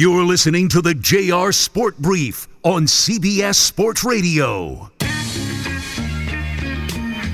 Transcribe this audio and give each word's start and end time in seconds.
You're 0.00 0.22
listening 0.22 0.68
to 0.68 0.80
the 0.80 0.94
JR 0.94 1.50
Sport 1.50 1.98
Brief 1.98 2.46
on 2.62 2.84
CBS 2.84 3.56
Sports 3.56 4.04
Radio. 4.04 4.88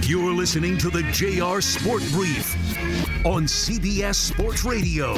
You're 0.00 0.32
listening 0.32 0.78
to 0.78 0.88
the 0.88 1.02
JR 1.12 1.60
Sport 1.60 2.02
Brief 2.10 2.56
on 3.26 3.44
CBS 3.44 4.14
Sports 4.14 4.64
Radio. 4.64 5.14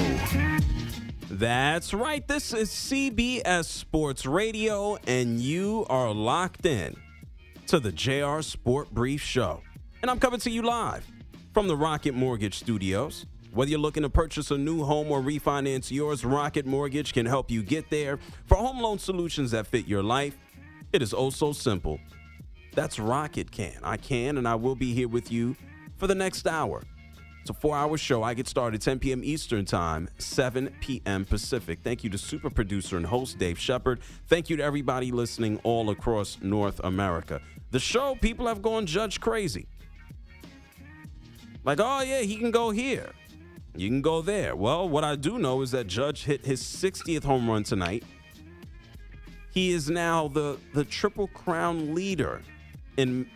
That's 1.31 1.95
right. 1.95 2.27
This 2.27 2.53
is 2.53 2.69
CBS 2.71 3.67
Sports 3.67 4.27
Radio, 4.27 4.99
and 5.07 5.39
you 5.39 5.87
are 5.89 6.13
locked 6.13 6.67
in 6.67 6.97
to 7.69 7.79
the 7.79 7.93
JR 7.93 8.41
Sport 8.41 8.91
Brief 8.91 9.23
Show. 9.23 9.61
And 10.03 10.11
I'm 10.11 10.19
coming 10.19 10.41
to 10.41 10.51
you 10.51 10.63
live 10.63 11.07
from 11.55 11.69
the 11.69 11.77
Rocket 11.77 12.17
Mortgage 12.17 12.59
Studios. 12.59 13.25
Whether 13.57 13.71
you're 13.71 13.81
looking 13.81 14.03
to 14.03 14.11
purchase 14.11 14.51
a 14.51 14.59
new 14.59 14.85
home 14.85 15.11
or 15.11 15.23
refinance 15.23 15.91
yours, 15.91 16.27
Rocket 16.27 16.67
Mortgage 16.67 17.15
can 17.15 17.25
help 17.25 17.51
you 17.51 17.63
get 17.63 17.89
there. 17.89 18.19
For 18.45 18.55
home 18.59 18.83
loan 18.83 18.99
solutions 18.99 19.53
that 19.53 19.67
fit 19.67 19.89
your 19.89 20.03
life, 20.03 20.37
it 20.93 21.01
is 21.01 21.15
oh 21.15 21.31
so 21.31 21.55
simple. 21.55 21.99
That's 22.75 22.99
Rocket 22.99 23.51
can. 23.51 23.79
I 23.83 23.97
can, 23.97 24.37
and 24.37 24.47
I 24.47 24.57
will 24.57 24.75
be 24.75 24.93
here 24.93 25.09
with 25.09 25.33
you 25.33 25.57
for 25.97 26.07
the 26.07 26.15
next 26.15 26.47
hour. 26.47 26.83
It's 27.41 27.49
a 27.49 27.55
four 27.55 27.75
hour 27.75 27.97
show. 27.97 28.23
I 28.23 28.35
get 28.35 28.47
started 28.47 28.83
10 28.83 28.99
p.m. 28.99 29.25
Eastern 29.25 29.65
Time, 29.65 30.11
7 30.19 30.71
p.m. 30.83 31.25
Pacific. 31.25 31.79
Thank 31.83 32.05
you 32.05 32.11
to 32.11 32.19
super 32.19 32.51
producer 32.51 32.99
and 32.99 33.07
host 33.07 33.39
Dave 33.39 33.59
Shepard. 33.59 34.01
Thank 34.27 34.51
you 34.51 34.59
to 34.59 34.63
everybody 34.63 35.11
listening 35.13 35.61
all 35.63 35.89
across 35.89 36.37
North 36.43 36.79
America. 36.85 37.41
The 37.71 37.81
show, 37.81 38.17
people 38.17 38.49
have 38.49 38.61
gone 38.61 38.85
judge 38.85 39.19
crazy. 39.19 39.67
Like, 41.65 41.81
oh, 41.81 42.03
yeah, 42.03 42.21
he 42.21 42.37
can 42.37 42.51
go 42.51 42.71
here. 42.71 43.13
You 43.79 43.89
can 43.89 44.03
go 44.03 44.23
there. 44.23 44.57
Well, 44.57 44.89
what 44.89 45.05
I 45.05 45.17
do 45.17 45.39
know 45.39 45.63
is 45.63 45.71
that 45.73 45.87
Judge 45.87 46.25
hit 46.25 46.45
his 46.45 46.63
60th 46.63 47.25
home 47.25 47.49
run 47.49 47.63
tonight. 47.63 48.05
He 49.53 49.71
is 49.71 49.91
now 49.91 50.29
the, 50.29 50.59
the 50.75 50.85
Triple 50.85 51.29
Crown 51.29 51.95
leader 51.95 52.43
in 52.97 53.29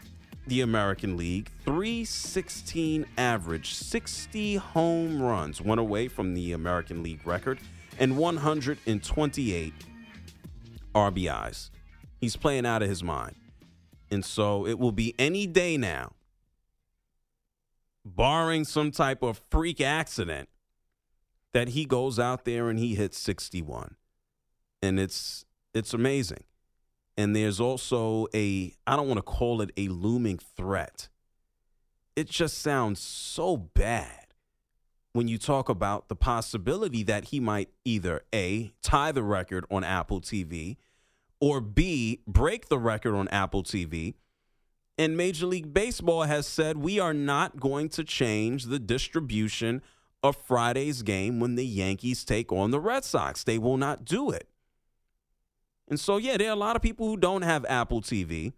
the 0.46 0.62
American 0.62 1.16
League. 1.16 1.50
316 1.64 3.06
average, 3.16 3.74
60 3.74 4.56
home 4.56 5.22
runs, 5.22 5.60
one 5.60 5.78
away 5.78 6.08
from 6.08 6.34
the 6.34 6.52
American 6.52 7.02
League 7.02 7.26
record, 7.26 7.58
and 7.98 8.16
128 8.16 9.74
RBIs. 10.94 11.70
He's 12.20 12.36
playing 12.36 12.66
out 12.66 12.82
of 12.82 12.88
his 12.88 13.02
mind. 13.02 13.36
And 14.10 14.24
so 14.24 14.66
it 14.66 14.78
will 14.78 14.92
be 14.92 15.14
any 15.18 15.46
day 15.46 15.76
now 15.76 16.12
barring 18.04 18.64
some 18.64 18.90
type 18.90 19.22
of 19.22 19.40
freak 19.50 19.80
accident, 19.80 20.48
that 21.52 21.68
he 21.68 21.84
goes 21.84 22.18
out 22.18 22.44
there 22.44 22.68
and 22.68 22.78
he 22.78 22.94
hits 22.94 23.18
61. 23.18 23.96
And 24.82 24.98
it's 24.98 25.44
it's 25.74 25.92
amazing. 25.92 26.44
And 27.16 27.36
there's 27.36 27.60
also 27.60 28.26
a 28.34 28.74
I 28.86 28.96
don't 28.96 29.08
want 29.08 29.18
to 29.18 29.22
call 29.22 29.60
it 29.60 29.70
a 29.76 29.88
looming 29.88 30.38
threat. 30.38 31.08
It 32.16 32.28
just 32.28 32.58
sounds 32.58 33.00
so 33.00 33.56
bad 33.56 34.20
when 35.12 35.28
you 35.28 35.38
talk 35.38 35.68
about 35.68 36.08
the 36.08 36.16
possibility 36.16 37.02
that 37.02 37.26
he 37.26 37.40
might 37.40 37.68
either 37.84 38.22
A, 38.34 38.72
tie 38.82 39.12
the 39.12 39.22
record 39.22 39.64
on 39.70 39.82
Apple 39.82 40.20
TV, 40.20 40.76
or 41.40 41.60
B, 41.60 42.20
break 42.26 42.68
the 42.68 42.78
record 42.78 43.14
on 43.14 43.26
Apple 43.28 43.64
TV 43.64 44.14
and 45.00 45.16
Major 45.16 45.46
League 45.46 45.72
Baseball 45.72 46.24
has 46.24 46.46
said 46.46 46.76
we 46.76 46.98
are 47.00 47.14
not 47.14 47.58
going 47.58 47.88
to 47.88 48.04
change 48.04 48.64
the 48.66 48.78
distribution 48.78 49.80
of 50.22 50.36
Friday's 50.36 51.00
game 51.00 51.40
when 51.40 51.54
the 51.54 51.64
Yankees 51.64 52.22
take 52.22 52.52
on 52.52 52.70
the 52.70 52.78
Red 52.78 53.02
Sox. 53.02 53.42
They 53.42 53.56
will 53.56 53.78
not 53.78 54.04
do 54.04 54.30
it. 54.30 54.46
And 55.88 55.98
so, 55.98 56.18
yeah, 56.18 56.36
there 56.36 56.50
are 56.50 56.52
a 56.52 56.56
lot 56.56 56.76
of 56.76 56.82
people 56.82 57.08
who 57.08 57.16
don't 57.16 57.40
have 57.40 57.64
Apple 57.64 58.02
TV. 58.02 58.52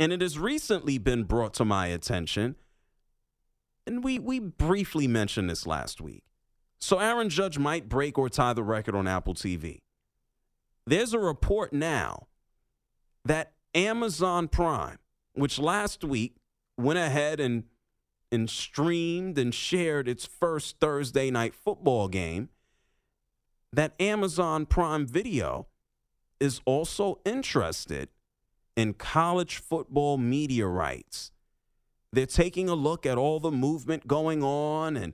And 0.00 0.12
it 0.12 0.20
has 0.20 0.36
recently 0.36 0.98
been 0.98 1.22
brought 1.22 1.54
to 1.54 1.64
my 1.64 1.86
attention. 1.86 2.56
And 3.86 4.02
we, 4.02 4.18
we 4.18 4.40
briefly 4.40 5.06
mentioned 5.06 5.48
this 5.48 5.64
last 5.64 6.00
week. 6.00 6.24
So, 6.80 6.98
Aaron 6.98 7.28
Judge 7.28 7.56
might 7.56 7.88
break 7.88 8.18
or 8.18 8.28
tie 8.28 8.52
the 8.52 8.64
record 8.64 8.96
on 8.96 9.06
Apple 9.06 9.34
TV. 9.34 9.78
There's 10.88 11.14
a 11.14 11.20
report 11.20 11.72
now 11.72 12.26
that 13.24 13.52
Amazon 13.76 14.48
Prime 14.48 14.98
which 15.34 15.58
last 15.58 16.04
week 16.04 16.36
went 16.76 16.98
ahead 16.98 17.40
and 17.40 17.64
and 18.30 18.48
streamed 18.48 19.36
and 19.36 19.54
shared 19.54 20.08
its 20.08 20.24
first 20.24 20.80
Thursday 20.80 21.30
night 21.30 21.54
football 21.54 22.08
game, 22.08 22.48
that 23.72 23.92
Amazon 24.00 24.64
Prime 24.64 25.06
Video 25.06 25.66
is 26.40 26.60
also 26.64 27.20
interested 27.26 28.08
in 28.74 28.94
college 28.94 29.58
football 29.58 30.16
media 30.16 30.66
rights. 30.66 31.30
They're 32.10 32.26
taking 32.26 32.68
a 32.70 32.74
look 32.74 33.04
at 33.04 33.18
all 33.18 33.38
the 33.38 33.50
movement 33.50 34.06
going 34.06 34.42
on 34.42 34.96
and 34.96 35.12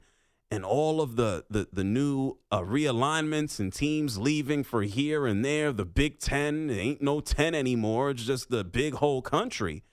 and 0.50 0.64
all 0.64 1.00
of 1.00 1.16
the 1.16 1.44
the, 1.50 1.68
the 1.72 1.84
new 1.84 2.38
uh, 2.50 2.60
realignments 2.60 3.58
and 3.58 3.72
teams 3.72 4.16
leaving 4.16 4.64
for 4.64 4.82
here 4.82 5.26
and 5.26 5.44
there. 5.44 5.72
The 5.72 5.84
Big 5.84 6.18
Ten 6.18 6.70
ain't 6.70 7.02
no 7.02 7.20
ten 7.20 7.54
anymore. 7.54 8.10
It's 8.10 8.24
just 8.24 8.48
the 8.48 8.64
big 8.64 8.94
whole 8.94 9.22
country. 9.22 9.84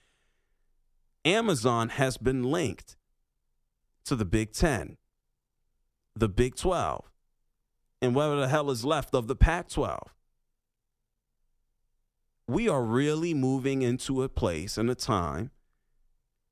Amazon 1.26 1.88
has 1.88 2.16
been 2.16 2.44
linked 2.44 2.96
to 4.04 4.14
the 4.14 4.24
Big 4.24 4.52
Ten, 4.52 4.96
the 6.14 6.28
Big 6.28 6.54
12, 6.54 7.10
and 8.00 8.14
whatever 8.14 8.36
the 8.36 8.48
hell 8.48 8.70
is 8.70 8.84
left 8.84 9.12
of 9.12 9.26
the 9.26 9.34
Pac 9.34 9.68
12. 9.68 10.14
We 12.46 12.68
are 12.68 12.82
really 12.84 13.34
moving 13.34 13.82
into 13.82 14.22
a 14.22 14.28
place 14.28 14.78
and 14.78 14.88
a 14.88 14.94
time, 14.94 15.50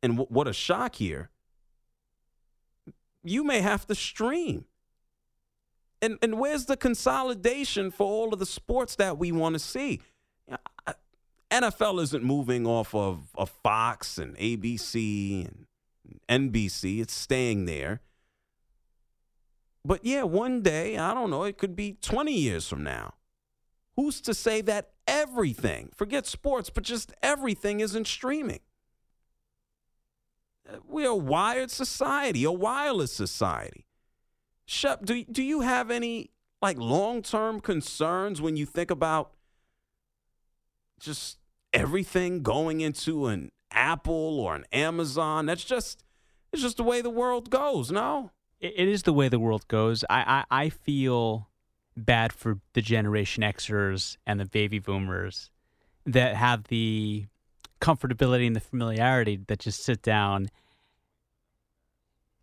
and 0.03 0.15
w- 0.15 0.29
what 0.29 0.49
a 0.49 0.53
shock 0.53 0.97
here. 0.97 1.31
You 3.23 3.45
may 3.45 3.61
have 3.61 3.87
to 3.87 3.95
stream. 3.95 4.65
And, 6.03 6.19
and 6.21 6.41
where's 6.41 6.67
the 6.67 6.77
consolidation 6.77 7.93
for 7.93 8.06
all 8.06 8.33
of 8.33 8.41
the 8.41 8.45
sports 8.45 8.97
that 8.97 9.19
we 9.19 9.31
want 9.31 9.55
to 9.55 9.61
see? 9.61 10.01
NFL 11.62 12.03
isn't 12.03 12.25
moving 12.25 12.66
off 12.66 12.94
of, 12.94 13.28
of 13.37 13.50
Fox 13.62 14.19
and 14.19 14.37
ABC 14.37 15.47
and 15.47 16.53
NBC. 16.53 17.00
It's 17.00 17.15
staying 17.15 17.66
there. 17.66 18.00
But 19.84 20.04
yeah, 20.04 20.22
one 20.22 20.62
day, 20.62 20.97
I 20.98 21.14
don't 21.14 21.31
know, 21.31 21.44
it 21.44 21.59
could 21.59 21.76
be 21.76 21.97
20 22.00 22.32
years 22.32 22.66
from 22.66 22.82
now. 22.82 23.14
Who's 23.97 24.20
to 24.22 24.34
say 24.34 24.60
that 24.62 24.91
everything, 25.06 25.91
forget 25.94 26.26
sports, 26.26 26.70
but 26.70 26.82
just 26.82 27.12
everything 27.22 27.81
isn't 27.81 28.06
streaming? 28.06 28.60
Uh, 30.69 30.78
we're 30.88 31.10
a 31.10 31.14
wired 31.14 31.70
society, 31.70 32.43
a 32.44 32.50
wireless 32.50 33.12
society. 33.12 33.84
Shep, 34.66 35.04
do, 35.04 35.22
do 35.25 35.43
you 35.43 35.60
have 35.60 35.91
any 35.91 36.31
like 36.62 36.78
long-term 36.78 37.60
concerns 37.60 38.41
when 38.41 38.56
you 38.56 38.64
think 38.64 38.91
about 38.91 39.32
just 40.98 41.38
everything 41.75 42.43
going 42.43 42.81
into 42.81 43.27
an 43.27 43.51
Apple 43.71 44.41
or 44.41 44.55
an 44.55 44.65
Amazon. 44.73 45.45
That's 45.45 45.65
just 45.65 46.05
it's 46.53 46.62
just 46.62 46.79
the 46.79 46.85
way 46.85 47.03
the 47.03 47.11
world 47.11 47.51
goes. 47.51 47.91
No, 47.91 48.31
it, 48.61 48.89
is 48.89 49.03
the 49.03 49.12
way 49.12 49.29
the 49.29 49.41
world 49.41 49.69
goes. 49.69 50.05
I, 50.09 50.45
I 50.51 50.65
I 50.65 50.69
feel 50.71 51.51
bad 51.97 52.33
for 52.33 52.61
the 52.73 52.81
Generation 52.81 53.43
Xers 53.43 54.17
and 54.27 54.41
the 54.41 54.47
baby 54.47 54.79
boomers 54.79 55.51
that 56.07 56.37
have 56.37 56.65
the 56.65 57.27
comfortability 57.81 58.47
and 58.47 58.56
the 58.56 58.61
familiarity 58.61 59.41
that 59.49 59.59
just 59.59 59.83
sit 59.83 60.01
down. 60.01 60.49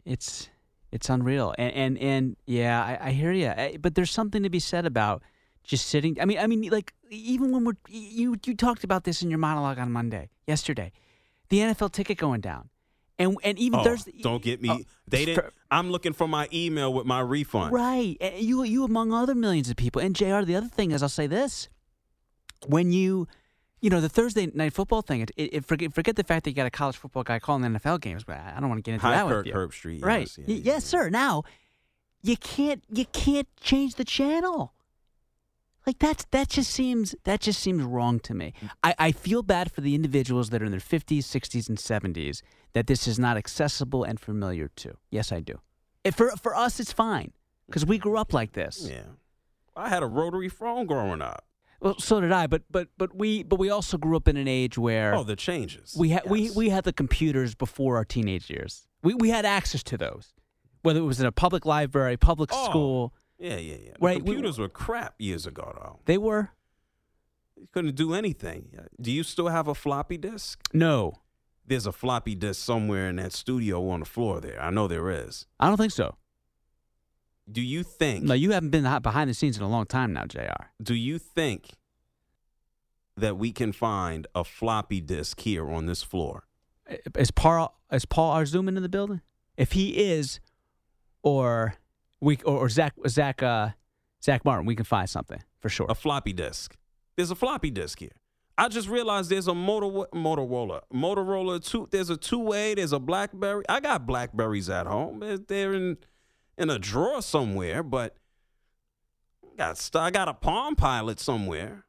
It's 0.05 0.49
it's 0.91 1.09
unreal, 1.09 1.55
and 1.57 1.73
and 1.73 1.97
and 1.99 2.37
yeah, 2.45 2.83
I, 2.83 3.07
I 3.07 3.11
hear 3.11 3.31
you. 3.31 3.47
Eh, 3.47 3.77
but 3.79 3.95
there's 3.95 4.11
something 4.11 4.43
to 4.43 4.49
be 4.49 4.59
said 4.59 4.85
about 4.85 5.23
just 5.63 5.87
sitting. 5.87 6.19
I 6.19 6.25
mean, 6.25 6.39
I 6.39 6.47
mean, 6.47 6.63
like 6.69 6.93
even 7.09 7.51
when 7.51 7.65
we're 7.65 7.77
you 7.87 8.37
you 8.45 8.55
talked 8.55 8.83
about 8.83 9.03
this 9.03 9.21
in 9.21 9.29
your 9.29 9.39
monologue 9.39 9.79
on 9.79 9.91
Monday 9.91 10.29
yesterday, 10.47 10.91
the 11.49 11.59
NFL 11.59 11.91
ticket 11.91 12.17
going 12.17 12.41
down, 12.41 12.69
and 13.19 13.37
and 13.43 13.57
even 13.59 13.79
oh, 13.79 13.83
there's 13.83 14.05
don't 14.21 14.43
get 14.43 14.61
me. 14.61 14.69
Uh, 14.69 14.77
they 15.07 15.25
didn't. 15.25 15.53
I'm 15.69 15.91
looking 15.91 16.13
for 16.13 16.27
my 16.27 16.47
email 16.53 16.93
with 16.93 17.05
my 17.05 17.19
refund. 17.19 17.73
Right, 17.73 18.17
and 18.19 18.39
you 18.39 18.63
you 18.63 18.83
among 18.83 19.13
other 19.13 19.35
millions 19.35 19.69
of 19.69 19.75
people. 19.75 20.01
And 20.01 20.15
Jr. 20.15 20.41
The 20.41 20.55
other 20.55 20.67
thing 20.67 20.91
is, 20.91 21.03
I'll 21.03 21.09
say 21.09 21.27
this: 21.27 21.69
when 22.67 22.91
you 22.91 23.27
you 23.81 23.89
know 23.89 23.99
the 23.99 24.09
Thursday 24.09 24.47
night 24.53 24.73
football 24.73 25.01
thing. 25.01 25.21
It, 25.21 25.31
it, 25.35 25.65
forget 25.65 25.93
forget 25.93 26.15
the 26.15 26.23
fact 26.23 26.45
that 26.45 26.51
you 26.51 26.55
got 26.55 26.67
a 26.67 26.71
college 26.71 26.97
football 26.97 27.23
guy 27.23 27.39
calling 27.39 27.61
the 27.61 27.79
NFL 27.79 28.01
games, 28.01 28.23
but 28.23 28.37
I 28.37 28.59
don't 28.59 28.69
want 28.69 28.79
to 28.79 28.83
get 28.83 28.93
into 28.93 29.05
High 29.05 29.15
that 29.15 29.27
Kirk, 29.27 29.45
with 29.45 29.47
you. 29.47 29.53
Herbstreit, 29.53 30.05
right? 30.05 30.21
Yes, 30.21 30.37
yeah, 30.37 30.45
y- 30.47 30.53
yeah, 30.53 30.73
yes, 30.73 30.85
sir. 30.85 31.09
Now 31.09 31.43
you 32.21 32.37
can't 32.37 32.83
you 32.89 33.05
can't 33.05 33.47
change 33.59 33.95
the 33.95 34.05
channel. 34.05 34.73
Like 35.87 35.99
that's 35.99 36.25
that 36.31 36.49
just 36.49 36.69
seems 36.71 37.15
that 37.23 37.39
just 37.41 37.59
seems 37.59 37.83
wrong 37.83 38.19
to 38.21 38.33
me. 38.33 38.53
Mm. 38.61 38.69
I, 38.83 38.95
I 38.99 39.11
feel 39.11 39.41
bad 39.41 39.71
for 39.71 39.81
the 39.81 39.95
individuals 39.95 40.49
that 40.51 40.61
are 40.61 40.65
in 40.65 40.71
their 40.71 40.79
fifties, 40.79 41.25
sixties, 41.25 41.67
and 41.69 41.79
seventies 41.79 42.43
that 42.73 42.87
this 42.87 43.07
is 43.07 43.17
not 43.17 43.35
accessible 43.37 44.03
and 44.03 44.19
familiar 44.19 44.67
to. 44.75 44.95
Yes, 45.09 45.31
I 45.31 45.39
do. 45.39 45.59
If 46.03 46.15
for 46.15 46.31
for 46.37 46.55
us, 46.55 46.79
it's 46.79 46.91
fine 46.93 47.31
because 47.67 47.85
we 47.85 47.97
grew 47.97 48.17
up 48.17 48.33
like 48.33 48.53
this. 48.53 48.87
Yeah. 48.89 49.03
I 49.75 49.89
had 49.89 50.03
a 50.03 50.07
rotary 50.07 50.49
phone 50.49 50.85
growing 50.85 51.21
up. 51.21 51.45
Well, 51.79 51.97
so 51.97 52.21
did 52.21 52.31
I, 52.31 52.45
but 52.45 52.61
but 52.69 52.89
but 52.99 53.15
we 53.15 53.41
but 53.41 53.57
we 53.57 53.71
also 53.71 53.97
grew 53.97 54.15
up 54.15 54.27
in 54.27 54.37
an 54.37 54.47
age 54.47 54.77
where 54.77 55.15
Oh, 55.15 55.23
the 55.23 55.35
changes. 55.35 55.95
we 55.97 56.09
had 56.09 56.29
we 56.29 56.51
we 56.51 56.69
had 56.69 56.83
the 56.83 56.93
computers 56.93 57.55
before 57.55 57.95
our 57.97 58.05
teenage 58.05 58.51
years. 58.51 58.85
We 59.01 59.15
we 59.15 59.29
had 59.29 59.45
access 59.45 59.81
to 59.83 59.97
those, 59.97 60.31
whether 60.83 60.99
it 60.99 61.03
was 61.05 61.19
in 61.19 61.25
a 61.25 61.31
public 61.31 61.65
library, 61.65 62.17
public 62.17 62.51
Oh. 62.53 62.65
school. 62.65 63.13
Yeah, 63.41 63.57
yeah, 63.57 63.75
yeah. 63.83 63.91
The 63.93 64.05
Right, 64.05 64.17
we- 64.21 64.25
computers 64.33 64.59
were 64.59 64.69
crap 64.69 65.15
years 65.19 65.47
ago, 65.47 65.73
though. 65.75 65.99
They 66.05 66.17
were 66.17 66.51
You 67.57 67.67
couldn't 67.71 67.95
do 67.95 68.13
anything. 68.13 68.69
Uh, 68.77 68.83
do 68.99 69.11
you 69.11 69.23
still 69.23 69.47
have 69.49 69.67
a 69.67 69.75
floppy 69.75 70.17
disk? 70.17 70.59
no, 70.73 71.13
There's 71.65 71.85
a 71.85 71.91
floppy 71.91 72.35
disk 72.35 72.63
somewhere 72.65 73.07
in 73.09 73.15
that 73.17 73.31
studio 73.33 73.87
on 73.89 73.99
the 74.01 74.05
floor 74.05 74.41
there. 74.41 74.61
I 74.61 74.71
know 74.71 74.87
there 74.87 75.09
is. 75.09 75.45
I 75.59 75.67
don't 75.67 75.77
think 75.77 75.91
so. 75.93 76.17
Do 77.51 77.61
you 77.61 77.83
think? 77.83 78.23
No, 78.25 78.33
you 78.33 78.51
haven't 78.51 78.69
been 78.71 78.83
behind 79.01 79.29
the 79.29 79.33
scenes 79.33 79.57
in 79.57 79.63
a 79.63 79.69
long 79.69 79.85
time 79.85 80.11
now, 80.13 80.25
Jr. 80.25 80.67
do 80.81 80.93
you 80.95 81.17
think 81.19 81.71
that 83.15 83.37
we 83.37 83.51
can 83.51 83.71
find 83.73 84.25
a 84.33 84.43
floppy 84.43 85.01
disk 85.01 85.41
here 85.41 85.69
on 85.69 85.85
this 85.85 86.01
floor? 86.03 86.47
Is 87.17 87.31
Paul 87.31 87.77
is 87.91 88.05
Paul 88.05 88.35
Arzuman 88.35 88.75
in 88.77 88.83
the 88.83 88.89
building? 88.89 89.21
If 89.57 89.73
he 89.73 89.97
is, 90.11 90.39
or 91.23 91.75
we 92.21 92.37
or, 92.45 92.59
or 92.59 92.69
Zach 92.69 92.93
Zach 93.07 93.43
uh, 93.43 93.69
Zach 94.23 94.45
Martin, 94.45 94.65
we 94.65 94.75
can 94.75 94.85
find 94.85 95.09
something 95.09 95.41
for 95.59 95.69
sure. 95.69 95.87
A 95.89 95.95
floppy 95.95 96.33
disk. 96.33 96.77
There's 97.17 97.31
a 97.31 97.35
floppy 97.35 97.71
disk 97.71 97.99
here. 97.99 98.11
I 98.57 98.67
just 98.67 98.87
realized 98.87 99.29
there's 99.29 99.47
a 99.47 99.55
motor 99.55 99.87
Motorola 100.13 100.81
Motorola 100.93 101.63
two. 101.63 101.87
There's 101.91 102.09
a 102.09 102.17
two 102.17 102.39
way. 102.39 102.75
There's 102.75 102.93
a 102.93 102.99
BlackBerry. 102.99 103.63
I 103.67 103.79
got 103.79 104.05
Blackberries 104.05 104.69
at 104.69 104.87
home. 104.87 105.19
They're- 105.47 105.73
in 105.73 105.97
in 106.57 106.69
a 106.69 106.77
drawer 106.77 107.21
somewhere, 107.21 107.81
but 107.81 108.17
got 109.57 109.77
st- 109.77 110.01
I 110.01 110.11
got 110.11 110.27
a 110.27 110.33
Palm 110.33 110.75
Pilot 110.75 111.19
somewhere. 111.19 111.85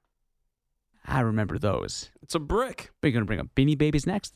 I 1.05 1.21
remember 1.21 1.59
those. 1.59 2.11
It's 2.23 2.35
a 2.35 2.39
brick. 2.41 2.91
Are 3.03 3.09
you 3.09 3.13
gonna 3.13 3.27
bring 3.27 3.41
up 3.41 3.49
Beanie 3.55 3.77
Babies 3.77 4.07
next? 4.07 4.35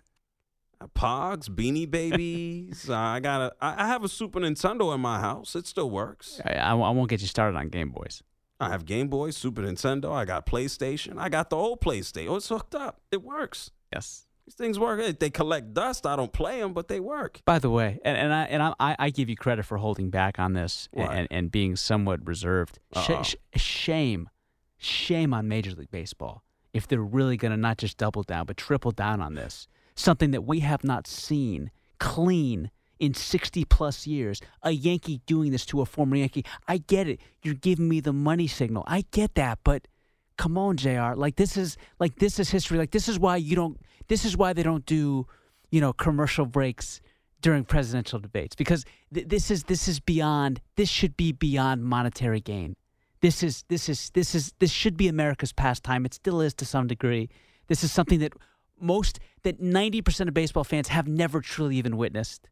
Pogs, 0.95 1.49
Beanie 1.49 1.91
Babies. 1.91 2.89
I 2.91 3.21
got 3.21 3.41
a. 3.41 3.53
I 3.61 3.87
have 3.87 4.05
a 4.05 4.09
Super 4.09 4.41
Nintendo 4.41 4.95
in 4.95 5.01
my 5.01 5.19
house. 5.21 5.55
It 5.57 5.67
still 5.67 5.91
works. 5.91 6.41
I, 6.45 6.53
I, 6.55 6.71
I 6.73 6.91
won't 6.91 7.09
get 7.09 7.21
you 7.21 7.27
started 7.29 7.57
on 7.57 7.69
Game 7.69 7.91
Boys. 7.91 8.23
I 8.61 8.71
have 8.71 8.85
Game 8.87 9.09
Boy, 9.09 9.31
Super 9.31 9.63
Nintendo. 9.63 10.13
I 10.13 10.25
got 10.25 10.47
PlayStation. 10.47 11.19
I 11.19 11.29
got 11.29 11.51
the 11.51 11.57
old 11.57 11.81
PlayStation. 11.81 12.29
Oh, 12.31 12.37
it's 12.37 12.49
hooked 12.49 12.75
up. 12.75 13.01
It 13.11 13.23
works. 13.23 13.71
Yes. 13.93 14.27
These 14.47 14.55
things 14.55 14.79
work. 14.79 15.19
They 15.19 15.29
collect 15.31 15.75
dust. 15.75 16.07
I 16.07 16.15
don't 16.15 16.33
play 16.33 16.61
them, 16.61 16.73
but 16.73 16.87
they 16.89 17.01
work. 17.01 17.41
By 17.45 17.59
the 17.59 17.69
way, 17.69 17.99
and, 18.05 18.17
and 18.17 18.33
I 18.33 18.45
and 18.45 18.63
I, 18.63 18.97
I- 18.99 19.11
give 19.11 19.29
you 19.29 19.37
credit 19.37 19.65
for 19.65 19.77
holding 19.79 20.09
back 20.11 20.39
on 20.39 20.53
this 20.53 20.89
and, 20.93 21.11
and, 21.11 21.29
and 21.33 21.51
being 21.51 21.75
somewhat 21.75 22.25
reserved. 22.27 22.79
Sh- 22.97 23.11
sh- 23.25 23.35
shame, 23.61 24.31
shame 24.79 25.35
on 25.35 25.49
Major 25.49 25.73
League 25.73 25.91
Baseball 25.91 26.43
if 26.73 26.87
they're 26.87 27.01
really 27.03 27.37
going 27.37 27.51
to 27.51 27.57
not 27.57 27.79
just 27.79 27.97
double 27.97 28.23
down 28.23 28.45
but 28.47 28.57
triple 28.57 28.91
down 28.93 29.21
on 29.21 29.35
this. 29.35 29.67
Something 29.97 30.31
that 30.31 30.43
we 30.43 30.61
have 30.61 30.85
not 30.85 31.07
seen 31.07 31.71
clean 31.99 32.71
in 32.99 33.15
60 33.15 33.65
plus 33.65 34.07
years. 34.07 34.41
A 34.63 34.71
Yankee 34.71 35.21
doing 35.27 35.53
this 35.53 35.67
to 35.67 35.81
a 35.81 35.87
former 35.87 36.17
Yankee. 36.17 36.45
I 36.69 36.79
get 36.79 37.09
it. 37.09 37.21
You're 37.43 37.55
giving 37.55 37.89
me 37.89 38.01
the 38.01 38.13
money 38.13 38.47
signal. 38.47 38.85
I 38.87 39.05
get 39.11 39.35
that, 39.35 39.59
but 39.65 39.89
come 40.37 40.57
on, 40.59 40.77
Jr. 40.77 41.15
Like 41.15 41.37
this 41.37 41.57
is 41.57 41.77
like 41.99 42.19
this 42.19 42.39
is 42.39 42.51
history. 42.51 42.79
Like 42.79 42.91
this 42.91 43.09
is 43.09 43.19
why 43.19 43.37
you 43.37 43.57
don't. 43.57 43.81
This 44.09 44.25
is 44.25 44.37
why 44.37 44.53
they 44.53 44.63
don't 44.63 44.87
do, 44.87 45.27
you 45.71 45.81
know, 45.81 45.93
commercial 45.93 46.47
breaks 46.47 47.01
during 47.43 47.65
presidential 47.65 48.19
debates 48.19 48.55
because 48.55 48.85
th- 49.13 49.29
this 49.29 49.51
is 49.51 49.65
this 49.65 49.89
is 49.89 50.01
beyond. 50.01 50.61
This 50.77 50.89
should 50.89 51.17
be 51.17 51.33
beyond 51.33 51.85
monetary 51.85 52.41
gain. 52.41 52.77
This 53.21 53.43
is 53.43 53.65
this 53.69 53.89
is 53.89 54.11
this 54.11 54.35
is 54.35 54.53
this 54.59 54.71
should 54.71 54.97
be 54.97 55.09
America's 55.09 55.53
pastime. 55.53 56.07
It 56.07 56.15
still 56.15 56.41
is 56.41 56.55
to 56.55 56.65
some 56.65 56.87
degree. 56.87 57.29
This 57.69 57.83
is 57.83 57.91
something 57.91 58.21
that 58.21 58.33
most 58.81 59.19
that 59.43 59.61
ninety 59.61 60.03
percent 60.03 60.29
of 60.29 60.35
baseball 60.35 60.65
fans 60.65 60.89
have 60.89 61.07
never 61.09 61.41
truly 61.41 61.77
even 61.77 61.97
witnessed. 61.97 62.49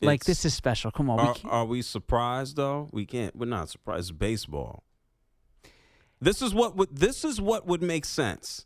Like 0.00 0.20
It's- 0.22 0.26
this 0.26 0.44
is 0.44 0.54
special. 0.54 0.90
Come 0.90 1.10
on, 1.10 1.18
Are, 1.18 1.34
can't- 1.34 1.52
are 1.52 1.64
we 1.64 1.82
surprised 1.82 2.56
though? 2.56 2.88
We 2.92 3.04
can't. 3.06 3.34
We're 3.36 3.46
not 3.46 3.68
surprised. 3.68 4.10
It's 4.10 4.18
baseball. 4.18 4.84
This 6.20 6.40
is 6.42 6.52
what 6.54 6.76
would. 6.76 6.96
This 6.96 7.24
is 7.24 7.40
what 7.40 7.66
would 7.66 7.82
make 7.82 8.04
sense. 8.04 8.64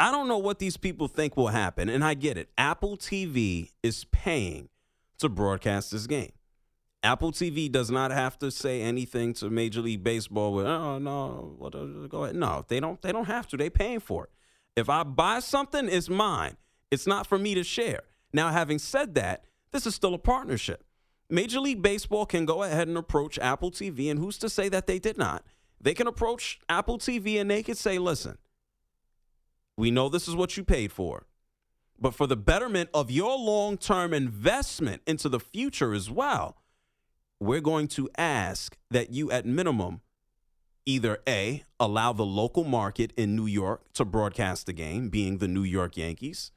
I 0.00 0.10
don't 0.10 0.26
know 0.26 0.38
what 0.38 0.58
these 0.58 0.76
people 0.76 1.06
think 1.06 1.36
will 1.36 1.48
happen, 1.48 1.88
and 1.88 2.04
I 2.04 2.14
get 2.14 2.36
it. 2.36 2.48
Apple 2.58 2.96
TV 2.96 3.70
is 3.84 4.04
paying 4.10 4.68
to 5.18 5.28
broadcast 5.28 5.92
this 5.92 6.06
game. 6.08 6.32
Apple 7.04 7.30
TV 7.32 7.70
does 7.70 7.90
not 7.90 8.10
have 8.10 8.38
to 8.40 8.50
say 8.50 8.80
anything 8.80 9.32
to 9.34 9.50
Major 9.50 9.80
League 9.80 10.02
Baseball 10.04 10.54
with, 10.54 10.66
oh 10.66 10.98
no, 10.98 11.54
what, 11.58 11.74
uh, 11.74 11.84
go 12.08 12.24
ahead. 12.24 12.36
No, 12.36 12.64
they 12.66 12.80
don't. 12.80 13.00
They 13.02 13.12
don't 13.12 13.26
have 13.26 13.46
to. 13.48 13.56
They're 13.56 13.70
paying 13.70 14.00
for 14.00 14.24
it. 14.24 14.30
If 14.76 14.88
I 14.88 15.02
buy 15.02 15.40
something, 15.40 15.88
it's 15.88 16.08
mine. 16.08 16.56
It's 16.90 17.06
not 17.06 17.26
for 17.26 17.38
me 17.38 17.54
to 17.54 17.64
share. 17.64 18.02
Now, 18.32 18.50
having 18.50 18.78
said 18.78 19.14
that, 19.14 19.44
this 19.70 19.86
is 19.86 19.94
still 19.94 20.14
a 20.14 20.18
partnership. 20.18 20.84
Major 21.28 21.60
League 21.60 21.82
Baseball 21.82 22.26
can 22.26 22.44
go 22.44 22.62
ahead 22.62 22.88
and 22.88 22.96
approach 22.96 23.38
Apple 23.38 23.70
TV, 23.70 24.10
and 24.10 24.18
who's 24.18 24.38
to 24.38 24.48
say 24.48 24.68
that 24.68 24.86
they 24.86 24.98
did 24.98 25.16
not? 25.16 25.44
They 25.80 25.94
can 25.94 26.06
approach 26.06 26.60
Apple 26.68 26.98
TV 26.98 27.40
and 27.40 27.50
they 27.50 27.62
could 27.62 27.76
say, 27.76 27.98
listen, 27.98 28.38
we 29.76 29.90
know 29.90 30.08
this 30.08 30.28
is 30.28 30.36
what 30.36 30.56
you 30.56 30.62
paid 30.62 30.92
for, 30.92 31.26
but 31.98 32.14
for 32.14 32.26
the 32.26 32.36
betterment 32.36 32.90
of 32.94 33.10
your 33.10 33.36
long 33.36 33.76
term 33.76 34.14
investment 34.14 35.02
into 35.06 35.28
the 35.28 35.40
future 35.40 35.92
as 35.92 36.10
well, 36.10 36.58
we're 37.40 37.60
going 37.60 37.88
to 37.88 38.08
ask 38.16 38.76
that 38.90 39.10
you, 39.10 39.30
at 39.32 39.44
minimum, 39.44 40.02
either 40.86 41.18
A, 41.28 41.64
allow 41.78 42.12
the 42.12 42.24
local 42.24 42.64
market 42.64 43.12
in 43.16 43.36
New 43.36 43.46
York 43.46 43.92
to 43.94 44.04
broadcast 44.04 44.66
the 44.66 44.72
game, 44.72 45.08
being 45.08 45.38
the 45.38 45.48
New 45.48 45.62
York 45.62 45.96
Yankees 45.96 46.52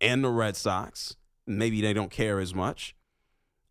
and 0.00 0.24
the 0.24 0.30
Red 0.30 0.56
Sox. 0.56 1.16
Maybe 1.46 1.80
they 1.80 1.92
don't 1.92 2.10
care 2.10 2.40
as 2.40 2.54
much. 2.54 2.94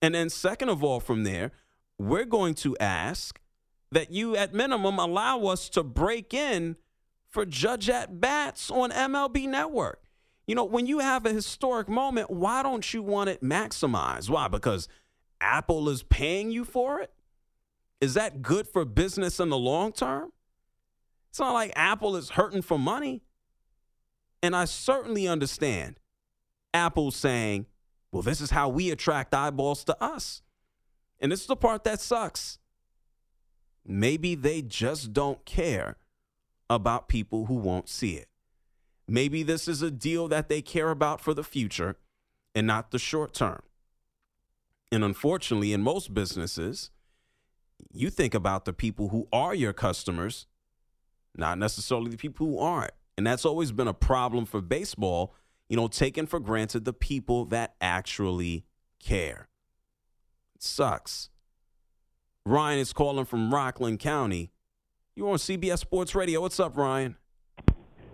And 0.02 0.16
then, 0.16 0.30
second 0.30 0.70
of 0.70 0.84
all, 0.84 1.00
from 1.00 1.24
there, 1.24 1.52
we're 1.98 2.26
going 2.26 2.54
to 2.56 2.78
ask 2.78 3.40
that 3.92 4.12
you, 4.12 4.36
at 4.36 4.54
minimum, 4.54 5.00
allow 5.00 5.44
us 5.46 5.70
to 5.70 5.84
break 5.84 6.34
in 6.34 6.76
for 7.30 7.46
judge 7.46 7.90
at 7.90 8.20
bats 8.20 8.70
on 8.70 8.92
MLB 8.92 9.48
Network. 9.48 10.02
You 10.48 10.56
know, 10.56 10.64
when 10.64 10.86
you 10.86 11.00
have 11.00 11.26
a 11.26 11.34
historic 11.34 11.90
moment, 11.90 12.30
why 12.30 12.62
don't 12.62 12.94
you 12.94 13.02
want 13.02 13.30
it 13.30 13.42
maximized? 13.42 14.30
Why? 14.30 14.48
Because 14.48 14.88
Apple 15.42 15.90
is 15.90 16.04
paying 16.04 16.52
you 16.52 16.64
for 16.64 17.02
it? 17.02 17.12
Is 18.02 18.14
that 18.16 18.42
good 18.42 18.68
for 18.68 18.86
business 18.86 19.40
in 19.40 19.50
the 19.50 19.58
long 19.58 19.92
term? 19.92 20.32
It's 21.30 21.40
not 21.40 21.54
like 21.54 21.74
Apple 21.76 22.16
is 22.16 22.32
hurting 22.32 22.62
for 22.62 22.78
money. 22.78 23.24
And 24.42 24.56
I 24.56 24.66
certainly 24.66 25.28
understand 25.28 26.00
Apple 26.74 27.12
saying, 27.12 27.66
well, 28.12 28.22
this 28.22 28.42
is 28.42 28.52
how 28.52 28.70
we 28.70 28.92
attract 28.92 29.34
eyeballs 29.34 29.84
to 29.86 30.04
us. 30.04 30.42
And 31.20 31.32
this 31.32 31.42
is 31.42 31.48
the 31.48 31.56
part 31.56 31.84
that 31.84 32.00
sucks. 32.00 32.60
Maybe 33.86 34.36
they 34.36 34.62
just 34.62 35.14
don't 35.14 35.44
care 35.46 35.98
about 36.70 37.08
people 37.08 37.46
who 37.46 37.56
won't 37.56 37.90
see 37.90 38.14
it. 38.14 38.28
Maybe 39.08 39.44
this 39.44 39.68
is 39.68 39.82
a 39.82 39.92
deal 39.92 40.28
that 40.30 40.50
they 40.50 40.62
care 40.62 40.90
about 40.90 41.22
for 41.22 41.34
the 41.34 41.44
future 41.44 41.98
and 42.56 42.66
not 42.66 42.92
the 42.92 43.00
short 43.00 43.34
term. 43.34 43.62
And 44.92 45.04
unfortunately, 45.04 45.74
in 45.74 45.82
most 45.82 46.14
businesses, 46.14 46.92
you 47.92 48.10
think 48.10 48.34
about 48.34 48.66
the 48.66 48.74
people 48.74 49.10
who 49.10 49.28
are 49.32 49.56
your 49.56 49.74
customers, 49.74 50.48
not 51.36 51.58
necessarily 51.58 52.12
the 52.12 52.18
people 52.18 52.46
who 52.48 52.60
aren't. 52.60 52.92
And 53.18 53.26
that's 53.26 53.46
always 53.46 53.72
been 53.72 53.88
a 53.88 53.94
problem 53.94 54.46
for 54.46 54.62
baseball, 54.62 55.34
you 55.70 55.78
know, 55.78 55.88
taking 55.88 56.26
for 56.26 56.40
granted 56.40 56.86
the 56.86 56.94
people 56.94 57.46
that 57.46 57.76
actually 57.80 58.66
care. 59.00 59.48
It 60.56 60.64
sucks. 60.64 61.30
Ryan 62.46 62.80
is 62.80 62.94
calling 62.94 63.26
from 63.26 63.54
Rockland 63.54 64.00
County. 64.00 64.52
You're 65.16 65.30
on 65.30 65.38
CBS 65.38 65.80
Sports 65.80 66.14
Radio. 66.14 66.42
What's 66.42 66.60
up, 66.60 66.78
Ryan? 66.78 67.16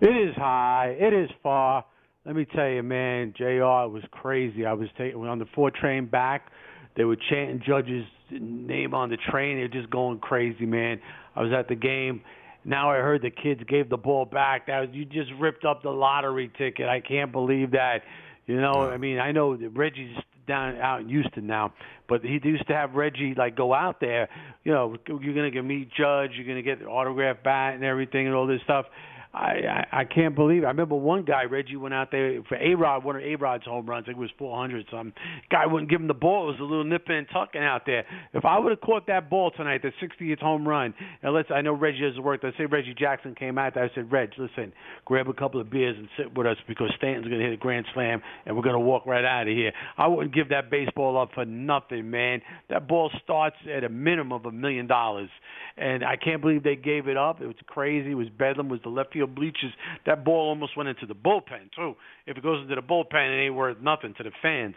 It 0.01 0.29
is 0.29 0.35
high. 0.35 0.95
It 0.99 1.13
is 1.13 1.29
far. 1.43 1.85
Let 2.25 2.35
me 2.35 2.45
tell 2.45 2.69
you, 2.69 2.83
man, 2.83 3.33
Jr. 3.35 3.89
Was 3.89 4.03
crazy. 4.11 4.65
I 4.65 4.73
was 4.73 4.87
taking 4.97 5.19
on 5.27 5.39
the 5.39 5.47
four 5.55 5.71
train 5.71 6.05
back. 6.05 6.51
They 6.95 7.03
were 7.03 7.17
chanting 7.29 7.61
Judge's 7.65 8.05
name 8.31 8.93
on 8.93 9.09
the 9.09 9.17
train. 9.29 9.57
They're 9.57 9.67
just 9.67 9.89
going 9.89 10.19
crazy, 10.19 10.65
man. 10.65 10.99
I 11.35 11.41
was 11.41 11.51
at 11.51 11.67
the 11.67 11.75
game. 11.75 12.21
Now 12.63 12.91
I 12.91 12.97
heard 12.97 13.21
the 13.21 13.31
kids 13.31 13.61
gave 13.67 13.89
the 13.89 13.97
ball 13.97 14.25
back. 14.25 14.67
That 14.67 14.81
was 14.81 14.89
you 14.93 15.05
just 15.05 15.31
ripped 15.39 15.65
up 15.65 15.81
the 15.83 15.89
lottery 15.89 16.51
ticket. 16.57 16.87
I 16.87 16.99
can't 16.99 17.31
believe 17.31 17.71
that. 17.71 18.01
You 18.45 18.59
know, 18.59 18.89
I 18.91 18.97
mean, 18.97 19.19
I 19.19 19.31
know 19.31 19.55
that 19.55 19.69
Reggie's 19.69 20.15
down 20.47 20.77
out 20.77 21.01
in 21.01 21.09
Houston 21.09 21.47
now, 21.47 21.73
but 22.07 22.21
he 22.21 22.39
used 22.43 22.67
to 22.67 22.73
have 22.73 22.93
Reggie 22.93 23.33
like 23.35 23.55
go 23.55 23.73
out 23.73 23.99
there. 23.99 24.29
You 24.63 24.73
know, 24.73 24.95
you're 25.07 25.33
gonna 25.33 25.51
get 25.51 25.63
meet 25.63 25.89
Judge, 25.89 26.31
you're 26.35 26.47
gonna 26.47 26.61
get 26.61 26.79
the 26.79 26.85
autograph 26.85 27.37
bat 27.43 27.75
and 27.75 27.83
everything 27.83 28.27
and 28.27 28.35
all 28.35 28.47
this 28.47 28.61
stuff. 28.63 28.85
I, 29.33 29.39
I 29.39 30.01
I 30.01 30.03
can't 30.05 30.35
believe. 30.35 30.63
It. 30.63 30.65
I 30.65 30.69
remember 30.69 30.95
one 30.95 31.23
guy 31.23 31.43
Reggie 31.43 31.77
went 31.77 31.93
out 31.93 32.11
there 32.11 32.41
for 32.49 32.55
A 32.57 32.75
Rod, 32.75 33.03
one 33.03 33.15
of 33.15 33.21
A 33.21 33.35
Rod's 33.35 33.63
home 33.65 33.85
runs. 33.85 34.05
I 34.05 34.07
think 34.07 34.17
it 34.17 34.21
was 34.21 34.31
400 34.37 34.85
something. 34.91 35.13
Guy 35.49 35.65
wouldn't 35.65 35.89
give 35.89 36.01
him 36.01 36.07
the 36.07 36.13
ball. 36.13 36.49
It 36.49 36.53
was 36.53 36.59
a 36.59 36.63
little 36.63 36.83
nipping 36.83 37.15
and 37.15 37.27
tucking 37.31 37.61
out 37.61 37.83
there. 37.85 38.05
If 38.33 38.43
I 38.43 38.59
would 38.59 38.71
have 38.71 38.81
caught 38.81 39.07
that 39.07 39.29
ball 39.29 39.51
tonight, 39.51 39.81
the 39.83 39.91
60th 40.01 40.39
home 40.39 40.67
run, 40.67 40.93
and 41.23 41.33
let's 41.33 41.49
I 41.49 41.61
know 41.61 41.73
Reggie 41.73 42.03
has 42.03 42.19
worked. 42.19 42.43
Let's 42.43 42.57
say 42.57 42.65
Reggie 42.65 42.95
Jackson 42.97 43.35
came 43.35 43.57
out 43.57 43.75
there. 43.75 43.85
I 43.85 43.89
said, 43.95 44.11
Reg, 44.11 44.31
listen, 44.37 44.73
grab 45.05 45.29
a 45.29 45.33
couple 45.33 45.61
of 45.61 45.69
beers 45.69 45.95
and 45.97 46.07
sit 46.17 46.35
with 46.37 46.47
us 46.47 46.57
because 46.67 46.91
Stanton's 46.97 47.27
going 47.27 47.39
to 47.39 47.45
hit 47.45 47.53
a 47.53 47.57
grand 47.57 47.85
slam 47.93 48.21
and 48.45 48.55
we're 48.55 48.63
going 48.63 48.75
to 48.75 48.79
walk 48.79 49.05
right 49.05 49.23
out 49.23 49.47
of 49.47 49.55
here. 49.55 49.71
I 49.97 50.07
wouldn't 50.07 50.35
give 50.35 50.49
that 50.49 50.69
baseball 50.69 51.21
up 51.21 51.29
for 51.33 51.45
nothing, 51.45 52.09
man. 52.09 52.41
That 52.69 52.87
ball 52.87 53.09
starts 53.23 53.55
at 53.73 53.83
a 53.83 53.89
minimum 53.89 54.33
of 54.33 54.45
a 54.45 54.51
million 54.51 54.87
dollars, 54.87 55.29
and 55.77 56.03
I 56.03 56.17
can't 56.17 56.41
believe 56.41 56.63
they 56.63 56.75
gave 56.75 57.07
it 57.07 57.17
up. 57.17 57.41
It 57.41 57.47
was 57.47 57.55
crazy. 57.67 58.11
It 58.11 58.15
was 58.15 58.27
bedlam. 58.29 58.67
It 58.67 58.71
was 58.71 58.79
the 58.83 58.89
left 58.89 59.13
field 59.13 59.20
bleachers. 59.27 59.71
That 60.05 60.23
ball 60.23 60.49
almost 60.49 60.77
went 60.77 60.89
into 60.89 61.05
the 61.05 61.15
bullpen 61.15 61.71
too. 61.75 61.95
If 62.25 62.37
it 62.37 62.43
goes 62.43 62.61
into 62.61 62.75
the 62.75 62.81
bullpen, 62.81 63.13
it 63.13 63.45
ain't 63.45 63.55
worth 63.55 63.77
nothing 63.81 64.13
to 64.17 64.23
the 64.23 64.31
fans. 64.41 64.75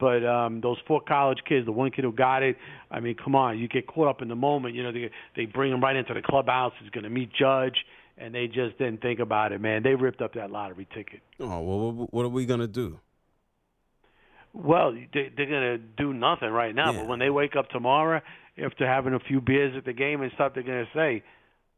But 0.00 0.26
um, 0.26 0.60
those 0.60 0.76
four 0.88 1.00
college 1.00 1.38
kids, 1.48 1.66
the 1.66 1.72
one 1.72 1.90
kid 1.90 2.04
who 2.04 2.12
got 2.12 2.42
it, 2.42 2.56
I 2.90 3.00
mean, 3.00 3.14
come 3.22 3.36
on, 3.36 3.58
you 3.58 3.68
get 3.68 3.86
caught 3.86 4.08
up 4.08 4.22
in 4.22 4.28
the 4.28 4.34
moment. 4.34 4.74
You 4.74 4.82
know, 4.82 4.92
they 4.92 5.10
they 5.36 5.46
bring 5.46 5.72
him 5.72 5.80
right 5.80 5.96
into 5.96 6.14
the 6.14 6.22
clubhouse. 6.22 6.72
He's 6.80 6.90
going 6.90 7.04
to 7.04 7.10
meet 7.10 7.30
Judge, 7.32 7.76
and 8.18 8.34
they 8.34 8.46
just 8.46 8.76
didn't 8.78 9.00
think 9.02 9.20
about 9.20 9.52
it, 9.52 9.60
man. 9.60 9.82
They 9.82 9.94
ripped 9.94 10.20
up 10.20 10.34
that 10.34 10.50
lottery 10.50 10.88
ticket. 10.94 11.20
Oh 11.38 11.60
well, 11.60 12.08
what 12.10 12.24
are 12.24 12.28
we 12.28 12.44
gonna 12.44 12.66
do? 12.66 12.98
Well, 14.54 14.92
they, 14.92 15.32
they're 15.36 15.46
going 15.46 15.62
to 15.62 15.78
do 15.78 16.14
nothing 16.14 16.50
right 16.50 16.74
now. 16.74 16.92
Yeah. 16.92 17.00
But 17.00 17.08
when 17.08 17.18
they 17.18 17.28
wake 17.28 17.56
up 17.56 17.68
tomorrow, 17.70 18.20
after 18.64 18.86
having 18.86 19.12
a 19.12 19.18
few 19.18 19.40
beers 19.40 19.74
at 19.76 19.84
the 19.84 19.92
game 19.92 20.22
and 20.22 20.30
stuff, 20.34 20.52
they're 20.54 20.62
going 20.62 20.86
to 20.86 20.90
say, 20.96 21.24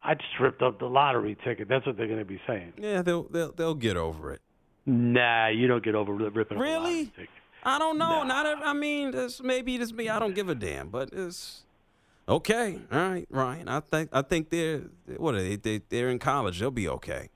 "I 0.07 0.15
just 0.15 0.39
ripped 0.41 0.63
up 0.63 0.79
the 0.79 0.87
lottery 0.87 1.37
ticket." 1.45 1.69
That's 1.69 1.85
what 1.87 1.97
they're 1.97 2.07
going 2.07 2.19
to 2.21 2.25
be 2.25 2.41
saying. 2.47 2.73
Yeah, 2.79 3.03
they'll 3.03 3.25
they'll 3.25 3.53
they'll 3.53 3.75
get 3.75 3.97
over 3.97 4.33
it. 4.33 4.41
Nah, 4.87 5.49
you 5.49 5.67
don't 5.67 5.85
get 5.85 5.95
over 5.95 6.13
ri- 6.13 6.29
ripping 6.29 6.57
up 6.57 6.61
a 6.61 6.65
Really? 6.65 6.79
lottery 6.79 7.05
ticket. 7.17 7.29
I 7.65 7.79
don't 7.81 7.99
know. 7.99 8.23
Nah. 8.23 8.25
Not. 8.25 8.47
ev- 8.47 8.59
I 8.65 8.73
mean, 8.73 9.11
this 9.11 9.43
maybe 9.43 9.75
it's 9.77 9.93
me. 9.93 10.09
I 10.09 10.19
don't 10.21 10.35
give 10.35 10.49
a 10.49 10.55
damn. 10.55 10.89
But 10.89 11.11
it's 11.13 11.63
okay. 12.29 12.79
All 12.93 12.99
right, 12.99 13.27
Ryan. 13.31 13.69
I 13.69 13.81
think 13.81 14.11
I 14.13 14.23
think 14.23 14.51
they're 14.51 14.83
what 15.17 15.35
are 15.35 15.43
they? 15.43 15.57
they 15.57 15.81
they're 15.89 16.09
in 16.09 16.19
college. 16.19 16.61
They'll 16.61 16.71
be 16.71 16.89
okay. 16.89 17.31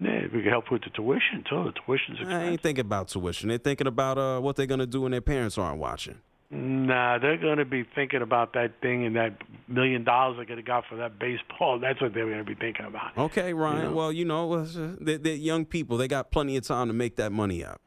Yeah, 0.00 0.22
we 0.32 0.42
can 0.42 0.50
help 0.50 0.70
with 0.70 0.82
the 0.82 0.90
tuition 0.90 1.42
too. 1.48 1.64
The 1.64 1.72
tuition's 1.86 2.18
I 2.18 2.22
expensive. 2.22 2.48
ain't 2.52 2.60
thinking 2.60 2.84
about 2.84 3.08
tuition. 3.08 3.48
They're 3.48 3.56
thinking 3.58 3.86
about 3.86 4.18
uh, 4.18 4.40
what 4.40 4.56
they're 4.56 4.66
gonna 4.66 4.84
do 4.86 5.02
when 5.02 5.12
their 5.12 5.20
parents 5.22 5.56
aren't 5.56 5.78
watching. 5.78 6.18
Nah, 6.48 7.18
they're 7.18 7.38
going 7.38 7.58
to 7.58 7.64
be 7.64 7.84
thinking 7.94 8.22
about 8.22 8.52
that 8.52 8.80
thing 8.80 9.04
and 9.04 9.16
that 9.16 9.42
million 9.66 10.04
dollars 10.04 10.36
they're 10.36 10.46
going 10.46 10.58
to 10.58 10.62
got 10.62 10.84
for 10.88 10.96
that 10.96 11.18
baseball. 11.18 11.78
That's 11.80 12.00
what 12.00 12.14
they're 12.14 12.26
going 12.26 12.38
to 12.38 12.44
be 12.44 12.54
thinking 12.54 12.86
about. 12.86 13.16
Okay, 13.18 13.52
Ryan. 13.52 13.82
Yeah. 13.82 13.90
Well, 13.90 14.12
you 14.12 14.24
know, 14.24 14.52
uh, 14.52 14.66
they're, 15.00 15.18
they're 15.18 15.34
young 15.34 15.64
people. 15.64 15.96
They 15.96 16.08
got 16.08 16.30
plenty 16.30 16.56
of 16.56 16.64
time 16.64 16.86
to 16.86 16.94
make 16.94 17.16
that 17.16 17.32
money 17.32 17.64
up. 17.64 17.80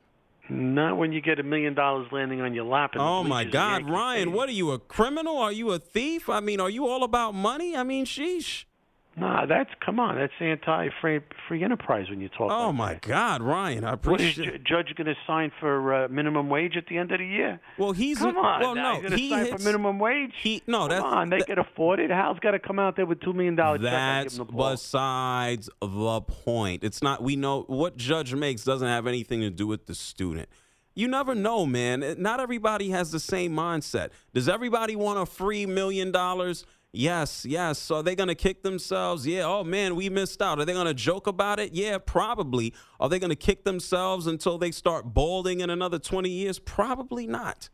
Not 0.49 0.97
when 0.97 1.11
you 1.11 1.21
get 1.21 1.39
a 1.39 1.43
million 1.43 1.75
dollars 1.75 2.07
landing 2.11 2.41
on 2.41 2.55
your 2.55 2.65
lap. 2.65 2.95
Oh 2.97 3.23
my 3.23 3.43
God, 3.43 3.87
Ryan! 3.87 4.21
Stadium. 4.21 4.35
What 4.35 4.49
are 4.49 4.53
you, 4.53 4.71
a 4.71 4.79
criminal? 4.79 5.37
Are 5.37 5.51
you 5.51 5.69
a 5.71 5.77
thief? 5.79 6.27
I 6.27 6.39
mean, 6.39 6.59
are 6.59 6.71
you 6.71 6.87
all 6.87 7.03
about 7.03 7.35
money? 7.35 7.77
I 7.77 7.83
mean, 7.83 8.05
sheesh. 8.05 8.65
Nah, 9.19 9.45
that's 9.45 9.69
come 9.85 9.99
on. 9.99 10.15
That's 10.15 10.31
anti-free 10.39 11.19
free 11.47 11.63
enterprise 11.63 12.09
when 12.09 12.21
you 12.21 12.29
talk. 12.29 12.51
Oh 12.51 12.67
like 12.67 12.75
my 12.75 12.93
that. 12.93 13.01
God, 13.01 13.41
Ryan! 13.41 13.83
I 13.83 13.95
What 13.95 14.21
is 14.21 14.37
appreciate. 14.37 14.63
Ju- 14.63 14.75
Judge 14.83 14.95
going 14.95 15.07
to 15.07 15.15
sign 15.27 15.51
for 15.59 15.93
uh, 15.93 16.07
minimum 16.07 16.49
wage 16.49 16.77
at 16.77 16.85
the 16.87 16.97
end 16.97 17.11
of 17.11 17.19
the 17.19 17.25
year? 17.25 17.59
Well, 17.77 17.91
he's 17.91 18.19
Come 18.19 18.37
a, 18.37 18.39
on, 18.39 18.61
well, 18.61 18.75
now, 18.75 18.99
no, 19.01 19.09
he's 19.09 19.13
he 19.19 19.29
sign 19.29 19.45
hits, 19.45 19.57
for 19.57 19.67
minimum 19.67 19.99
wage. 19.99 20.31
He 20.41 20.63
no, 20.67 20.79
Come 20.81 20.89
that's 20.89 21.03
on, 21.03 21.29
they 21.29 21.37
that- 21.39 21.47
can 21.47 21.59
afford 21.59 21.99
it. 21.99 22.09
Hal's 22.09 22.39
got 22.39 22.51
to 22.51 22.59
come 22.59 22.79
out 22.79 22.95
there 22.95 23.05
with 23.05 23.19
two 23.19 23.33
million 23.33 23.55
dollars. 23.55 23.81
That's 23.81 24.37
the 24.37 24.45
besides 24.45 25.69
the 25.81 26.21
point. 26.21 26.83
It's 26.83 27.01
not. 27.01 27.21
We 27.21 27.35
know 27.35 27.63
what 27.67 27.97
judge 27.97 28.33
makes 28.33 28.63
doesn't 28.63 28.87
have 28.87 29.07
anything 29.07 29.41
to 29.41 29.49
do 29.49 29.67
with 29.67 29.85
the 29.87 29.95
student. 29.95 30.49
You 30.95 31.07
never 31.07 31.33
know, 31.35 31.65
man. 31.65 32.15
Not 32.17 32.39
everybody 32.39 32.89
has 32.89 33.11
the 33.11 33.19
same 33.19 33.53
mindset. 33.55 34.09
Does 34.33 34.49
everybody 34.49 34.95
want 34.95 35.19
a 35.19 35.25
free 35.25 35.65
million 35.65 36.11
dollars? 36.11 36.65
Yes, 36.91 37.45
yes. 37.45 37.77
So 37.77 37.97
Are 37.97 38.03
they 38.03 38.15
going 38.15 38.29
to 38.29 38.35
kick 38.35 38.63
themselves? 38.63 39.27
Yeah. 39.27 39.43
Oh, 39.45 39.63
man, 39.63 39.95
we 39.95 40.09
missed 40.09 40.41
out. 40.41 40.59
Are 40.59 40.65
they 40.65 40.73
going 40.73 40.87
to 40.87 40.93
joke 40.93 41.27
about 41.27 41.59
it? 41.59 41.73
Yeah, 41.73 41.97
probably. 41.99 42.73
Are 42.99 43.07
they 43.09 43.19
going 43.19 43.29
to 43.29 43.35
kick 43.35 43.63
themselves 43.63 44.25
until 44.25 44.57
they 44.57 44.71
start 44.71 45.13
balding 45.13 45.59
in 45.61 45.69
another 45.69 45.99
20 45.99 46.29
years? 46.29 46.57
Probably 46.57 47.27
not. 47.27 47.69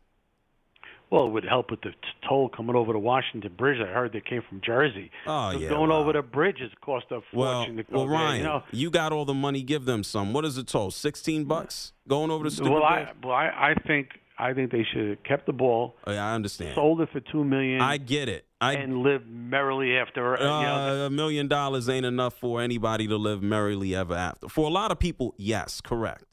Well, 1.08 1.26
it 1.26 1.30
would 1.30 1.44
help 1.44 1.70
with 1.70 1.82
the 1.82 1.92
toll 2.28 2.48
coming 2.48 2.74
over 2.74 2.92
the 2.92 2.98
Washington 2.98 3.52
Bridge. 3.56 3.78
I 3.80 3.86
heard 3.86 4.12
they 4.12 4.20
came 4.20 4.42
from 4.48 4.60
Jersey. 4.60 5.10
Oh, 5.26 5.52
so 5.52 5.58
yeah, 5.60 5.68
going 5.68 5.90
wow. 5.90 5.98
over 5.98 6.12
the 6.12 6.20
bridge 6.22 6.56
has 6.60 6.70
cost 6.80 7.06
a 7.12 7.20
Well, 7.32 7.60
fortune 7.60 7.76
to 7.76 7.84
go 7.84 7.98
well, 7.98 8.06
there, 8.08 8.16
Ryan, 8.18 8.36
You 8.38 8.42
know, 8.42 8.62
you 8.72 8.90
got 8.90 9.12
all 9.12 9.24
the 9.24 9.32
money. 9.32 9.62
Give 9.62 9.84
them 9.84 10.02
some. 10.02 10.32
What 10.32 10.44
is 10.44 10.56
the 10.56 10.64
toll? 10.64 10.90
Sixteen 10.90 11.44
bucks 11.44 11.92
going 12.08 12.32
over 12.32 12.42
the 12.42 12.50
stupid. 12.50 12.72
well, 12.72 12.82
I 12.82 13.12
well, 13.22 13.32
I, 13.34 13.46
I 13.70 13.74
think 13.86 14.08
I 14.36 14.52
think 14.52 14.72
they 14.72 14.84
should 14.92 15.10
have 15.10 15.22
kept 15.22 15.46
the 15.46 15.52
ball, 15.52 15.94
Oh, 16.08 16.12
yeah, 16.12 16.26
I 16.26 16.34
understand. 16.34 16.74
sold 16.74 17.00
it 17.00 17.08
for 17.12 17.20
two 17.20 17.44
million, 17.44 17.80
I 17.80 17.98
get 17.98 18.28
it. 18.28 18.45
I 18.60 18.72
and 18.74 18.98
live 19.02 19.26
merrily 19.26 19.96
after. 19.96 20.40
Uh, 20.40 20.60
you 20.60 20.66
know, 20.66 21.04
uh, 21.04 21.06
a 21.06 21.10
million 21.10 21.46
dollars 21.46 21.88
ain't 21.88 22.06
enough 22.06 22.34
for 22.34 22.60
anybody 22.62 23.06
to 23.06 23.16
live 23.16 23.42
merrily 23.42 23.94
ever 23.94 24.14
after. 24.14 24.48
For 24.48 24.66
a 24.66 24.72
lot 24.72 24.90
of 24.90 24.98
people, 24.98 25.34
yes, 25.36 25.80
correct. 25.80 26.24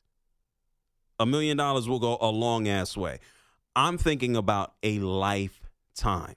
A 1.20 1.26
million 1.26 1.58
dollars 1.58 1.88
will 1.88 2.00
go 2.00 2.18
a 2.22 2.30
long 2.30 2.68
ass 2.68 2.96
way. 2.96 3.20
I'm 3.76 3.98
thinking 3.98 4.36
about 4.36 4.74
a 4.84 5.00
lifetime. 5.00 6.36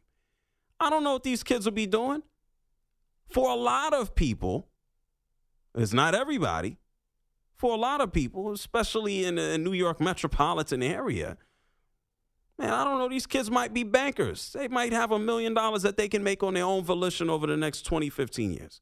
I 0.80 0.90
don't 0.90 1.04
know 1.04 1.14
what 1.14 1.22
these 1.22 1.42
kids 1.42 1.64
will 1.64 1.72
be 1.72 1.86
doing. 1.86 2.22
For 3.28 3.50
a 3.50 3.54
lot 3.54 3.94
of 3.94 4.14
people, 4.14 4.68
it's 5.74 5.92
not 5.92 6.14
everybody. 6.14 6.78
For 7.54 7.72
a 7.72 7.78
lot 7.78 8.00
of 8.00 8.12
people, 8.12 8.52
especially 8.52 9.24
in 9.24 9.36
the 9.36 9.56
New 9.56 9.72
York 9.72 10.00
metropolitan 10.00 10.82
area, 10.82 11.38
Man, 12.58 12.72
I 12.72 12.84
don't 12.84 12.98
know. 12.98 13.08
These 13.08 13.26
kids 13.26 13.50
might 13.50 13.74
be 13.74 13.82
bankers. 13.82 14.52
They 14.52 14.68
might 14.68 14.92
have 14.92 15.12
a 15.12 15.18
million 15.18 15.52
dollars 15.52 15.82
that 15.82 15.96
they 15.96 16.08
can 16.08 16.22
make 16.22 16.42
on 16.42 16.54
their 16.54 16.64
own 16.64 16.84
volition 16.84 17.28
over 17.28 17.46
the 17.46 17.56
next 17.56 17.82
20, 17.82 18.08
15 18.08 18.52
years. 18.52 18.80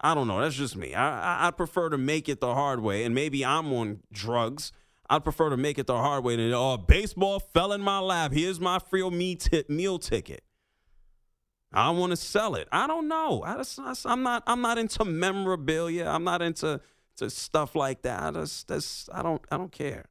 I 0.00 0.14
don't 0.14 0.28
know. 0.28 0.40
That's 0.40 0.54
just 0.54 0.76
me. 0.76 0.94
I, 0.94 1.44
I, 1.44 1.48
I'd 1.48 1.56
prefer 1.56 1.90
to 1.90 1.98
make 1.98 2.28
it 2.28 2.40
the 2.40 2.54
hard 2.54 2.80
way, 2.80 3.04
and 3.04 3.14
maybe 3.14 3.44
I'm 3.44 3.72
on 3.72 4.00
drugs. 4.12 4.72
I'd 5.10 5.24
prefer 5.24 5.50
to 5.50 5.56
make 5.56 5.78
it 5.78 5.86
the 5.86 5.96
hard 5.96 6.24
way 6.24 6.36
than, 6.36 6.52
oh, 6.52 6.76
baseball 6.76 7.40
fell 7.40 7.72
in 7.72 7.80
my 7.80 7.98
lap. 7.98 8.32
Here's 8.32 8.60
my 8.60 8.78
free 8.78 9.08
me 9.10 9.34
ti- 9.34 9.64
meal 9.68 9.98
ticket. 9.98 10.42
I 11.72 11.90
want 11.90 12.10
to 12.10 12.16
sell 12.16 12.54
it. 12.54 12.68
I 12.72 12.86
don't 12.86 13.08
know. 13.08 13.42
I 13.42 13.56
just, 13.56 13.78
I, 13.78 13.94
I'm 14.06 14.22
not. 14.22 14.42
I'm 14.46 14.62
not 14.62 14.78
into 14.78 15.04
memorabilia. 15.04 16.06
I'm 16.06 16.24
not 16.24 16.40
into 16.40 16.80
to 17.16 17.28
stuff 17.28 17.74
like 17.74 18.02
that. 18.02 18.22
I 18.22 18.30
just, 18.30 18.68
that's, 18.68 19.08
I 19.12 19.22
don't. 19.22 19.42
I 19.50 19.58
don't 19.58 19.72
care. 19.72 20.06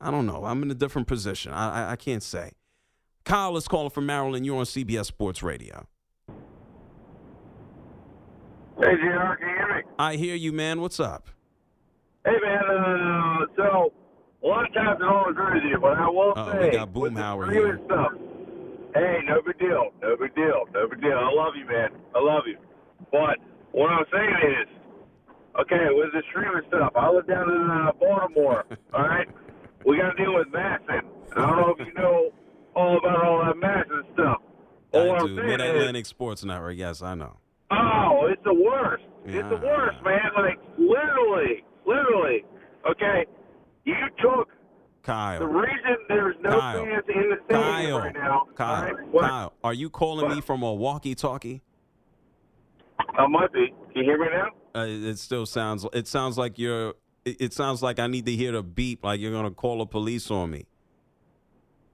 I 0.00 0.10
don't 0.10 0.26
know. 0.26 0.44
I'm 0.44 0.62
in 0.62 0.70
a 0.70 0.74
different 0.74 1.08
position. 1.08 1.52
I, 1.52 1.88
I, 1.88 1.92
I 1.92 1.96
can't 1.96 2.22
say. 2.22 2.52
Kyle 3.24 3.56
is 3.56 3.66
calling 3.68 3.90
from 3.90 4.06
Maryland. 4.06 4.46
You're 4.46 4.58
on 4.58 4.64
CBS 4.64 5.06
Sports 5.06 5.42
Radio. 5.42 5.86
Hey, 8.78 8.94
JR, 8.94 9.34
can 9.36 9.48
you 9.48 9.54
hear 9.56 9.74
me? 9.76 9.82
I 9.98 10.14
hear 10.16 10.34
you, 10.36 10.52
man. 10.52 10.80
What's 10.80 11.00
up? 11.00 11.28
Hey, 12.24 12.36
man, 12.42 12.62
uh, 12.62 13.46
so 13.56 13.92
a 14.42 14.46
lot 14.46 14.66
of 14.66 14.72
times 14.74 15.00
I 15.02 15.10
don't 15.10 15.30
agree 15.30 15.54
with 15.54 15.64
you, 15.64 15.78
but 15.80 15.96
I 15.98 16.08
will 16.08 16.32
Uh-oh, 16.36 16.52
say, 16.52 16.70
we 16.70 16.76
got 16.76 16.92
Boomhauer 16.92 17.50
here. 17.52 17.80
Stuff, 17.86 18.12
hey, 18.94 19.18
no 19.26 19.42
big 19.44 19.58
deal, 19.58 19.90
no 20.02 20.16
big 20.16 20.34
deal, 20.34 20.64
no 20.72 20.88
big 20.88 21.00
deal. 21.00 21.18
I 21.18 21.32
love 21.32 21.54
you, 21.56 21.66
man. 21.66 21.90
I 22.14 22.20
love 22.20 22.44
you. 22.46 22.58
But 23.10 23.38
what 23.72 23.90
I'm 23.90 24.04
saying 24.12 24.36
is, 24.62 24.68
okay, 25.60 25.86
with 25.90 26.12
the 26.12 26.22
streaming 26.30 26.62
stuff, 26.68 26.92
I 26.94 27.10
live 27.10 27.26
down 27.26 27.50
in 27.50 27.70
uh, 27.70 27.92
Baltimore, 27.98 28.64
all 28.94 29.02
right? 29.02 29.28
We 29.84 29.96
got 29.96 30.10
to 30.16 30.22
deal 30.24 30.34
with 30.34 30.48
MASN. 30.48 31.02
I 31.36 31.46
don't 31.46 31.56
know 31.56 31.74
if 31.78 31.86
you 31.86 31.92
know 31.94 32.30
all 32.74 32.98
about 32.98 33.24
all 33.24 33.44
that 33.44 33.56
MASN 33.56 34.12
stuff. 34.14 34.42
But 34.92 35.10
I 35.10 35.18
do. 35.26 35.34
Mid 35.34 35.60
Atlantic 35.60 36.06
Sports 36.06 36.44
Network. 36.44 36.76
Yes, 36.76 37.02
I 37.02 37.14
know. 37.14 37.36
Oh, 37.70 38.26
it's 38.30 38.42
the 38.44 38.54
worst. 38.54 39.04
It's 39.24 39.48
the 39.48 39.56
Yeah. 39.56 39.62
worst, 39.62 40.02
man. 40.02 40.30
Like 40.36 40.58
literally, 40.78 41.64
literally. 41.86 42.44
Okay, 42.90 43.26
you 43.84 43.94
took 44.18 44.48
Kyle. 45.02 45.40
the 45.40 45.46
reason 45.46 45.96
there's 46.08 46.36
no 46.40 46.58
Kyle. 46.58 46.84
fans 46.84 47.04
in 47.08 47.28
the 47.28 47.36
stadium 47.44 47.62
Kyle. 47.62 47.98
right 47.98 48.14
now. 48.14 48.46
Kyle. 48.54 48.74
all 48.76 48.82
right? 48.94 49.08
What? 49.08 49.24
Kyle. 49.28 49.52
Are 49.62 49.74
you 49.74 49.90
calling 49.90 50.30
me 50.34 50.40
from 50.40 50.62
a 50.62 50.72
walkie-talkie? 50.72 51.60
I 53.18 53.26
might 53.26 53.52
be. 53.52 53.68
Can 53.92 53.96
you 53.96 54.04
hear 54.04 54.18
me 54.18 54.26
now? 54.32 54.80
Uh, 54.80 54.86
it 54.86 55.18
still 55.18 55.44
sounds. 55.44 55.86
It 55.92 56.06
sounds 56.08 56.38
like 56.38 56.58
you're. 56.58 56.94
It, 57.40 57.52
sounds 57.52 57.82
like 57.82 57.98
I 57.98 58.06
need 58.06 58.26
to 58.26 58.32
hear 58.34 58.52
the 58.52 58.62
beep, 58.62 59.04
like 59.04 59.20
you're 59.20 59.32
gonna 59.32 59.50
call 59.50 59.78
the 59.78 59.86
police 59.86 60.30
on 60.30 60.50
me. 60.50 60.66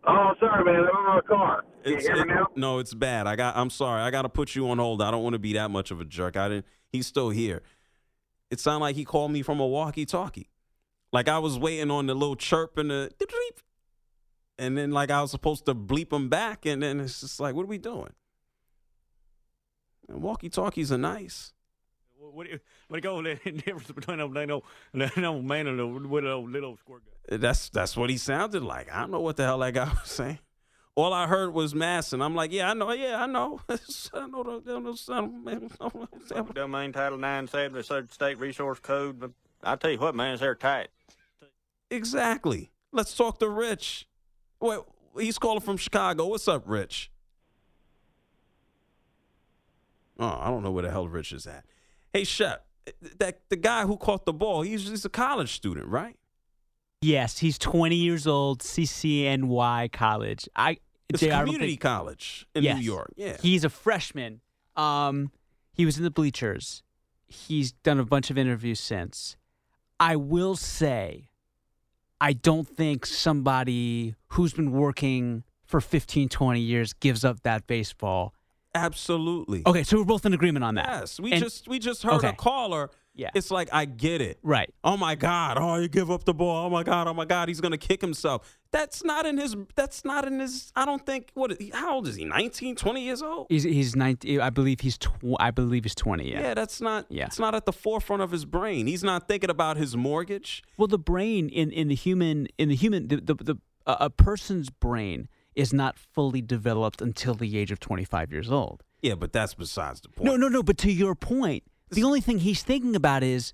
Oh, 0.07 0.33
sorry, 0.38 0.64
man. 0.64 0.75
I'm 0.93 1.00
in 1.00 1.07
my 1.07 1.21
car. 1.26 1.64
It's, 1.83 2.05
it- 2.07 2.29
no, 2.57 2.79
it's 2.79 2.93
bad. 2.95 3.26
I 3.26 3.37
got. 3.37 3.57
I'm 3.57 3.71
sorry. 3.71 4.03
I 4.03 4.11
got 4.11 4.23
to 4.23 4.29
put 4.29 4.55
you 4.55 4.69
on 4.71 4.79
hold. 4.79 5.00
I 5.03 5.11
don't 5.11 5.23
want 5.23 5.33
to 5.35 5.38
be 5.38 5.55
that 5.55 5.71
much 5.71 5.91
of 5.91 6.00
a 6.00 6.05
jerk. 6.05 6.37
I 6.37 6.49
didn't. 6.49 6.67
He's 6.91 7.07
still 7.07 7.31
here. 7.31 7.62
It 8.50 8.61
sounded 8.61 8.81
like 8.85 8.97
he 8.97 9.05
called 9.05 9.33
me 9.33 9.43
from 9.43 9.61
a 9.61 9.67
walkie-talkie. 9.67 10.50
Like 11.12 11.29
I 11.29 11.38
was 11.38 11.59
waiting 11.59 11.91
on 11.91 12.07
the 12.07 12.14
little 12.14 12.37
chirp 12.37 12.76
and 12.76 12.91
the, 12.91 13.11
beep, 13.19 13.61
and 14.59 14.76
then 14.76 14.91
like 14.91 15.11
I 15.11 15.23
was 15.23 15.31
supposed 15.31 15.64
to 15.67 15.75
bleep 15.75 16.12
him 16.12 16.29
back, 16.29 16.67
and 16.67 16.83
then 16.83 17.00
it's 17.00 17.21
just 17.23 17.41
like, 17.41 17.55
what 17.55 17.62
are 17.62 17.67
we 17.67 17.79
doing? 17.79 18.12
And 20.09 20.23
walkie-talkies 20.23 20.93
are 20.93 20.99
nice. 20.99 21.53
What 22.33 22.47
do 22.47 22.52
you, 22.52 22.61
what 22.88 23.02
do 23.02 23.09
you 23.09 23.12
call 23.12 23.23
the 23.23 23.50
difference 23.64 23.90
between 23.90 24.21
a 24.21 24.26
little, 24.26 24.64
little 24.93 25.43
man 25.43 25.66
and 25.66 25.81
a 25.81 25.85
little, 25.85 26.49
little 26.49 26.76
squirt 26.76 27.02
gun? 27.04 27.14
Uh, 27.31 27.40
that's 27.40 27.69
that's 27.71 27.97
what 27.97 28.11
he 28.11 28.16
sounded 28.16 28.62
like. 28.62 28.93
I 28.93 29.00
don't 29.00 29.11
know 29.11 29.21
what 29.21 29.37
the 29.37 29.45
hell 29.45 29.59
that 29.59 29.75
guy 29.75 29.85
was 30.00 30.11
saying. 30.11 30.38
All 30.97 31.12
I 31.12 31.26
heard 31.26 31.52
was 31.52 31.75
mass, 31.75 32.12
and 32.12 32.23
I'm 32.23 32.37
like, 32.37 32.52
yeah, 32.52 32.71
I 32.71 32.75
know, 32.75 32.93
yeah, 32.93 33.21
I 33.21 33.26
know. 33.26 33.61
I 33.69 34.28
know 34.28 34.45
the, 34.45 34.61
the, 34.61 36.43
the, 36.45 36.52
Domain 36.54 36.93
Title 36.93 37.19
970, 37.19 37.83
Southern 37.83 38.09
State 38.11 38.38
Resource 38.38 38.78
Code. 38.78 39.19
But 39.19 39.33
I 39.64 39.75
tell 39.75 39.90
you 39.90 39.99
what, 39.99 40.14
man, 40.14 40.38
they're 40.38 40.54
tight. 40.54 40.88
Exactly. 41.90 42.71
Let's 42.93 43.12
talk 43.16 43.40
to 43.40 43.49
Rich. 43.49 44.07
Wait, 44.61 44.78
he's 45.19 45.37
calling 45.37 45.61
from 45.61 45.78
Chicago. 45.78 46.26
What's 46.26 46.47
up, 46.47 46.62
Rich? 46.64 47.11
Oh, 50.21 50.38
I 50.40 50.49
don't 50.49 50.62
know 50.62 50.71
where 50.71 50.85
the 50.85 50.93
hell 50.93 51.09
Rich 51.09 51.33
is 51.33 51.47
at. 51.47 51.64
Hey, 52.14 52.23
Shep, 52.25 52.64
that 53.18 53.40
the 53.50 53.56
guy 53.56 53.83
who 53.87 53.97
caught 53.97 54.25
the 54.25 54.33
ball, 54.33 54.62
he's, 54.62 54.88
he's 54.88 55.04
a 55.04 55.09
college 55.11 55.52
student, 55.52 55.88
right? 55.88 56.16
Yes, 57.02 57.38
he's 57.38 57.59
20 57.59 57.97
years 57.97 58.26
old, 58.28 58.61
CCNY 58.61 59.90
College. 59.92 60.49
I 60.54 60.78
It's 61.09 61.23
I 61.25 61.40
community 61.40 61.73
think- 61.73 61.80
college 61.80 62.47
in 62.54 62.62
Yes. 62.62 62.78
New 62.78 62.85
York. 62.85 63.12
Yeah. 63.16 63.37
He's 63.42 63.64
a 63.64 63.68
freshman. 63.68 64.40
Um, 64.76 65.33
he 65.73 65.85
was 65.85 65.99
in 65.99 66.04
the 66.04 66.11
bleachers. 66.11 66.83
He's 67.26 67.73
done 67.73 67.99
a 67.99 68.04
bunch 68.04 68.30
of 68.30 68.38
interviews 68.38 68.78
since. 68.78 69.37
I 69.99 70.14
will 70.14 70.54
say, 70.54 71.30
I 72.21 72.33
don't 72.33 72.66
think 72.68 73.06
somebody 73.06 74.14
who's 74.28 74.54
been 74.54 74.71
working 74.71 75.42
for 75.66 75.80
15, 75.80 76.28
20 76.28 76.61
years 76.61 76.92
gives 76.92 77.25
up 77.25 77.42
that 77.42 77.66
baseball. 77.66 78.35
Absolutely. 78.75 79.62
Okay, 79.66 79.83
so 79.85 79.99
we're 79.99 80.04
both 80.04 80.26
in 80.26 80.35
agreement 80.35 80.64
on 80.64 80.75
that. 80.76 80.87
Yes. 81.00 81.21
We 81.21 81.33
And- 81.33 81.43
just 81.43 81.69
we 81.69 81.78
just 81.78 82.02
heard 82.02 82.14
Okay. 82.14 82.28
a 82.28 82.33
caller. 82.33 82.90
Yeah. 83.16 83.31
It's 83.33 83.52
like 83.52 83.69
I 83.73 83.85
get 83.85 84.21
it. 84.21 84.40
Right. 84.43 84.75
Oh 84.83 84.97
my 84.97 85.14
God! 85.14 85.57
Oh, 85.61 85.76
you 85.76 85.87
give 85.87 86.11
up 86.11 86.25
the 86.25 86.35
ball! 86.35 86.66
Oh 86.66 86.71
my 86.71 86.83
God! 86.83 87.07
Oh 87.07 87.14
my 87.14 87.25
God! 87.25 87.47
He's 87.47 87.61
gonna 87.61 87.78
kick 87.78 88.00
himself. 88.00 88.59
That's 88.73 89.04
not 89.04 89.25
in 89.25 89.38
his. 89.38 89.54
That's 89.76 90.04
not 90.04 90.26
in 90.26 90.40
his. 90.40 90.73
I 90.75 90.85
don't 90.85 91.07
think. 91.07 91.31
what 91.35 91.57
How 91.73 91.95
old 91.95 92.09
is 92.09 92.16
he? 92.16 92.25
19, 92.25 92.75
20 92.75 93.04
years 93.04 93.23
old? 93.23 93.47
He's 93.50 93.62
he's 93.62 93.95
19. 93.95 94.40
I 94.40 94.50
believe 94.50 94.81
he's 94.81 94.99
tw- 94.99 95.11
I 95.38 95.52
believe 95.52 95.85
he's 95.85 95.95
20. 95.95 96.28
Yeah. 96.28 96.40
Yeah, 96.40 96.54
that's 96.54 96.81
not. 96.81 97.07
Yeah. 97.09 97.26
It's 97.26 97.38
not 97.38 97.54
at 97.54 97.66
the 97.66 97.73
forefront 97.73 98.21
of 98.23 98.33
his 98.33 98.45
brain. 98.45 98.88
He's 98.88 99.04
not 99.04 99.28
thinking 99.28 99.49
about 99.50 99.76
his 99.76 99.97
mortgage. 99.97 100.64
Well, 100.76 100.88
the 100.88 100.99
brain 100.99 101.49
in, 101.49 101.71
in 101.71 101.87
the 101.87 101.95
human 101.95 102.49
in 102.59 102.69
the 102.69 102.75
human 102.76 103.07
the, 103.07 103.16
the, 103.21 103.35
the 103.35 103.57
a 103.87 103.97
a 104.07 104.11
person's 104.11 104.71
brain 104.71 105.28
is 105.54 105.73
not 105.73 105.99
fully 105.99 106.42
developed 106.42 107.00
until 107.00 107.34
the 107.34 107.58
age 107.58 107.70
of 107.70 107.80
25 107.80 108.32
years 108.32 108.50
old. 108.50 108.82
Yeah, 109.02 109.14
but 109.14 109.32
that's 109.32 109.54
besides 109.54 110.00
the 110.00 110.08
point. 110.08 110.25
No, 110.25 110.37
no, 110.37 110.49
no. 110.49 110.62
But 110.62 110.78
to 110.78 110.90
your 110.90 111.14
point, 111.14 111.64
the 111.90 112.04
only 112.04 112.20
thing 112.20 112.38
he's 112.38 112.62
thinking 112.62 112.96
about 112.96 113.23
is 113.23 113.52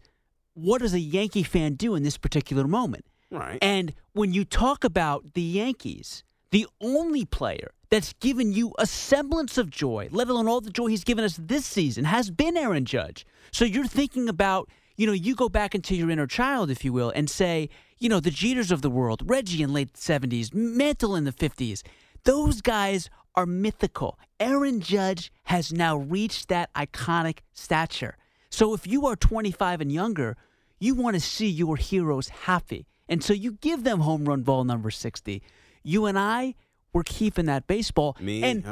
what 0.55 0.81
does 0.81 0.95
a 0.95 1.01
Yankee 1.01 1.43
fan 1.43 1.75
do 1.75 1.95
in 1.95 2.03
this 2.03 2.17
particular 2.17 2.67
moment? 2.67 3.05
Right. 3.31 3.59
And 3.63 3.95
when 4.13 4.33
you 4.33 4.45
talk 4.45 4.85
about 4.85 5.35
the 5.35 5.43
Yankees, 5.43 6.25
the 6.51 6.67
only 6.81 7.25
player 7.25 7.71
that's 7.91 8.13
given 8.15 8.53
you 8.53 8.73
a 8.79 8.87
semblance 8.87 9.59
of 9.59 9.71
joy, 9.71 10.09
let 10.11 10.29
alone 10.29 10.49
all 10.49 10.61
the 10.61 10.71
joy 10.71 10.87
he's 10.87 11.05
given 11.05 11.25
us 11.25 11.39
this 11.41 11.67
season, 11.67 12.05
has 12.05 12.31
been 12.31 12.57
Aaron 12.57 12.85
Judge. 12.85 13.27
So 13.53 13.65
you're 13.65 13.87
thinking 13.87 14.29
about, 14.29 14.69
you 14.97 15.07
know, 15.07 15.13
you 15.13 15.35
go 15.35 15.49
back 15.49 15.75
into 15.75 15.97
your 15.97 16.11
inner 16.11 16.27
child, 16.27 16.71
if 16.71 16.85
you 16.85 16.93
will, 16.93 17.11
and 17.15 17.29
say, 17.29 17.69
you 18.01 18.09
know, 18.09 18.19
the 18.19 18.31
Jeters 18.31 18.73
of 18.73 18.83
the 18.83 18.91
world, 18.91 19.23
Reggie 19.27 19.63
in 19.63 19.73
late 19.73 19.93
70s, 19.93 20.53
Mantle 20.53 21.15
in 21.15 21.25
the 21.25 21.33
50s, 21.33 21.83
those 22.25 22.61
guys 22.63 23.11
are 23.35 23.47
mythical. 23.47 24.19
Aaron 24.41 24.81
Judge 24.81 25.31
has 25.45 25.73
now 25.73 25.97
reached 25.97 26.49
that 26.49 26.73
iconic 26.75 27.39
stature. 27.53 28.17
So 28.49 28.75
if 28.75 28.87
you 28.87 29.07
are 29.07 29.17
25 29.17 29.83
and 29.83 29.93
younger, 29.93 30.37
you 30.81 30.95
want 30.95 31.15
to 31.15 31.21
see 31.21 31.49
your 31.49 31.77
heroes 31.77 32.31
happy. 32.31 32.87
And 33.09 33.23
so 33.23 33.33
you 33.33 33.53
give 33.53 33.85
them 33.85 34.01
home 34.01 34.25
run 34.25 34.43
ball 34.43 34.65
number 34.65 34.91
60. 34.91 35.43
You 35.83 36.07
and 36.07 36.19
I, 36.19 36.55
we're 36.93 37.03
keeping 37.05 37.47
that 37.47 37.67
baseball. 37.67 38.17
Me. 38.19 38.43
And, 38.43 38.65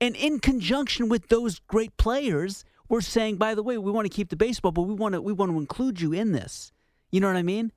and 0.00 0.14
in 0.14 0.40
conjunction 0.40 1.08
with 1.08 1.28
those 1.28 1.58
great 1.58 1.96
players, 1.96 2.64
we're 2.88 3.00
saying, 3.00 3.36
by 3.36 3.54
the 3.54 3.62
way, 3.62 3.78
we 3.78 3.90
want 3.90 4.04
to 4.04 4.14
keep 4.14 4.28
the 4.28 4.36
baseball, 4.36 4.72
but 4.72 4.82
we 4.82 4.94
want 4.94 5.14
to 5.14 5.22
we 5.22 5.32
want 5.32 5.50
to 5.52 5.58
include 5.58 6.00
you 6.00 6.12
in 6.12 6.32
this. 6.32 6.72
You 7.10 7.20
know 7.20 7.26
what 7.26 7.36
I 7.36 7.42
mean? 7.42 7.72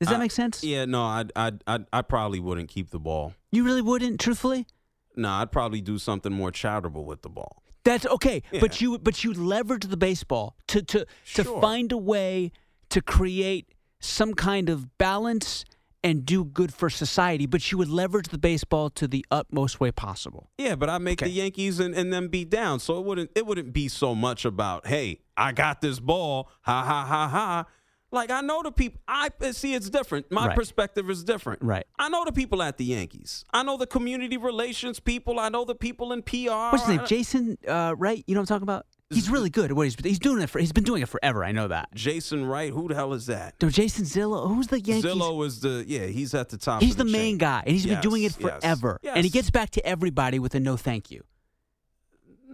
Does 0.00 0.08
that 0.08 0.16
I- 0.16 0.18
make 0.18 0.30
sense? 0.32 0.62
Yeah. 0.62 0.84
No. 0.84 1.02
I. 1.02 1.24
I. 1.34 1.52
I. 1.66 1.78
I 1.92 2.02
probably 2.02 2.40
wouldn't 2.40 2.68
keep 2.68 2.90
the 2.90 2.98
ball. 3.00 3.34
You 3.50 3.64
really 3.64 3.82
wouldn't, 3.82 4.20
truthfully? 4.20 4.66
No, 5.16 5.30
I'd 5.30 5.50
probably 5.50 5.80
do 5.80 5.98
something 5.98 6.32
more 6.32 6.50
charitable 6.50 7.04
with 7.04 7.22
the 7.22 7.30
ball. 7.30 7.62
That's 7.84 8.04
okay, 8.06 8.42
but 8.60 8.80
you 8.80 8.98
but 8.98 9.22
you 9.24 9.32
leverage 9.32 9.84
the 9.84 9.96
baseball 9.96 10.56
to 10.66 10.82
to 10.82 11.06
to 11.34 11.44
find 11.60 11.92
a 11.92 11.96
way 11.96 12.50
to 12.90 13.00
create 13.00 13.72
some 14.00 14.34
kind 14.34 14.68
of 14.68 14.98
balance 14.98 15.64
and 16.04 16.26
do 16.26 16.44
good 16.44 16.74
for 16.74 16.90
society. 16.90 17.46
But 17.46 17.70
you 17.70 17.78
would 17.78 17.88
leverage 17.88 18.28
the 18.28 18.38
baseball 18.38 18.90
to 18.90 19.06
the 19.08 19.24
utmost 19.30 19.78
way 19.80 19.92
possible. 19.92 20.50
Yeah, 20.58 20.74
but 20.74 20.90
I 20.90 20.98
make 20.98 21.22
Okay. 21.22 21.30
the 21.30 21.36
Yankees 21.36 21.78
and, 21.80 21.94
and 21.94 22.12
them 22.12 22.26
beat 22.28 22.50
down, 22.50 22.80
so 22.80 22.98
it 22.98 23.04
wouldn't 23.04 23.30
it 23.36 23.46
wouldn't 23.46 23.72
be 23.72 23.86
so 23.88 24.14
much 24.16 24.44
about 24.44 24.88
hey, 24.88 25.20
I 25.36 25.52
got 25.52 25.80
this 25.80 26.00
ball, 26.00 26.50
ha 26.62 26.82
ha 26.84 27.04
ha 27.06 27.28
ha. 27.28 27.64
Like 28.12 28.30
I 28.30 28.40
know 28.40 28.62
the 28.62 28.70
people. 28.70 29.00
I 29.08 29.30
see 29.50 29.74
it's 29.74 29.90
different. 29.90 30.30
My 30.30 30.48
Right. 30.48 30.56
perspective 30.56 31.10
is 31.10 31.24
different. 31.24 31.62
Right. 31.62 31.86
I 31.98 32.08
know 32.08 32.24
the 32.24 32.32
people 32.32 32.62
at 32.62 32.78
the 32.78 32.84
Yankees. 32.84 33.44
I 33.52 33.62
know 33.62 33.76
the 33.76 33.86
community 33.86 34.36
relations 34.36 35.00
people. 35.00 35.40
I 35.40 35.48
know 35.48 35.64
the 35.64 35.74
people 35.74 36.12
in 36.12 36.22
PR. 36.22 36.70
What's 36.70 36.86
his 36.86 36.96
name? 36.96 37.06
Jason 37.06 37.58
uh, 37.66 37.94
Wright. 37.96 38.22
You 38.26 38.34
know 38.34 38.40
what 38.40 38.50
I'm 38.50 38.54
talking 38.54 38.62
about? 38.62 38.86
He's 39.10 39.30
really 39.30 39.50
good 39.50 39.70
at 39.70 39.76
what 39.76 39.84
he's 39.84 39.96
he's 40.02 40.18
doing 40.18 40.42
it 40.42 40.50
for. 40.50 40.58
He's 40.58 40.72
been 40.72 40.84
doing 40.84 41.02
it 41.02 41.08
forever. 41.08 41.44
I 41.44 41.52
know 41.52 41.68
that. 41.68 41.94
Jason 41.94 42.44
Wright. 42.44 42.72
Who 42.72 42.88
the 42.88 42.94
hell 42.94 43.12
is 43.12 43.26
that? 43.26 43.54
No, 43.62 43.70
Jason 43.70 44.04
Zillo. 44.04 44.48
Who's 44.48 44.66
the 44.66 44.80
Yankees? 44.80 45.04
Zillo 45.04 45.44
is 45.46 45.60
the 45.60 45.84
yeah. 45.86 46.06
He's 46.06 46.34
at 46.34 46.48
the 46.48 46.58
top. 46.58 46.82
He's 46.82 46.96
the, 46.96 47.04
the, 47.04 47.10
main 47.10 47.38
guy, 47.38 47.62
and 47.64 47.72
he's 47.72 47.86
been 47.86 48.00
doing 48.00 48.22
it 48.22 48.32
Yes, 48.32 48.38
yes, 48.40 48.60
forever. 48.62 48.98
And 49.04 49.24
he 49.24 49.30
gets 49.30 49.50
back 49.50 49.70
to 49.70 49.86
everybody 49.86 50.38
with 50.38 50.54
a 50.54 50.60
no 50.60 50.76
thank 50.76 51.10
you. 51.10 51.22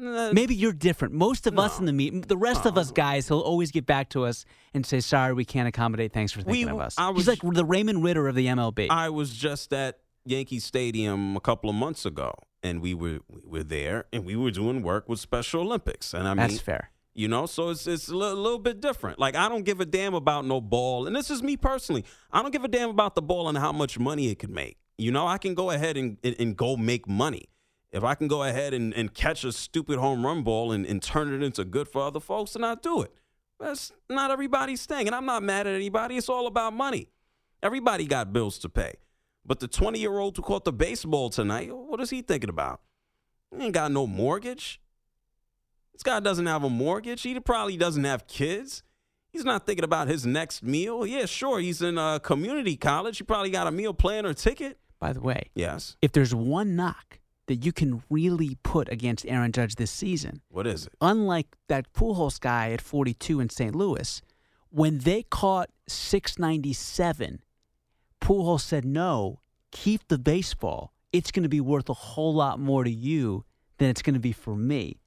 Uh, 0.02 0.30
Maybe 0.32 0.54
you're 0.54 0.72
different. 0.72 1.14
Most 1.14 1.46
of 1.46 1.58
us 1.58 1.78
in 1.78 1.86
the 1.86 1.92
meet, 1.92 2.26
the 2.28 2.36
rest 2.36 2.66
of 2.66 2.76
us 2.76 2.90
guys, 2.90 3.28
he'll 3.28 3.40
always 3.40 3.70
get 3.70 3.86
back 3.86 4.08
to 4.10 4.24
us 4.24 4.44
and 4.74 4.84
say, 4.84 5.00
"Sorry, 5.00 5.32
we 5.32 5.44
can't 5.44 5.68
accommodate. 5.68 6.12
Thanks 6.12 6.32
for 6.32 6.42
thinking 6.42 6.66
We- 6.66 6.72
of 6.72 6.80
us." 6.80 6.96
I 6.98 7.08
He's 7.08 7.16
was- 7.18 7.28
like 7.28 7.38
the 7.54 7.64
Raymond 7.64 8.02
Ritter 8.02 8.26
of 8.28 8.34
the 8.34 8.46
MLB. 8.48 8.88
I 8.90 9.10
was 9.10 9.34
just 9.34 9.72
at 9.72 9.98
Yankee 10.24 10.58
Stadium 10.58 11.36
a 11.36 11.40
couple 11.40 11.70
of 11.70 11.76
months 11.76 12.04
ago, 12.04 12.32
and 12.62 12.80
we 12.80 12.94
were 12.94 13.20
we 13.28 13.40
were 13.44 13.62
there, 13.64 14.06
and 14.12 14.24
we 14.24 14.34
were 14.36 14.50
doing 14.50 14.82
work 14.82 15.08
with 15.08 15.20
Special 15.20 15.60
Olympics, 15.62 16.12
and 16.14 16.26
I 16.26 16.30
mean, 16.34 16.36
That's 16.48 16.60
fair. 16.60 16.90
You 17.14 17.28
know, 17.28 17.44
so 17.46 17.68
it's 17.68 17.86
it's 17.86 18.08
a 18.08 18.16
little, 18.16 18.40
little 18.42 18.58
bit 18.58 18.80
different. 18.80 19.18
Like 19.18 19.36
I 19.36 19.48
don't 19.48 19.64
give 19.64 19.80
a 19.80 19.84
damn 19.84 20.14
about 20.14 20.46
no 20.46 20.60
ball, 20.60 21.06
and 21.06 21.14
this 21.14 21.30
is 21.30 21.42
me 21.42 21.56
personally. 21.56 22.04
I 22.32 22.40
don't 22.42 22.50
give 22.52 22.64
a 22.64 22.68
damn 22.68 22.88
about 22.90 23.14
the 23.14 23.22
ball 23.22 23.48
and 23.48 23.58
how 23.58 23.70
much 23.72 23.98
money 23.98 24.28
it 24.30 24.38
could 24.38 24.50
make. 24.50 24.78
You 24.98 25.12
know, 25.12 25.26
I 25.26 25.38
can 25.38 25.54
go 25.54 25.70
ahead 25.70 25.96
and 25.96 26.16
and, 26.24 26.34
and 26.38 26.56
go 26.56 26.76
make 26.76 27.06
money. 27.06 27.50
If 27.92 28.04
I 28.04 28.14
can 28.14 28.26
go 28.26 28.42
ahead 28.42 28.72
and, 28.72 28.94
and 28.94 29.12
catch 29.12 29.44
a 29.44 29.52
stupid 29.52 29.98
home 29.98 30.24
run 30.24 30.42
ball 30.42 30.72
and, 30.72 30.86
and 30.86 31.02
turn 31.02 31.32
it 31.32 31.44
into 31.44 31.64
good 31.64 31.88
for 31.88 32.02
other 32.02 32.20
folks, 32.20 32.52
then 32.52 32.64
I 32.64 32.74
do 32.74 33.02
it. 33.02 33.12
That's 33.60 33.92
not 34.08 34.30
everybody's 34.30 34.86
thing, 34.86 35.06
and 35.06 35.14
I'm 35.14 35.26
not 35.26 35.42
mad 35.42 35.66
at 35.66 35.74
anybody. 35.74 36.16
It's 36.16 36.28
all 36.28 36.46
about 36.46 36.72
money. 36.72 37.08
Everybody 37.62 38.06
got 38.06 38.32
bills 38.32 38.58
to 38.60 38.68
pay. 38.68 38.94
But 39.44 39.60
the 39.60 39.68
20 39.68 39.98
year 39.98 40.18
old 40.18 40.36
who 40.36 40.42
caught 40.42 40.64
the 40.64 40.72
baseball 40.72 41.28
tonight, 41.30 41.68
what 41.74 42.00
is 42.00 42.10
he 42.10 42.22
thinking 42.22 42.50
about? 42.50 42.80
He 43.56 43.62
ain't 43.64 43.74
got 43.74 43.92
no 43.92 44.06
mortgage. 44.06 44.80
This 45.92 46.02
guy 46.02 46.20
doesn't 46.20 46.46
have 46.46 46.64
a 46.64 46.70
mortgage. 46.70 47.22
He 47.22 47.38
probably 47.40 47.76
doesn't 47.76 48.04
have 48.04 48.26
kids. 48.26 48.82
He's 49.32 49.44
not 49.44 49.66
thinking 49.66 49.84
about 49.84 50.08
his 50.08 50.26
next 50.26 50.62
meal. 50.62 51.06
Yeah, 51.06 51.26
sure, 51.26 51.60
he's 51.60 51.82
in 51.82 51.98
a 51.98 52.20
community 52.20 52.76
college. 52.76 53.18
He 53.18 53.24
probably 53.24 53.50
got 53.50 53.66
a 53.66 53.70
meal 53.70 53.94
plan 53.94 54.26
or 54.26 54.34
ticket. 54.34 54.78
By 54.98 55.12
the 55.12 55.20
way, 55.20 55.50
Yes. 55.54 55.96
if 56.00 56.12
there's 56.12 56.34
one 56.34 56.76
knock 56.76 57.18
that 57.46 57.64
you 57.64 57.72
can 57.72 58.02
really 58.08 58.56
put 58.62 58.88
against 58.90 59.26
Aaron 59.26 59.52
Judge 59.52 59.74
this 59.74 59.90
season, 59.90 60.42
What 60.48 60.66
is 60.66 60.86
it? 60.86 60.92
unlike 61.00 61.48
that 61.68 61.92
Pujols 61.92 62.38
guy 62.40 62.70
at 62.72 62.80
42 62.80 63.40
in 63.40 63.48
St. 63.50 63.74
Louis, 63.74 64.22
when 64.70 64.98
they 64.98 65.24
caught 65.24 65.68
697, 65.88 67.40
Pujols 68.20 68.60
said, 68.60 68.84
no, 68.84 69.40
keep 69.70 70.06
the 70.08 70.18
baseball. 70.18 70.92
It's 71.12 71.30
going 71.30 71.42
to 71.42 71.48
be 71.48 71.60
worth 71.60 71.88
a 71.88 71.94
whole 71.94 72.34
lot 72.34 72.58
more 72.58 72.84
to 72.84 72.90
you 72.90 73.44
than 73.78 73.90
it's 73.90 74.02
going 74.02 74.14
to 74.14 74.20
be 74.20 74.32
for 74.32 74.56
me. 74.56 75.00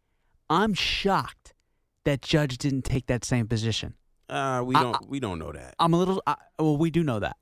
I'm 0.49 0.73
shocked 0.73 1.53
that 2.03 2.21
Judge 2.21 2.57
didn't 2.57 2.83
take 2.83 3.07
that 3.07 3.25
same 3.25 3.47
position. 3.47 3.95
Uh, 4.29 4.61
we 4.65 4.73
don't 4.73 5.07
we 5.07 5.19
don't 5.19 5.37
know 5.39 5.51
that. 5.51 5.75
I'm 5.79 5.93
a 5.93 5.97
little, 5.97 6.21
I, 6.27 6.35
well, 6.59 6.77
we 6.77 6.89
do 6.89 7.03
know 7.03 7.19
that. 7.19 7.37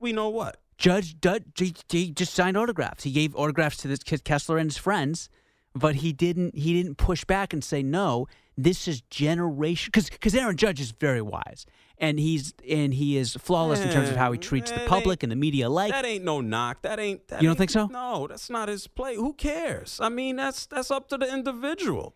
We 0.00 0.12
know 0.12 0.28
what? 0.28 0.56
Judge 0.78 1.20
Dud, 1.20 1.44
he, 1.56 2.12
just 2.12 2.32
signed 2.34 2.56
autographs. 2.56 3.02
He 3.04 3.10
gave 3.10 3.34
autographs 3.34 3.76
to 3.78 3.88
this 3.88 3.98
kid 3.98 4.24
Kessler 4.24 4.58
and 4.58 4.70
his 4.70 4.78
friends, 4.78 5.28
but 5.74 5.96
he 5.96 6.12
didn't. 6.12 6.54
He 6.56 6.72
didn't 6.80 6.96
push 6.96 7.24
back 7.24 7.52
and 7.52 7.62
say 7.62 7.82
no. 7.82 8.26
This 8.56 8.88
is 8.88 9.00
generation 9.02 9.90
because 9.92 10.08
because 10.10 10.34
Aaron 10.34 10.56
Judge 10.56 10.80
is 10.80 10.90
very 10.92 11.22
wise 11.22 11.64
and 11.98 12.18
he's 12.18 12.54
and 12.68 12.92
he 12.94 13.16
is 13.16 13.34
flawless 13.34 13.80
in 13.80 13.92
terms 13.92 14.08
of 14.08 14.16
how 14.16 14.32
he 14.32 14.38
treats 14.38 14.70
the 14.72 14.80
public 14.80 15.22
and 15.22 15.30
the 15.30 15.36
media 15.36 15.68
alike. 15.68 15.92
That 15.92 16.04
ain't 16.04 16.24
no 16.24 16.40
knock. 16.40 16.82
That 16.82 16.98
ain't. 16.98 17.28
That 17.28 17.40
You 17.40 17.48
don't 17.48 17.52
ain't- 17.52 17.58
think 17.58 17.70
so? 17.70 17.86
No, 17.86 18.26
that's 18.26 18.50
not 18.50 18.68
his 18.68 18.86
play. 18.88 19.14
Who 19.14 19.32
cares? 19.32 20.00
I 20.02 20.08
mean, 20.08 20.34
that's 20.36 20.66
that's 20.66 20.90
up 20.90 21.08
to 21.10 21.18
the 21.18 21.32
individual. 21.32 22.14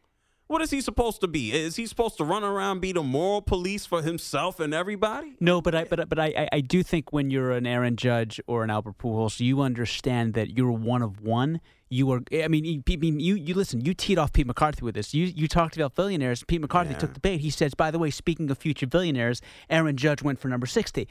What 0.53 0.61
is 0.61 0.71
he 0.71 0.83
supposed 0.83 1.23
to 1.23 1.29
be? 1.29 1.51
Is 1.51 1.77
he 1.77 1.87
supposed 1.87 2.19
to 2.19 2.25
run 2.25 2.45
around 2.45 2.81
be 2.81 2.93
the 2.93 3.03
moral 3.03 3.41
police 3.41 3.87
for 3.87 4.03
himself 4.03 4.61
and 4.61 4.75
everybody? 4.75 5.33
No, 5.41 5.63
but 5.63 5.75
I 5.75 5.85
but 5.85 6.11
but 6.11 6.19
I, 6.19 6.47
I- 6.53 6.61
do 6.61 6.83
think 6.83 7.11
when 7.11 7.31
you're 7.31 7.53
an 7.53 7.67
Aaron 7.67 7.97
Judge 7.97 8.39
or 8.47 8.63
an 8.63 8.69
Albert 8.69 8.99
Pujols, 8.99 9.41
you 9.41 9.63
understand 9.63 10.35
that 10.35 10.51
you're 10.59 10.71
one 10.71 11.01
of 11.01 11.23
one. 11.23 11.63
You 11.93 12.07
were. 12.07 12.23
I 12.33 12.49
mean, 12.49 12.65
you, 12.65 12.83
you 12.87 13.35
you 13.35 13.55
listen. 13.55 13.83
You 13.83 13.93
teed 13.93 14.17
off 14.17 14.33
Pete 14.33 14.47
McCarthy 14.47 14.83
with 14.83 14.95
this. 14.95 15.13
You 15.13 15.27
you 15.27 15.47
talked 15.47 15.77
about 15.77 15.95
billionaires. 15.95 16.43
Pete 16.43 16.61
McCarthy 16.63 16.93
Yeah. 16.93 16.99
took 16.99 17.13
the 17.13 17.21
bait. 17.21 17.41
He 17.43 17.51
says, 17.51 17.75
by 17.75 17.91
the 17.91 17.99
way, 17.99 18.09
speaking 18.11 18.51
of 18.51 18.57
future 18.57 18.87
billionaires, 18.87 19.43
Aaron 19.69 19.97
Judge 19.99 20.23
went 20.23 20.39
for 20.41 20.49
number 20.49 20.67
sixty. 20.67 21.07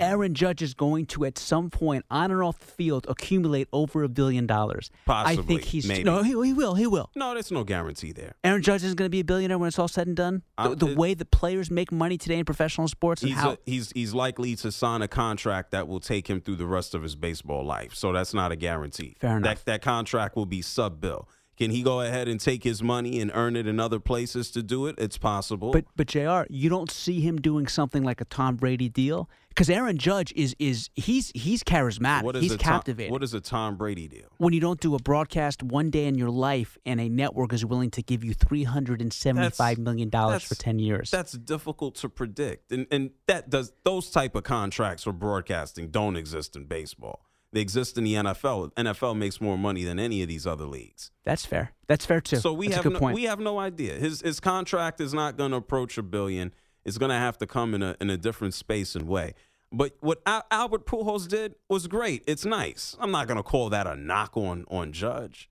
Aaron 0.00 0.34
Judge 0.34 0.62
is 0.62 0.74
going 0.74 1.06
to 1.06 1.24
at 1.26 1.38
some 1.38 1.70
point 1.70 2.04
on 2.10 2.32
or 2.32 2.42
off 2.42 2.58
the 2.58 2.66
field 2.66 3.06
accumulate 3.08 3.68
over 3.72 4.02
a 4.02 4.08
billion 4.08 4.46
dollars. 4.48 4.90
Possibly, 5.04 5.42
I 5.44 5.46
think 5.46 5.62
he's 5.62 5.86
maybe. 5.86 6.02
no. 6.02 6.22
He, 6.24 6.30
he 6.30 6.52
will. 6.52 6.74
He 6.74 6.86
will. 6.88 7.10
No, 7.14 7.32
there's 7.34 7.52
no 7.52 7.62
guarantee 7.62 8.10
there. 8.10 8.34
Aaron 8.42 8.62
Judge 8.62 8.82
isn't 8.82 8.96
going 8.96 9.06
to 9.06 9.10
be 9.10 9.20
a 9.20 9.24
billionaire 9.24 9.58
when 9.58 9.68
it's 9.68 9.78
all 9.78 9.86
said 9.86 10.08
and 10.08 10.16
done. 10.16 10.42
The, 10.60 10.74
the 10.74 10.86
it- 10.88 10.96
way 10.96 11.14
the 11.14 11.24
players 11.24 11.70
make 11.70 11.92
money 11.92 12.18
today 12.18 12.38
in 12.40 12.44
professional 12.44 12.88
sports 12.88 13.22
and 13.22 13.30
He's 13.30 13.38
how 13.38 13.52
a, 13.52 13.58
he's 13.64 13.92
he's 13.92 14.12
likely 14.12 14.56
to 14.56 14.72
sign 14.72 15.02
a 15.02 15.08
contract 15.08 15.70
that 15.70 15.86
will 15.86 16.00
take 16.00 16.28
him 16.28 16.40
through 16.40 16.56
the 16.56 16.66
rest 16.66 16.94
of 16.96 17.04
his 17.04 17.14
baseball 17.14 17.64
life. 17.64 17.94
So 17.94 18.12
that's 18.12 18.34
not 18.34 18.50
a 18.50 18.56
guarantee. 18.56 19.14
Fair 19.20 19.36
enough. 19.36 19.64
That 19.64 19.72
that 19.72 19.82
contract 19.82 20.15
will 20.36 20.46
be 20.46 20.62
sub 20.62 21.00
bill. 21.00 21.28
Can 21.56 21.70
he 21.70 21.82
go 21.82 22.02
ahead 22.02 22.28
and 22.28 22.38
take 22.38 22.64
his 22.64 22.82
money 22.82 23.18
and 23.18 23.30
earn 23.34 23.56
it 23.56 23.66
in 23.66 23.80
other 23.80 23.98
places 23.98 24.50
to 24.50 24.62
do 24.62 24.86
it? 24.86 24.94
It's 24.98 25.16
possible. 25.16 25.70
But 25.70 25.86
but 25.96 26.06
Jr. 26.06 26.42
You 26.50 26.68
don't 26.68 26.90
see 26.90 27.20
him 27.20 27.40
doing 27.40 27.66
something 27.66 28.02
like 28.02 28.20
a 28.20 28.26
Tom 28.26 28.56
Brady 28.56 28.90
deal 28.90 29.30
because 29.48 29.70
Aaron 29.70 29.96
Judge 29.96 30.34
is 30.36 30.54
is 30.58 30.90
he's 30.94 31.32
he's 31.34 31.64
charismatic. 31.64 32.24
what 32.24 32.36
is 32.36 32.42
he's 32.42 32.52
a 32.52 32.58
Tom, 32.58 32.72
captivating. 32.74 33.10
what 33.10 33.22
is 33.22 33.32
a 33.32 33.40
Tom 33.40 33.76
Brady 33.76 34.06
deal? 34.06 34.26
when 34.36 34.52
you 34.52 34.60
don't 34.60 34.80
do 34.80 34.94
a 34.94 34.98
broadcast 34.98 35.62
one 35.62 35.88
day 35.88 36.04
in 36.04 36.16
your 36.16 36.28
life 36.28 36.76
and 36.84 37.00
a 37.00 37.08
network 37.08 37.54
is 37.54 37.64
willing 37.64 37.90
to 37.92 38.02
give 38.02 38.22
you 38.22 38.34
three 38.34 38.64
hundred 38.64 39.00
and 39.00 39.10
seventy 39.10 39.48
five 39.48 39.78
million 39.78 40.10
dollars 40.10 40.42
for 40.44 40.56
ten 40.56 40.78
years. 40.78 41.10
That's 41.10 41.32
difficult 41.32 41.94
to 41.96 42.10
predict, 42.10 42.70
and 42.70 42.86
and 42.90 43.12
that 43.28 43.48
does 43.48 43.72
those 43.82 44.10
type 44.10 44.34
of 44.34 44.44
contracts 44.44 45.04
for 45.04 45.12
broadcasting 45.12 45.88
don't 45.88 46.16
exist 46.16 46.54
in 46.54 46.66
baseball. 46.66 47.25
They 47.56 47.62
exist 47.62 47.96
in 47.96 48.04
the 48.04 48.12
NFL. 48.12 48.74
NFL 48.74 49.16
makes 49.16 49.40
more 49.40 49.56
money 49.56 49.82
than 49.82 49.98
any 49.98 50.20
of 50.20 50.28
these 50.28 50.46
other 50.46 50.66
leagues. 50.66 51.10
That's 51.24 51.46
fair. 51.46 51.72
That's 51.86 52.04
fair 52.04 52.20
too. 52.20 52.36
So 52.36 52.52
we 52.52 52.68
That's 52.68 52.82
have 52.84 52.92
no, 52.92 52.98
point. 52.98 53.14
we 53.14 53.22
have 53.22 53.40
no 53.40 53.58
idea. 53.58 53.94
His 53.94 54.20
his 54.20 54.40
contract 54.40 55.00
is 55.00 55.14
not 55.14 55.38
going 55.38 55.52
to 55.52 55.56
approach 55.56 55.96
a 55.96 56.02
billion. 56.02 56.52
It's 56.84 56.98
going 56.98 57.08
to 57.08 57.16
have 57.16 57.38
to 57.38 57.46
come 57.46 57.72
in 57.72 57.82
a 57.82 57.96
in 57.98 58.10
a 58.10 58.18
different 58.18 58.52
space 58.52 58.94
and 58.94 59.08
way. 59.08 59.32
But 59.72 59.96
what 60.00 60.20
Al- 60.26 60.44
Albert 60.50 60.84
Pujols 60.84 61.28
did 61.28 61.54
was 61.66 61.86
great. 61.86 62.24
It's 62.26 62.44
nice. 62.44 62.94
I'm 63.00 63.10
not 63.10 63.26
going 63.26 63.38
to 63.38 63.42
call 63.42 63.70
that 63.70 63.86
a 63.86 63.96
knock 63.96 64.36
on 64.36 64.66
on 64.68 64.92
Judge. 64.92 65.48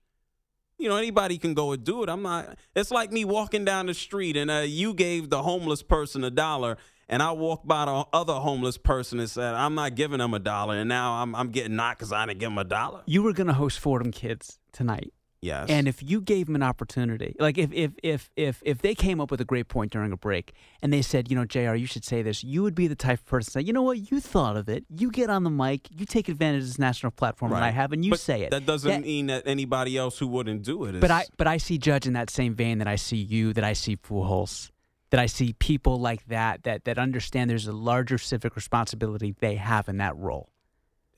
You 0.78 0.88
know, 0.88 0.94
anybody 0.94 1.38
can 1.38 1.54
go 1.54 1.72
and 1.72 1.82
do 1.82 2.04
it. 2.04 2.08
I'm 2.08 2.22
not. 2.22 2.56
It's 2.76 2.92
like 2.92 3.10
me 3.10 3.24
walking 3.24 3.64
down 3.64 3.86
the 3.86 3.94
street 3.94 4.36
and 4.36 4.48
uh, 4.48 4.58
you 4.58 4.94
gave 4.94 5.28
the 5.28 5.42
homeless 5.42 5.82
person 5.82 6.22
a 6.22 6.30
dollar, 6.30 6.76
and 7.08 7.22
I 7.22 7.32
walked 7.32 7.66
by 7.66 7.84
the 7.84 8.04
other 8.12 8.34
homeless 8.34 8.78
person 8.78 9.18
and 9.20 9.30
said, 9.30 9.54
"I'm 9.54 9.74
not 9.74 9.94
giving 9.94 10.18
them 10.18 10.34
a 10.34 10.38
dollar," 10.38 10.76
and 10.76 10.88
now 10.88 11.14
I'm 11.22 11.34
I'm 11.34 11.50
getting 11.50 11.76
knocked 11.76 11.98
because 12.00 12.12
I 12.12 12.26
didn't 12.26 12.40
give 12.40 12.48
them 12.50 12.58
a 12.58 12.64
dollar. 12.64 13.02
you 13.06 13.22
were 13.22 13.32
going 13.32 13.46
to 13.48 13.52
host 13.54 13.78
Fordham 13.78 14.10
Kids 14.12 14.58
tonight. 14.72 15.12
Yes. 15.42 15.68
And 15.68 15.86
if 15.86 16.02
you 16.02 16.22
gave 16.22 16.46
them 16.46 16.56
an 16.56 16.62
opportunity, 16.62 17.36
like 17.38 17.56
if 17.58 17.70
if 17.72 17.92
if 18.02 18.30
if 18.36 18.60
if 18.64 18.78
they 18.82 18.94
came 18.96 19.20
up 19.20 19.30
with 19.30 19.40
a 19.40 19.44
great 19.44 19.68
point 19.68 19.92
during 19.92 20.10
a 20.10 20.16
break 20.16 20.54
and 20.82 20.92
they 20.92 21.02
said, 21.02 21.30
you 21.30 21.36
know, 21.36 21.44
Jr., 21.44 21.74
you 21.74 21.86
should 21.86 22.04
say 22.04 22.22
this, 22.22 22.42
you 22.42 22.62
would 22.64 22.74
be 22.74 22.88
the 22.88 22.96
type 22.96 23.20
of 23.20 23.26
person 23.26 23.44
to 23.44 23.50
say, 23.52 23.60
you 23.60 23.72
know 23.72 23.82
what, 23.82 24.10
you 24.10 24.18
thought 24.18 24.56
of 24.56 24.68
it, 24.68 24.84
you 24.88 25.10
get 25.10 25.28
on 25.30 25.44
the 25.44 25.50
mic, 25.50 25.88
you 25.90 26.04
take 26.06 26.28
advantage 26.28 26.62
of 26.62 26.66
this 26.68 26.78
national 26.78 27.12
platform 27.12 27.52
that 27.52 27.62
I 27.62 27.70
have, 27.70 27.92
and 27.92 28.04
you 28.04 28.10
But 28.12 28.20
say 28.20 28.42
it. 28.42 28.50
That 28.50 28.66
doesn't 28.66 28.90
That- 28.90 29.02
mean 29.02 29.26
that 29.26 29.46
anybody 29.46 29.96
else 29.96 30.18
who 30.18 30.26
wouldn't 30.26 30.62
do 30.62 30.84
it. 30.86 30.96
Is, 30.96 31.00
But 31.00 31.10
I 31.12 31.26
but 31.36 31.46
I 31.46 31.58
see 31.58 31.78
Judge 31.78 32.06
in 32.06 32.14
that 32.14 32.30
same 32.30 32.54
vein 32.54 32.78
that 32.78 32.88
I 32.88 32.96
see 32.96 33.18
you, 33.18 33.52
that 33.52 33.62
I 33.62 33.74
see 33.74 33.94
Pujols, 33.96 34.70
that 35.16 35.22
I 35.22 35.26
see 35.26 35.54
people 35.54 35.98
like 35.98 36.26
that 36.28 36.64
that 36.64 36.84
that 36.84 36.98
understand 36.98 37.48
there's 37.48 37.66
a 37.66 37.72
larger 37.72 38.18
civic 38.18 38.54
responsibility 38.54 39.34
they 39.40 39.54
have 39.54 39.88
in 39.88 39.96
that 39.96 40.14
role. 40.14 40.50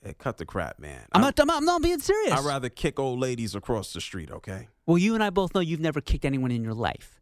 Hey, 0.04 0.14
cut 0.16 0.37
the 0.37 0.44
crap, 0.46 0.78
man. 0.78 1.00
I'm 1.11 1.20
I- 1.20 1.24
not, 1.26 1.40
I'm 1.40 1.46
not, 1.48 1.56
I'm 1.56 1.64
not 1.64 1.82
being 1.82 1.98
serious. 1.98 2.32
I'd 2.32 2.44
rather 2.44 2.68
kick 2.68 3.00
old 3.00 3.18
ladies 3.18 3.56
across 3.56 3.92
the 3.92 4.00
street. 4.00 4.30
Okay. 4.30 4.68
well, 4.87 4.98
you 4.98 5.14
and 5.14 5.24
I 5.24 5.30
both 5.30 5.52
know 5.52 5.61
you've 5.61 5.80
never 5.80 6.00
kicked 6.00 6.24
anyone 6.24 6.52
in 6.52 6.62
your 6.62 6.74
life. 6.74 7.20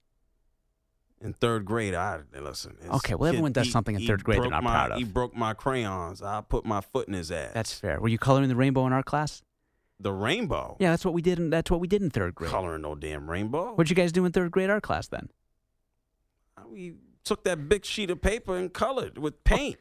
In 1.22 1.32
third 1.32 1.64
grade, 1.64 1.94
I 1.94 2.20
listen. 2.38 2.76
Okay, 2.96 3.14
well, 3.14 3.28
everyone 3.30 3.52
does 3.52 3.68
he- 3.68 3.72
something 3.72 3.94
in 3.94 4.06
third 4.06 4.22
grade 4.22 4.42
they're 4.42 4.50
not 4.50 4.62
my- 4.62 4.72
proud 4.72 4.92
of. 4.92 4.98
He 4.98 5.04
broke 5.04 5.34
my 5.34 5.54
crayons. 5.54 6.20
I 6.20 6.42
put 6.42 6.66
my 6.66 6.82
foot 6.82 7.08
in 7.08 7.14
his 7.14 7.32
ass. 7.32 7.52
That's 7.54 7.72
fair. 7.72 7.98
Were 8.00 8.08
you 8.08 8.18
coloring 8.18 8.50
the 8.50 8.56
rainbow 8.56 8.86
in 8.86 8.92
our 8.92 9.02
class? 9.02 9.42
the 9.98 10.12
rainbow. 10.12 10.76
Yeah, 10.78 10.90
that's 10.90 11.06
what 11.06 11.14
we 11.14 11.22
did. 11.22 11.38
In, 11.38 11.48
that's 11.48 11.70
what 11.70 11.80
we 11.80 11.88
did 11.88 12.02
in 12.02 12.10
third 12.10 12.34
grade. 12.34 12.50
Coloring 12.50 12.82
no 12.82 12.94
damn 12.94 13.30
rainbow. 13.30 13.72
What'd 13.76 13.88
you 13.88 13.96
guys 13.96 14.12
do 14.12 14.26
in 14.26 14.32
third 14.32 14.50
grade 14.50 14.68
art 14.68 14.82
class 14.82 15.08
then? 15.08 15.30
We 16.68 16.94
took 17.24 17.44
that 17.44 17.68
big 17.68 17.84
sheet 17.84 18.10
of 18.10 18.20
paper 18.22 18.56
and 18.56 18.72
colored 18.72 19.18
with 19.18 19.42
paint. 19.44 19.76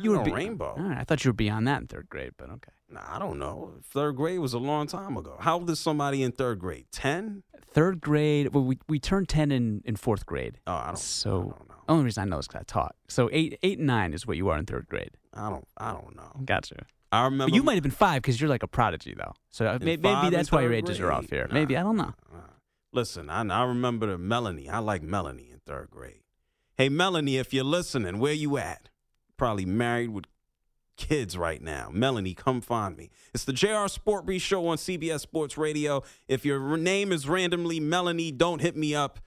You 0.00 0.12
were 0.12 0.24
be- 0.24 0.32
rainbow. 0.32 0.74
Right, 0.78 0.98
I 0.98 1.04
thought 1.04 1.24
you 1.24 1.28
were 1.28 1.34
beyond 1.34 1.68
that 1.68 1.80
in 1.82 1.86
third 1.88 2.08
grade, 2.08 2.32
but 2.38 2.48
okay. 2.48 2.70
Nah, 2.88 3.02
I 3.06 3.18
don't 3.18 3.38
know. 3.38 3.74
Third 3.84 4.16
grade 4.16 4.38
was 4.38 4.54
a 4.54 4.58
long 4.58 4.86
time 4.86 5.16
ago. 5.16 5.36
How 5.40 5.58
old 5.58 5.68
is 5.68 5.78
somebody 5.80 6.22
in 6.22 6.32
third 6.32 6.58
grade? 6.58 6.86
Ten? 6.90 7.42
Third 7.72 8.00
grade. 8.00 8.54
Well, 8.54 8.64
we 8.64 8.78
we 8.88 8.98
turned 8.98 9.28
ten 9.28 9.50
in, 9.52 9.82
in 9.84 9.96
fourth 9.96 10.24
grade. 10.24 10.58
Oh, 10.66 10.72
I 10.74 10.86
don't. 10.86 10.98
so 10.98 11.30
I 11.30 11.58
don't 11.58 11.68
know. 11.68 11.74
only 11.88 12.04
reason 12.04 12.22
I 12.22 12.26
know 12.26 12.38
is 12.38 12.46
because 12.46 12.60
I 12.60 12.64
taught. 12.64 12.94
So 13.08 13.28
eight 13.32 13.58
eight 13.62 13.78
and 13.78 13.86
nine 13.86 14.14
is 14.14 14.26
what 14.26 14.36
you 14.36 14.48
are 14.48 14.56
in 14.58 14.64
third 14.64 14.86
grade. 14.88 15.10
I 15.34 15.50
don't. 15.50 15.66
I 15.76 15.92
don't 15.92 16.14
know. 16.16 16.40
Gotcha. 16.44 16.86
I 17.12 17.24
remember. 17.24 17.50
But 17.50 17.54
you 17.54 17.62
might 17.62 17.74
have 17.74 17.82
been 17.82 17.92
five 17.92 18.22
because 18.22 18.40
you're 18.40 18.50
like 18.50 18.62
a 18.62 18.68
prodigy 18.68 19.14
though. 19.16 19.34
So 19.50 19.66
uh, 19.66 19.78
may, 19.80 19.96
maybe 19.96 20.30
that's 20.30 20.50
why 20.50 20.62
your 20.62 20.72
ages 20.72 20.98
are 21.00 21.12
off 21.12 21.28
grade? 21.28 21.46
here. 21.46 21.48
Maybe 21.52 21.76
I 21.76 21.82
don't 21.82 21.96
know. 21.96 22.14
nah. 22.32 22.40
Listen, 22.92 23.28
I, 23.28 23.42
I 23.42 23.64
remember 23.64 24.06
the 24.06 24.18
Melanie. 24.18 24.68
I 24.68 24.78
like 24.78 25.02
Melanie 25.02 25.53
third 25.66 25.90
grade. 25.90 26.22
Hey, 26.76 26.88
Melanie, 26.88 27.36
if 27.36 27.54
you're 27.54 27.64
listening, 27.64 28.18
where 28.18 28.32
you 28.32 28.56
at? 28.58 28.88
Probably 29.36 29.64
married 29.64 30.10
with 30.10 30.24
kids 30.96 31.36
right 31.36 31.62
now. 31.62 31.90
Melanie, 31.92 32.34
come 32.34 32.60
find 32.60 32.96
me. 32.96 33.10
It's 33.32 33.44
the 33.44 33.52
JR 33.52 33.86
Sport 33.88 34.26
Brief 34.26 34.42
Show 34.42 34.66
on 34.68 34.76
CBS 34.76 35.20
Sports 35.20 35.56
Radio. 35.56 36.02
If 36.28 36.44
your 36.44 36.76
name 36.76 37.12
is 37.12 37.28
randomly 37.28 37.80
Melanie, 37.80 38.32
don't 38.32 38.60
hit 38.60 38.76
me 38.76 38.94
up. 38.94 39.20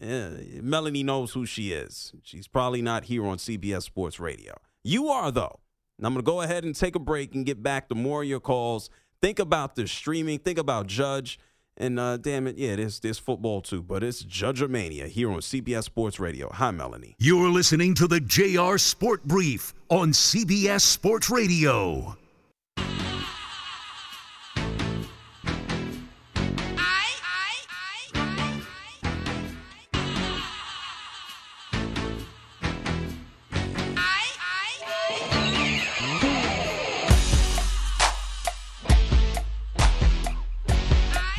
Uh, 0.00 0.30
Melanie 0.62 1.02
knows 1.02 1.32
who 1.32 1.44
she 1.44 1.72
is. 1.72 2.12
She's 2.22 2.46
probably 2.46 2.82
not 2.82 3.04
here 3.04 3.26
on 3.26 3.38
CBS 3.38 3.82
Sports 3.82 4.20
Radio. 4.20 4.54
You 4.84 5.08
are, 5.08 5.32
though. 5.32 5.58
And 5.98 6.06
I'm 6.06 6.14
going 6.14 6.24
to 6.24 6.30
go 6.30 6.40
ahead 6.42 6.64
and 6.64 6.74
take 6.74 6.94
a 6.94 7.00
break 7.00 7.34
and 7.34 7.44
get 7.44 7.62
back 7.62 7.88
to 7.88 7.96
more 7.96 8.22
of 8.22 8.28
your 8.28 8.38
calls. 8.38 8.90
Think 9.20 9.40
about 9.40 9.74
the 9.74 9.88
streaming. 9.88 10.38
Think 10.38 10.58
about 10.58 10.86
Judge. 10.86 11.40
And 11.78 11.98
uh, 11.98 12.16
damn 12.16 12.48
it, 12.48 12.58
yeah, 12.58 12.74
there's, 12.76 12.98
there's 12.98 13.18
football 13.18 13.62
too, 13.62 13.82
but 13.82 14.02
it's 14.02 14.20
Judge 14.22 14.62
Mania 14.62 15.06
here 15.06 15.30
on 15.30 15.38
CBS 15.38 15.84
Sports 15.84 16.18
Radio. 16.18 16.50
Hi, 16.52 16.72
Melanie. 16.72 17.14
You're 17.18 17.50
listening 17.50 17.94
to 17.94 18.08
the 18.08 18.20
JR 18.20 18.76
Sport 18.78 19.24
Brief 19.24 19.72
on 19.88 20.10
CBS 20.10 20.80
Sports 20.80 21.30
Radio. 21.30 22.16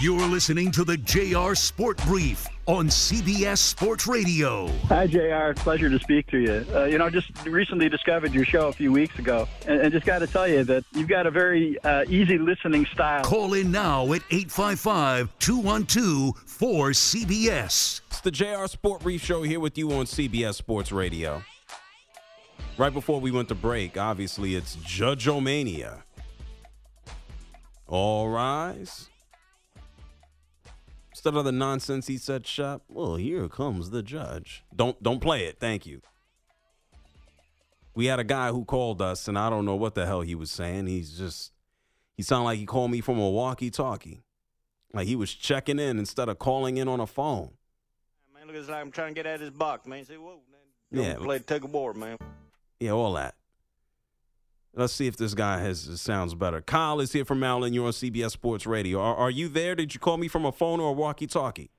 You're 0.02 0.30
listening 0.30 0.72
to 0.72 0.86
the 0.86 0.96
JR 0.96 1.54
Sport 1.56 1.98
Brief 2.06 2.48
on 2.68 2.88
CBS 2.88 3.58
Sports 3.58 4.08
Radio. 4.08 4.68
Hi, 4.88 5.06
JR. 5.06 5.52
Pleasure 5.60 5.90
to 5.90 6.00
speak 6.00 6.28
to 6.28 6.38
you. 6.38 6.66
Uh, 6.74 6.86
you 6.86 6.98
know, 6.98 7.10
just 7.10 7.30
recently 7.46 7.90
discovered 7.90 8.34
your 8.34 8.46
show 8.46 8.70
a 8.70 8.72
few 8.72 8.94
weeks 8.94 9.20
ago, 9.20 9.46
and, 9.68 9.82
and 9.82 9.92
just 9.92 10.06
got 10.06 10.20
to 10.20 10.28
tell 10.28 10.48
you 10.48 10.64
that 10.64 10.86
you've 10.94 11.10
got 11.10 11.28
a 11.28 11.32
very 11.32 11.78
uh, 11.84 12.06
easy 12.08 12.38
listening 12.38 12.86
style. 12.86 13.26
Call 13.26 13.54
in 13.56 13.72
now 13.72 14.04
at 14.14 14.22
855 14.32 15.38
212 15.38 16.46
4CBS. 16.48 18.02
It's 18.08 18.22
the 18.22 18.32
JR 18.32 18.68
Sport 18.68 19.02
Brief 19.02 19.22
Show 19.22 19.44
here 19.44 19.60
with 19.60 19.78
you 19.78 19.92
on 19.92 20.06
CBS 20.06 20.56
Sports 20.56 20.94
Radio. 20.94 21.44
Right 22.78 22.94
before 22.94 23.20
we 23.20 23.32
went 23.32 23.50
to 23.50 23.56
break, 23.56 23.98
obviously 23.98 24.56
it's 24.56 24.76
Judge 24.76 25.26
Omania. 25.26 26.04
All 27.86 28.30
rise. 28.30 29.10
Instead 31.20 31.36
of 31.36 31.44
the 31.44 31.52
nonsense 31.52 32.08
he 32.08 32.18
said, 32.18 32.48
shop. 32.48 32.84
Well, 32.88 33.18
here 33.18 33.50
comes 33.50 33.90
the 33.90 34.02
judge. 34.02 34.64
Don't 34.74 35.04
don't 35.04 35.20
play 35.20 35.48
it. 35.48 35.60
Thank 35.60 35.86
you. 35.86 36.02
We 37.94 38.06
had 38.06 38.20
a 38.20 38.24
guy 38.24 38.52
who 38.52 38.64
called 38.64 39.02
us, 39.02 39.28
and 39.28 39.38
I 39.38 39.50
don't 39.50 39.66
know 39.66 39.76
what 39.76 39.96
the 39.96 40.06
hell 40.06 40.22
he 40.22 40.34
was 40.34 40.50
saying. 40.50 40.88
He's 40.88 41.18
just 41.18 41.52
he 42.16 42.24
sounded 42.24 42.46
like 42.46 42.58
he 42.58 42.66
called 42.66 42.92
me 42.92 43.02
from 43.02 43.20
a 43.20 43.30
walkie-talkie, 43.30 44.22
like 44.94 45.08
he 45.08 45.18
was 45.18 45.34
checking 45.34 45.78
in 45.78 46.00
instead 46.00 46.30
of 46.30 46.40
calling 46.40 46.78
in 46.78 46.88
on 46.88 47.02
a 47.02 47.06
phone. 47.06 47.52
Man, 48.34 48.48
look, 48.48 48.56
it's 48.56 48.70
like 48.70 48.80
I'm 48.80 48.90
trying 48.90 49.14
to 49.14 49.22
get 49.22 49.26
at 49.26 49.42
his 49.42 49.50
box, 49.50 49.86
man. 49.88 50.06
See, 50.06 50.16
whoa, 50.16 50.40
man. 50.50 51.04
Yeah. 51.04 51.16
Play 51.16 51.40
tug 51.40 51.66
of 51.66 51.74
war, 51.74 51.94
man. 51.94 52.18
Yeah, 52.80 52.92
all 52.92 53.12
that. 53.16 53.36
Let's 54.76 54.94
see 54.94 55.08
if 55.08 55.18
this 55.18 55.34
guy 55.34 55.60
has 55.60 56.00
sounds 56.00 56.36
better. 56.36 56.62
Kyle 56.62 57.00
is 57.00 57.12
here 57.12 57.26
from 57.26 57.40
Maryland. 57.40 57.74
You're 57.74 57.88
on 57.88 57.92
CBS 57.92 58.32
Sports 58.32 58.68
Radio. 58.68 59.02
Are, 59.02 59.16
are 59.16 59.32
you 59.32 59.50
there? 59.50 59.76
Did 59.76 59.94
you 59.94 60.00
call 60.00 60.18
me 60.18 60.28
from 60.28 60.46
a 60.46 60.52
phone 60.52 60.80
or 60.80 60.90
a 60.90 60.94
walkie-talkie? 60.94 61.72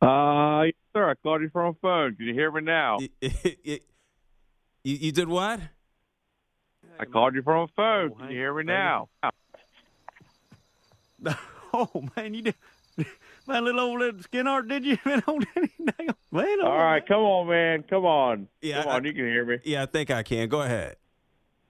Uh, 0.00 0.62
yes, 0.64 0.74
sir. 0.94 1.10
I 1.10 1.14
called 1.22 1.42
you 1.42 1.50
from 1.50 1.66
a 1.66 1.74
phone. 1.80 2.16
Can 2.16 2.26
you 2.26 2.34
hear 2.34 2.50
me 2.50 2.62
now? 2.62 2.98
you, 3.20 3.78
you 4.82 5.12
did 5.12 5.28
what? 5.28 5.60
I 6.98 7.04
called 7.04 7.34
you 7.34 7.42
from 7.42 7.64
a 7.64 7.68
phone. 7.68 8.14
Can 8.16 8.30
you 8.30 8.36
hear 8.36 8.54
me 8.54 8.64
now? 8.64 9.08
Oh 11.74 12.04
man, 12.16 12.34
you 12.34 12.42
did. 12.42 12.54
My 13.46 13.58
little 13.60 13.80
old 13.80 14.00
little 14.00 14.22
skin 14.22 14.46
art, 14.46 14.68
did 14.68 14.84
you? 14.84 14.98
Man, 15.06 15.22
oh, 15.26 15.40
man, 16.30 16.60
All 16.62 16.76
right, 16.76 17.06
come 17.06 17.22
on, 17.22 17.48
man. 17.48 17.82
Come 17.84 18.04
on. 18.04 18.46
Yeah, 18.60 18.82
come 18.82 18.92
I- 18.92 18.96
on. 18.96 19.04
You 19.04 19.14
can 19.14 19.24
hear 19.24 19.46
me. 19.46 19.58
Yeah, 19.64 19.82
I 19.82 19.86
think 19.86 20.10
I 20.10 20.22
can. 20.22 20.50
Go 20.50 20.60
ahead. 20.60 20.96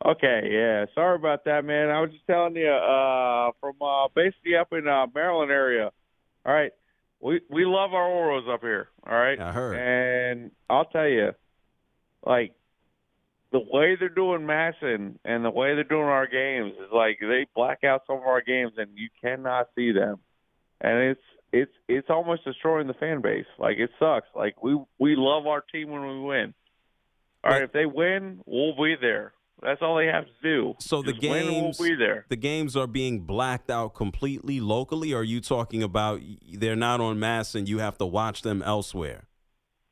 Okay, 0.04 0.48
yeah. 0.50 0.86
Sorry 0.94 1.14
about 1.16 1.44
that, 1.44 1.64
man. 1.64 1.90
I 1.90 2.00
was 2.00 2.10
just 2.10 2.26
telling 2.26 2.56
you, 2.56 2.68
uh, 2.68 3.52
from 3.60 3.74
uh, 3.80 4.08
basically 4.14 4.56
up 4.56 4.72
in 4.72 4.88
uh, 4.88 5.06
Maryland 5.14 5.52
area. 5.52 5.90
All 6.44 6.52
right, 6.52 6.72
we 7.20 7.40
we 7.48 7.64
love 7.64 7.94
our 7.94 8.08
Orioles 8.08 8.48
up 8.52 8.62
here. 8.62 8.88
All 9.06 9.16
right, 9.16 9.38
I 9.38 9.52
heard. 9.52 9.76
and 9.76 10.50
I'll 10.68 10.86
tell 10.86 11.08
you, 11.08 11.30
like 12.26 12.52
the 13.52 13.60
way 13.60 13.96
they're 13.98 14.08
doing 14.08 14.40
MASN 14.40 15.18
and 15.24 15.44
the 15.44 15.50
way 15.50 15.74
they're 15.74 15.84
doing 15.84 16.02
our 16.02 16.26
games 16.26 16.72
is 16.72 16.90
like 16.92 17.18
they 17.20 17.46
black 17.54 17.84
out 17.84 18.02
some 18.06 18.16
of 18.16 18.22
our 18.22 18.40
games 18.40 18.72
and 18.78 18.90
you 18.96 19.08
cannot 19.20 19.68
see 19.76 19.92
them, 19.92 20.18
and 20.80 20.98
it's 21.10 21.20
it's 21.52 21.72
it's 21.86 22.10
almost 22.10 22.44
destroying 22.44 22.88
the 22.88 22.94
fan 22.94 23.20
base. 23.20 23.46
Like 23.58 23.76
it 23.78 23.90
sucks. 24.00 24.26
Like 24.34 24.62
we 24.62 24.74
we 24.98 25.14
love 25.16 25.46
our 25.46 25.60
team 25.60 25.90
when 25.90 26.02
we 26.02 26.20
win. 26.20 26.54
All 27.44 27.52
right, 27.52 27.62
if 27.62 27.72
they 27.72 27.86
win, 27.86 28.40
we'll 28.46 28.74
be 28.76 28.96
there. 29.00 29.32
That's 29.62 29.80
all 29.80 29.96
they 29.96 30.06
have 30.06 30.24
to 30.24 30.32
do. 30.42 30.74
So 30.80 31.02
the 31.02 31.12
Just 31.12 31.22
win 31.22 31.46
games, 31.46 31.78
we'll 31.78 31.90
be 31.90 31.94
there. 31.96 32.26
the 32.28 32.36
games 32.36 32.76
are 32.76 32.86
being 32.88 33.20
blacked 33.20 33.70
out 33.70 33.94
completely 33.94 34.60
locally. 34.60 35.12
Or 35.12 35.20
are 35.20 35.24
you 35.24 35.40
talking 35.40 35.82
about 35.82 36.20
they're 36.52 36.76
not 36.76 37.00
on 37.00 37.18
mass 37.20 37.54
and 37.54 37.68
you 37.68 37.78
have 37.78 37.96
to 37.98 38.06
watch 38.06 38.42
them 38.42 38.62
elsewhere? 38.62 39.28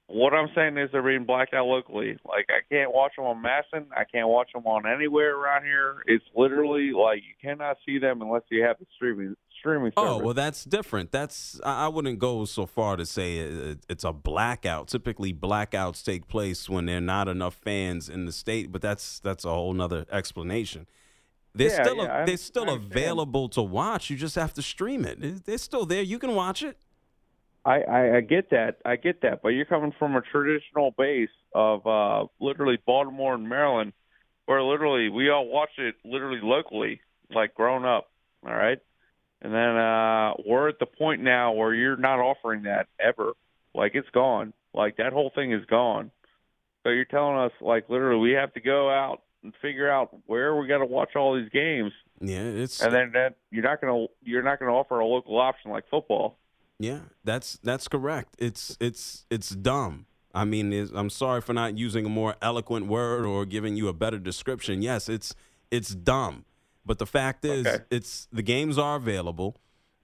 What 0.08 0.34
I'm 0.34 0.48
saying 0.56 0.76
is 0.76 0.88
they're 0.90 1.04
being 1.04 1.24
blacked 1.24 1.54
out 1.54 1.66
locally. 1.66 2.18
Like 2.26 2.46
I 2.48 2.62
can't 2.68 2.92
watch 2.92 3.12
them 3.16 3.26
on 3.26 3.40
MASN. 3.40 3.86
I 3.96 4.02
can't 4.02 4.28
watch 4.28 4.50
them 4.52 4.66
on 4.66 4.84
anywhere 4.84 5.36
around 5.36 5.62
here. 5.62 6.02
It's 6.06 6.24
literally 6.34 6.90
like 6.90 7.18
you 7.18 7.34
cannot 7.40 7.76
see 7.86 7.98
them 7.98 8.20
unless 8.20 8.42
you 8.50 8.64
have 8.64 8.76
the 8.80 8.86
streaming 8.96 9.36
streaming 9.60 9.92
service. 9.96 10.10
Oh 10.10 10.18
well, 10.18 10.34
that's 10.34 10.64
different. 10.64 11.12
That's 11.12 11.60
I 11.64 11.86
wouldn't 11.88 12.18
go 12.18 12.44
so 12.44 12.66
far 12.66 12.96
to 12.96 13.06
say 13.06 13.38
it- 13.38 13.84
it's 13.88 14.02
a 14.04 14.12
blackout. 14.12 14.88
Typically, 14.88 15.32
blackouts 15.32 16.04
take 16.04 16.26
place 16.26 16.68
when 16.68 16.86
there 16.86 16.98
are 16.98 17.00
not 17.00 17.28
enough 17.28 17.54
fans 17.54 18.08
in 18.08 18.24
the 18.24 18.32
state, 18.32 18.72
but 18.72 18.82
that's 18.82 19.20
that's 19.20 19.44
a 19.44 19.50
whole 19.50 19.72
nother 19.72 20.04
explanation. 20.10 20.86
They're 21.54 21.68
Yeah, 21.70 21.82
still 21.84 21.96
yeah, 21.96 22.22
I- 22.22 22.24
they're 22.24 22.36
still 22.36 22.70
available 22.70 23.48
to 23.50 23.62
watch. 23.62 24.10
You 24.10 24.16
just 24.16 24.34
have 24.36 24.52
to 24.54 24.62
stream 24.62 25.04
it. 25.04 25.22
It- 25.22 25.44
They're 25.46 25.58
still 25.58 25.86
there. 25.86 26.02
You 26.02 26.18
can 26.18 26.34
watch 26.34 26.62
it. 26.62 26.76
I, 27.64 27.82
I, 27.82 28.16
I 28.16 28.20
get 28.22 28.50
that. 28.50 28.78
I 28.86 28.96
get 28.96 29.20
that. 29.20 29.42
But 29.42 29.50
you're 29.50 29.66
coming 29.66 29.92
from 29.98 30.16
a 30.16 30.22
traditional 30.22 30.92
base 30.96 31.28
of 31.54 31.86
uh, 31.86 32.26
literally 32.40 32.78
Baltimore 32.86 33.34
and 33.34 33.48
Maryland, 33.48 33.92
where 34.46 34.62
literally 34.62 35.10
we 35.10 35.28
all 35.28 35.46
watch 35.46 35.70
it 35.76 35.94
literally 36.04 36.40
locally, 36.42 37.00
like 37.34 37.54
grown 37.54 37.84
up. 37.84 38.10
All 38.46 38.54
right. 38.54 38.78
And 39.42 39.54
then 39.54 39.76
uh, 39.76 40.34
we're 40.46 40.68
at 40.68 40.78
the 40.78 40.86
point 40.86 41.22
now 41.22 41.52
where 41.52 41.74
you're 41.74 41.96
not 41.96 42.20
offering 42.20 42.64
that 42.64 42.88
ever. 42.98 43.32
Like 43.74 43.92
it's 43.94 44.10
gone. 44.10 44.52
Like 44.74 44.96
that 44.98 45.12
whole 45.12 45.30
thing 45.34 45.52
is 45.52 45.64
gone. 45.66 46.10
So 46.82 46.90
you're 46.90 47.04
telling 47.04 47.36
us 47.38 47.52
like 47.60 47.88
literally 47.88 48.20
we 48.20 48.32
have 48.32 48.52
to 48.54 48.60
go 48.60 48.90
out 48.90 49.22
and 49.42 49.52
figure 49.62 49.90
out 49.90 50.14
where 50.26 50.54
we 50.56 50.66
got 50.66 50.78
to 50.78 50.86
watch 50.86 51.16
all 51.16 51.34
these 51.34 51.48
games, 51.50 51.92
Yeah, 52.20 52.42
it's 52.42 52.80
and 52.82 52.92
then 52.92 53.12
that 53.12 53.36
you're 53.50 53.62
not 53.62 53.80
gonna 53.80 54.06
you're 54.22 54.42
not 54.42 54.58
gonna 54.58 54.74
offer 54.74 55.00
a 55.00 55.06
local 55.06 55.38
option 55.38 55.70
like 55.70 55.88
football. 55.88 56.36
Yeah, 56.78 57.00
that's 57.24 57.58
that's 57.62 57.88
correct. 57.88 58.34
It's 58.38 58.76
it's 58.80 59.24
it's 59.30 59.50
dumb. 59.50 60.06
I 60.34 60.44
mean, 60.44 60.72
I'm 60.94 61.10
sorry 61.10 61.40
for 61.40 61.52
not 61.52 61.76
using 61.76 62.06
a 62.06 62.08
more 62.08 62.36
eloquent 62.40 62.86
word 62.86 63.24
or 63.24 63.44
giving 63.44 63.76
you 63.76 63.88
a 63.88 63.92
better 63.92 64.18
description. 64.18 64.82
Yes, 64.82 65.08
it's 65.08 65.34
it's 65.70 65.94
dumb. 65.94 66.44
But 66.84 66.98
the 66.98 67.06
fact 67.06 67.44
is, 67.44 67.66
Okay. 67.66 67.84
it's 67.90 68.26
the 68.32 68.42
games 68.42 68.78
are 68.78 68.96
available, 68.96 69.56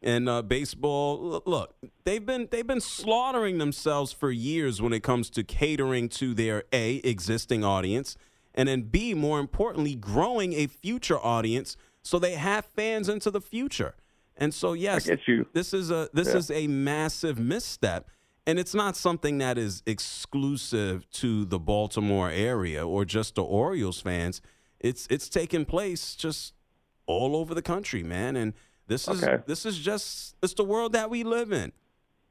and 0.03 0.29
uh, 0.29 0.43
baseball. 0.43 1.43
Look, 1.47 1.75
they've 2.05 2.25
been 2.25 2.49
they've 2.51 2.67
been 2.67 2.81
slaughtering 2.83 3.59
themselves 3.59 4.13
for 4.13 4.31
years 4.31 4.81
when 4.83 4.93
it 4.93 5.03
comes 5.03 5.31
to 5.31 5.43
catering 5.43 6.09
to 6.11 6.35
their 6.35 6.65
a 6.73 6.97
existing 6.97 7.65
audience, 7.65 8.17
and 8.55 8.69
then 8.69 8.83
b 8.83 9.15
more 9.15 9.41
importantly, 9.41 9.95
growing 9.95 10.53
a 10.53 10.67
future 10.67 11.19
audience 11.19 11.77
so 12.03 12.19
they 12.21 12.35
have 12.35 12.65
fans 12.67 13.09
into 13.09 13.31
the 13.31 13.41
future. 13.41 13.95
And 14.37 14.53
so 14.55 14.75
yes, 14.75 15.09
this 15.55 15.73
is 15.73 15.91
a 15.91 16.09
this 16.13 16.29
Yeah. 16.29 16.37
is 16.37 16.51
a 16.51 16.67
massive 16.67 17.39
misstep, 17.39 18.09
and 18.47 18.59
it's 18.59 18.75
not 18.75 18.97
something 18.97 19.39
that 19.39 19.57
is 19.57 19.83
exclusive 19.87 21.09
to 21.11 21.45
the 21.47 21.59
Baltimore 21.59 22.31
area 22.31 22.87
or 22.87 23.05
just 23.05 23.35
the 23.37 23.43
Orioles 23.43 24.01
fans. 24.03 24.43
It's 24.79 25.07
it's 25.11 25.29
taking 25.31 25.65
place 25.65 26.15
just 26.15 26.53
all 27.07 27.37
over 27.37 27.55
the 27.55 27.63
country, 27.63 28.03
man. 28.03 28.37
And 28.37 28.55
this 28.87 29.09
is 29.09 29.23
Okay. 29.25 29.43
this 29.47 29.65
is 29.67 29.79
just 29.79 30.37
it's 30.43 30.55
the 30.55 30.65
world 30.65 30.93
that 30.93 31.11
we 31.11 31.25
live 31.25 31.53
in. 31.53 31.73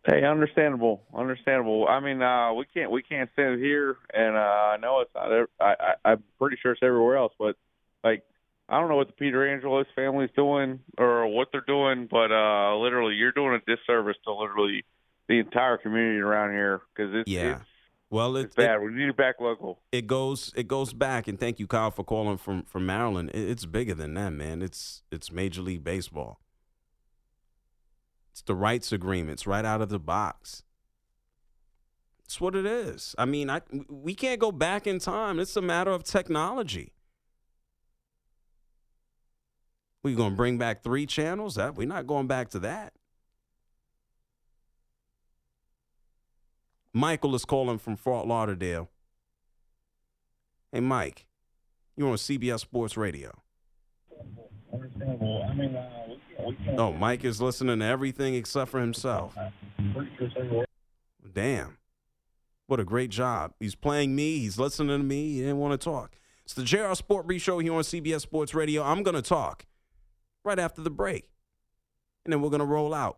Hey, 0.05 0.23
understandable, 0.23 1.01
understandable. 1.15 1.87
I 1.87 1.99
mean, 1.99 2.21
uh, 2.21 2.53
we 2.53 2.65
can't 2.71 2.91
we 2.91 3.01
can't 3.01 3.29
stand 3.33 3.59
here, 3.59 3.97
and 4.13 4.35
uh, 4.35 4.39
I 4.39 4.77
know 4.77 4.99
it's 4.99 5.11
not. 5.15 5.31
I, 5.59 5.75
I 5.79 6.11
I'm 6.11 6.23
pretty 6.39 6.57
sure 6.61 6.73
it's 6.73 6.83
everywhere 6.83 7.17
else, 7.17 7.33
but 7.39 7.55
like 8.03 8.23
I 8.69 8.79
don't 8.79 8.87
know 8.89 8.97
what 8.97 9.07
the 9.07 9.13
Peter 9.13 9.47
Angelos 9.51 9.87
family's 9.95 10.29
doing 10.35 10.79
or 10.97 11.27
what 11.27 11.47
they're 11.51 11.61
doing, 11.61 12.07
but 12.09 12.31
uh, 12.31 12.75
literally, 12.77 13.15
you're 13.15 13.31
doing 13.31 13.55
a 13.59 13.75
disservice 13.75 14.17
to 14.25 14.33
literally 14.33 14.85
the 15.27 15.39
entire 15.39 15.77
community 15.77 16.19
around 16.19 16.51
here 16.51 16.81
because 16.95 17.11
it's 17.15 17.29
Yeah. 17.29 17.55
it's, 17.55 17.65
Well, 18.09 18.37
it's 18.37 18.53
it, 18.53 18.57
bad. 18.57 18.75
it 18.75 18.81
we 18.81 18.91
need 18.91 19.09
it 19.09 19.17
back 19.17 19.35
local. 19.39 19.79
it 19.91 20.07
goes 20.07 20.53
it 20.55 20.67
goes 20.67 20.93
back, 20.93 21.27
and 21.27 21.39
thank 21.39 21.59
you, 21.59 21.67
Kyle, 21.67 21.91
for 21.91 22.03
calling 22.03 22.37
from 22.37 22.63
from 22.63 22.85
Maryland. 22.85 23.31
It, 23.33 23.49
it's 23.49 23.65
bigger 23.65 23.93
than 23.93 24.13
that, 24.13 24.31
man. 24.31 24.61
It's 24.61 25.03
it's 25.11 25.31
Major 25.31 25.61
League 25.61 25.83
Baseball. 25.83 26.39
It's 28.31 28.41
the 28.41 28.55
rights 28.55 28.91
agreements 28.91 29.47
right 29.47 29.65
out 29.65 29.81
of 29.81 29.89
the 29.89 29.99
box. 29.99 30.63
It's 32.25 32.41
what 32.41 32.55
it 32.55 32.65
is. 32.65 33.15
I 33.17 33.25
mean, 33.25 33.49
I 33.49 33.61
we 33.89 34.13
can't 34.13 34.39
go 34.39 34.51
back 34.51 34.87
in 34.87 34.99
time. 34.99 35.39
It's 35.39 35.55
a 35.55 35.61
matter 35.61 35.91
of 35.91 36.03
technology. 36.03 36.93
We're 40.03 40.15
gonna 40.15 40.35
bring 40.35 40.57
back 40.57 40.83
three 40.83 41.05
channels? 41.05 41.55
That 41.55 41.75
we're 41.75 41.87
not 41.87 42.07
going 42.07 42.27
back 42.27 42.49
to 42.49 42.59
that. 42.59 42.93
Michael 46.95 47.35
is 47.35 47.43
calling 47.43 47.77
from 47.77 47.97
Fort 47.97 48.25
Lauderdale. 48.25 48.89
Hey, 50.71 50.79
Mike, 50.79 51.25
you're 51.97 52.07
on 52.07 52.15
CBS 52.15 52.61
Sports 52.61 52.95
Radio. 52.95 53.37
Oh, 56.77 56.93
Mike 56.93 57.25
is 57.25 57.41
listening 57.41 57.79
to 57.79 57.85
everything 57.85 58.35
except 58.35 58.71
for 58.71 58.79
himself. 58.79 59.35
Damn. 61.33 61.79
What 62.67 62.79
a 62.79 62.85
great 62.85 63.09
job. 63.09 63.51
He's 63.59 63.75
playing 63.75 64.15
me. 64.15 64.39
He's 64.39 64.57
listening 64.57 64.97
to 64.97 65.03
me. 65.03 65.33
He 65.33 65.39
didn't 65.41 65.57
want 65.57 65.73
to 65.73 65.83
talk. 65.83 66.15
It's 66.45 66.53
the 66.53 66.63
JR 66.63 66.93
Sport 66.93 67.27
Brief 67.27 67.41
Show 67.41 67.59
here 67.59 67.73
on 67.73 67.81
CBS 67.81 68.21
Sports 68.21 68.53
Radio. 68.53 68.81
I'm 68.81 69.03
going 69.03 69.15
to 69.15 69.21
talk 69.21 69.65
right 70.45 70.57
after 70.57 70.81
the 70.81 70.89
break. 70.89 71.29
And 72.23 72.31
then 72.31 72.41
we're 72.41 72.49
going 72.49 72.59
to 72.59 72.65
roll 72.65 72.93
out. 72.93 73.17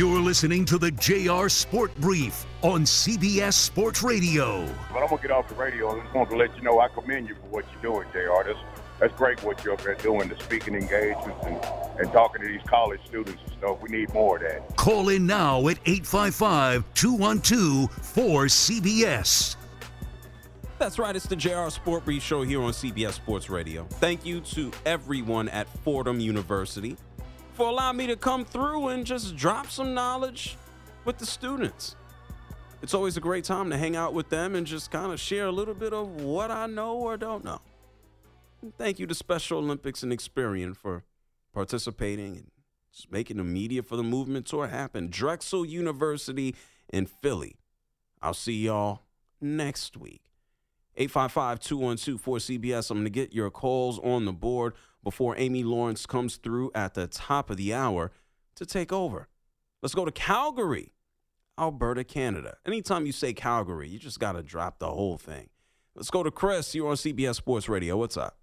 You're 0.00 0.20
listening 0.22 0.64
to 0.64 0.78
the 0.78 0.90
JR 0.92 1.50
Sport 1.50 1.94
Brief 1.96 2.46
on 2.62 2.84
CBS 2.84 3.52
Sports 3.52 4.02
Radio. 4.02 4.64
But 4.90 5.02
I'm 5.02 5.10
gonna 5.10 5.20
get 5.20 5.30
off 5.30 5.46
the 5.46 5.54
radio. 5.56 5.94
I 5.94 6.00
just 6.02 6.14
want 6.14 6.30
to 6.30 6.36
let 6.36 6.56
you 6.56 6.62
know 6.62 6.80
I 6.80 6.88
commend 6.88 7.28
you 7.28 7.34
for 7.34 7.48
what 7.48 7.66
you're 7.70 7.82
doing, 7.82 8.08
Jr. 8.10 8.46
That's 8.46 8.58
that's 8.98 9.14
great 9.14 9.44
what 9.44 9.62
you're 9.62 9.74
up 9.74 9.82
there 9.82 9.96
doing, 9.96 10.30
the 10.30 10.42
speaking 10.42 10.74
engagements 10.74 11.44
and, 11.44 11.62
and 11.98 12.10
talking 12.14 12.40
to 12.40 12.48
these 12.48 12.62
college 12.66 13.00
students 13.04 13.42
and 13.44 13.52
stuff. 13.58 13.82
We 13.82 13.90
need 13.90 14.10
more 14.14 14.36
of 14.36 14.42
that. 14.44 14.74
Call 14.78 15.10
in 15.10 15.26
now 15.26 15.68
at 15.68 15.76
855 15.84 16.82
212 16.94 17.90
4CBS. 17.90 19.56
That's 20.78 20.98
right. 20.98 21.14
It's 21.14 21.26
the 21.26 21.36
JR 21.36 21.68
Sport 21.68 22.06
Brief 22.06 22.22
Show 22.22 22.40
here 22.40 22.62
on 22.62 22.72
CBS 22.72 23.12
Sports 23.12 23.50
Radio. 23.50 23.84
Thank 23.84 24.24
you 24.24 24.40
to 24.40 24.72
everyone 24.86 25.50
at 25.50 25.68
Fordham 25.84 26.20
University 26.20 26.96
for 27.60 27.68
allowing 27.68 27.98
me 27.98 28.06
to 28.06 28.16
come 28.16 28.42
through 28.42 28.88
and 28.88 29.04
just 29.04 29.36
drop 29.36 29.70
some 29.70 29.92
knowledge 29.92 30.56
with 31.04 31.18
the 31.18 31.26
students. 31.26 31.94
It's 32.80 32.94
always 32.94 33.18
a 33.18 33.20
great 33.20 33.44
time 33.44 33.68
to 33.68 33.76
hang 33.76 33.96
out 33.96 34.14
with 34.14 34.30
them 34.30 34.54
and 34.54 34.66
just 34.66 34.90
kind 34.90 35.12
of 35.12 35.20
share 35.20 35.44
a 35.44 35.52
little 35.52 35.74
bit 35.74 35.92
of 35.92 36.22
what 36.22 36.50
I 36.50 36.66
know 36.66 36.96
or 36.96 37.18
don't 37.18 37.44
know. 37.44 37.60
And 38.62 38.74
thank 38.78 38.98
you 38.98 39.06
to 39.06 39.14
Special 39.14 39.58
Olympics 39.58 40.02
and 40.02 40.10
Experian 40.10 40.74
for 40.74 41.04
participating 41.52 42.34
and 42.38 42.50
just 42.94 43.12
making 43.12 43.36
the 43.36 43.44
media 43.44 43.82
for 43.82 43.96
the 43.96 44.02
movement 44.02 44.46
tour 44.46 44.68
happen. 44.68 45.08
Drexel 45.10 45.66
University 45.66 46.54
in 46.90 47.04
Philly. 47.04 47.56
I'll 48.22 48.32
see 48.32 48.64
y'all 48.64 49.02
next 49.38 49.98
week. 49.98 50.22
855 50.96 51.60
212 51.60 52.22
4CBS. 52.22 52.90
I'm 52.90 52.96
going 52.96 53.04
to 53.04 53.10
get 53.10 53.34
your 53.34 53.50
calls 53.50 53.98
on 53.98 54.24
the 54.24 54.32
board 54.32 54.72
before 55.02 55.34
Amy 55.38 55.62
Lawrence 55.62 56.06
comes 56.06 56.36
through 56.36 56.70
at 56.74 56.94
the 56.94 57.06
top 57.06 57.50
of 57.50 57.56
the 57.56 57.72
hour 57.74 58.10
to 58.56 58.66
take 58.66 58.92
over. 58.92 59.28
Let's 59.82 59.94
go 59.94 60.04
to 60.04 60.12
Calgary, 60.12 60.92
Alberta, 61.58 62.04
Canada. 62.04 62.58
Anytime 62.66 63.06
you 63.06 63.12
say 63.12 63.32
Calgary, 63.32 63.88
you 63.88 63.98
just 63.98 64.20
got 64.20 64.32
to 64.32 64.42
drop 64.42 64.78
the 64.78 64.90
whole 64.90 65.16
thing. 65.16 65.48
Let's 65.94 66.10
go 66.10 66.22
to 66.22 66.30
Chris. 66.30 66.74
You're 66.74 66.88
on 66.88 66.96
CBS 66.96 67.36
Sports 67.36 67.68
Radio. 67.68 67.96
What's 67.96 68.16
up? 68.16 68.38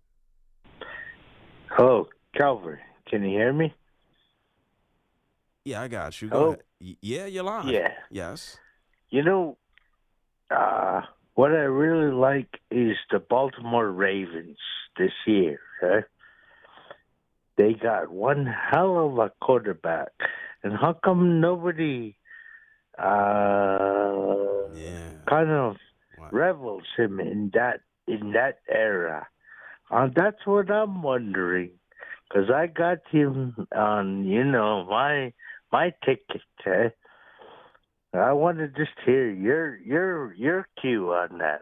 Oh, 1.77 2.07
Calvary. 2.35 2.79
Can 3.07 3.23
you 3.23 3.29
hear 3.29 3.53
me? 3.53 3.73
Yeah, 5.63 5.81
I 5.81 5.87
got 5.87 6.21
you. 6.21 6.29
Go 6.29 6.47
ahead. 6.47 6.63
Yeah, 7.01 7.25
you're 7.25 7.43
live. 7.43 7.67
Yeah. 7.67 7.91
Yes. 8.09 8.57
You 9.09 9.23
know, 9.23 9.57
uh, 10.49 11.01
what 11.35 11.51
I 11.51 11.65
really 11.65 12.13
like 12.13 12.59
is 12.71 12.95
the 13.11 13.19
Baltimore 13.19 13.91
Ravens 13.91 14.57
this 14.97 15.11
year. 15.25 15.59
Huh? 15.81 16.01
They 17.57 17.73
got 17.73 18.11
one 18.11 18.45
hell 18.45 19.07
of 19.07 19.17
a 19.17 19.31
quarterback, 19.41 20.11
and 20.63 20.73
how 20.73 20.93
come 20.93 21.41
nobody 21.41 22.15
uh, 22.97 24.67
Yeah. 24.73 25.09
kind 25.27 25.49
of 25.49 25.77
revels 26.31 26.83
him 26.95 27.19
in 27.19 27.51
that 27.53 27.81
in 28.07 28.33
that 28.33 28.59
era? 28.69 29.27
Uh, 29.89 30.09
that's 30.15 30.45
what 30.45 30.69
I'm 30.69 31.01
wondering, 31.01 31.71
because 32.29 32.49
I 32.51 32.67
got 32.67 32.99
him 33.09 33.67
on, 33.75 34.25
you 34.25 34.43
know, 34.43 34.85
my 34.85 35.33
my 35.71 35.93
ticket. 36.05 36.41
Huh? 36.63 36.89
I 38.13 38.33
want 38.33 38.57
to 38.59 38.67
just 38.67 38.97
hear 39.05 39.29
your 39.29 39.77
your 39.77 40.33
your 40.33 40.67
cue 40.81 41.13
on 41.13 41.39
that. 41.39 41.61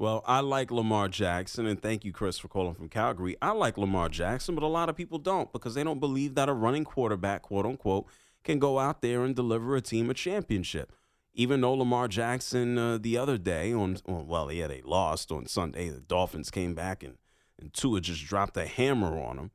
Well, 0.00 0.24
I 0.26 0.40
like 0.40 0.70
Lamar 0.70 1.08
Jackson, 1.08 1.66
and 1.66 1.82
thank 1.82 2.06
you, 2.06 2.12
Chris, 2.12 2.38
for 2.38 2.48
calling 2.48 2.72
from 2.72 2.88
Calgary. 2.88 3.36
I 3.42 3.50
like 3.50 3.76
Lamar 3.76 4.08
Jackson, 4.08 4.54
but 4.54 4.64
a 4.64 4.66
lot 4.66 4.88
of 4.88 4.96
people 4.96 5.18
don't 5.18 5.52
because 5.52 5.74
they 5.74 5.84
don't 5.84 6.00
believe 6.00 6.36
that 6.36 6.48
a 6.48 6.54
running 6.54 6.84
quarterback, 6.84 7.42
quote 7.42 7.66
unquote, 7.66 8.06
can 8.42 8.58
go 8.58 8.78
out 8.78 9.02
there 9.02 9.24
and 9.24 9.36
deliver 9.36 9.76
a 9.76 9.82
team 9.82 10.08
a 10.08 10.14
championship. 10.14 10.94
Even 11.34 11.60
though 11.60 11.74
Lamar 11.74 12.08
Jackson 12.08 12.78
uh, 12.78 12.96
the 12.96 13.18
other 13.18 13.36
day 13.36 13.74
on, 13.74 13.98
on, 14.06 14.26
well, 14.26 14.50
yeah, 14.50 14.68
they 14.68 14.80
lost 14.80 15.30
on 15.30 15.44
Sunday. 15.44 15.90
The 15.90 16.00
Dolphins 16.00 16.50
came 16.50 16.74
back 16.74 17.02
and, 17.02 17.18
and 17.60 17.70
Tua 17.74 18.00
just 18.00 18.24
dropped 18.24 18.56
a 18.56 18.64
hammer 18.64 19.18
on 19.18 19.36
him. 19.36 19.50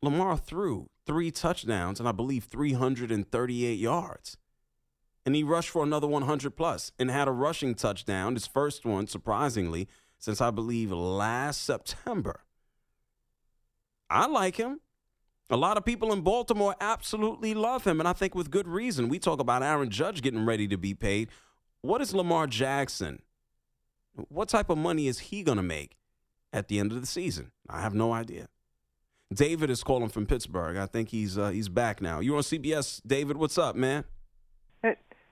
Lamar 0.00 0.38
threw 0.38 0.88
three 1.04 1.30
touchdowns 1.30 2.00
and 2.00 2.08
I 2.08 2.12
believe 2.12 2.44
338 2.44 3.78
yards 3.78 4.38
and 5.24 5.34
he 5.34 5.42
rushed 5.42 5.70
for 5.70 5.82
another 5.82 6.06
100 6.06 6.56
plus 6.56 6.92
and 6.98 7.10
had 7.10 7.28
a 7.28 7.32
rushing 7.32 7.74
touchdown, 7.74 8.34
his 8.34 8.46
first 8.46 8.84
one, 8.84 9.06
surprisingly, 9.06 9.88
since 10.18 10.40
I 10.40 10.50
believe 10.50 10.90
last 10.92 11.62
September. 11.64 12.44
I 14.10 14.26
like 14.26 14.56
him. 14.56 14.80
A 15.50 15.56
lot 15.56 15.76
of 15.76 15.84
people 15.84 16.12
in 16.12 16.22
Baltimore 16.22 16.74
absolutely 16.80 17.54
love 17.54 17.84
him, 17.84 18.00
and 18.00 18.08
I 18.08 18.12
think 18.12 18.34
with 18.34 18.50
good 18.50 18.66
reason. 18.66 19.08
We 19.08 19.18
talk 19.18 19.38
about 19.38 19.62
Aaron 19.62 19.90
Judge 19.90 20.22
getting 20.22 20.46
ready 20.46 20.66
to 20.68 20.76
be 20.76 20.94
paid. 20.94 21.28
What 21.82 22.00
is 22.00 22.14
Lamar 22.14 22.46
Jackson? 22.46 23.20
What 24.28 24.48
type 24.48 24.70
of 24.70 24.78
money 24.78 25.08
is 25.08 25.18
he 25.18 25.42
going 25.42 25.56
to 25.56 25.62
make 25.62 25.96
at 26.52 26.68
the 26.68 26.78
end 26.78 26.92
of 26.92 27.00
the 27.00 27.06
season? 27.06 27.52
I 27.68 27.80
have 27.80 27.94
no 27.94 28.12
idea. 28.12 28.48
David 29.32 29.70
is 29.70 29.82
calling 29.82 30.08
from 30.08 30.26
Pittsburgh. 30.26 30.76
I 30.76 30.86
think 30.86 31.08
he's 31.08 31.38
uh, 31.38 31.50
he's 31.50 31.68
back 31.68 32.00
now. 32.00 32.20
You're 32.20 32.36
on 32.36 32.42
CBS, 32.42 33.00
David? 33.06 33.36
What's 33.36 33.58
up, 33.58 33.76
man? 33.76 34.04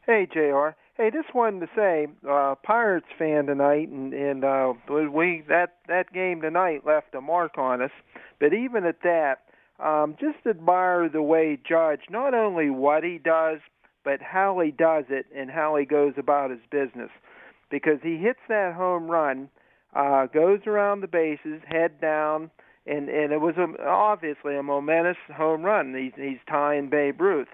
Hey, 0.06 0.26
Jr. 0.32 0.70
Hey, 0.96 1.10
just 1.10 1.34
wanted 1.34 1.60
to 1.60 1.68
say, 1.76 2.06
uh, 2.28 2.54
Pirates 2.62 3.06
fan 3.18 3.46
tonight, 3.46 3.88
and 3.88 4.12
and 4.14 4.44
uh, 4.44 4.72
we 4.88 5.42
that 5.48 5.76
that 5.88 6.12
game 6.12 6.40
tonight 6.40 6.86
left 6.86 7.14
a 7.14 7.20
mark 7.20 7.58
on 7.58 7.82
us. 7.82 7.90
But 8.38 8.54
even 8.54 8.86
at 8.86 9.02
that, 9.02 9.40
um, 9.78 10.16
just 10.18 10.46
admire 10.46 11.08
the 11.08 11.22
way 11.22 11.58
Judge 11.68 12.00
not 12.08 12.32
only 12.32 12.70
what 12.70 13.04
he 13.04 13.18
does, 13.18 13.60
but 14.02 14.20
how 14.22 14.58
he 14.60 14.70
does 14.70 15.04
it 15.10 15.26
and 15.36 15.50
how 15.50 15.76
he 15.76 15.84
goes 15.84 16.14
about 16.16 16.50
his 16.50 16.60
business. 16.70 17.10
Because 17.70 17.98
he 18.02 18.16
hits 18.16 18.40
that 18.48 18.74
home 18.74 19.10
run, 19.10 19.48
uh, 19.94 20.26
goes 20.26 20.60
around 20.66 21.02
the 21.02 21.08
bases, 21.08 21.60
head 21.66 22.00
down, 22.00 22.50
and 22.86 23.10
and 23.10 23.32
it 23.32 23.40
was 23.40 23.54
a, 23.58 23.86
obviously 23.86 24.56
a 24.56 24.62
momentous 24.62 25.18
home 25.34 25.62
run. 25.62 25.94
He's 25.94 26.12
he's 26.16 26.40
tying 26.48 26.88
Babe 26.88 27.20
Ruth. 27.20 27.48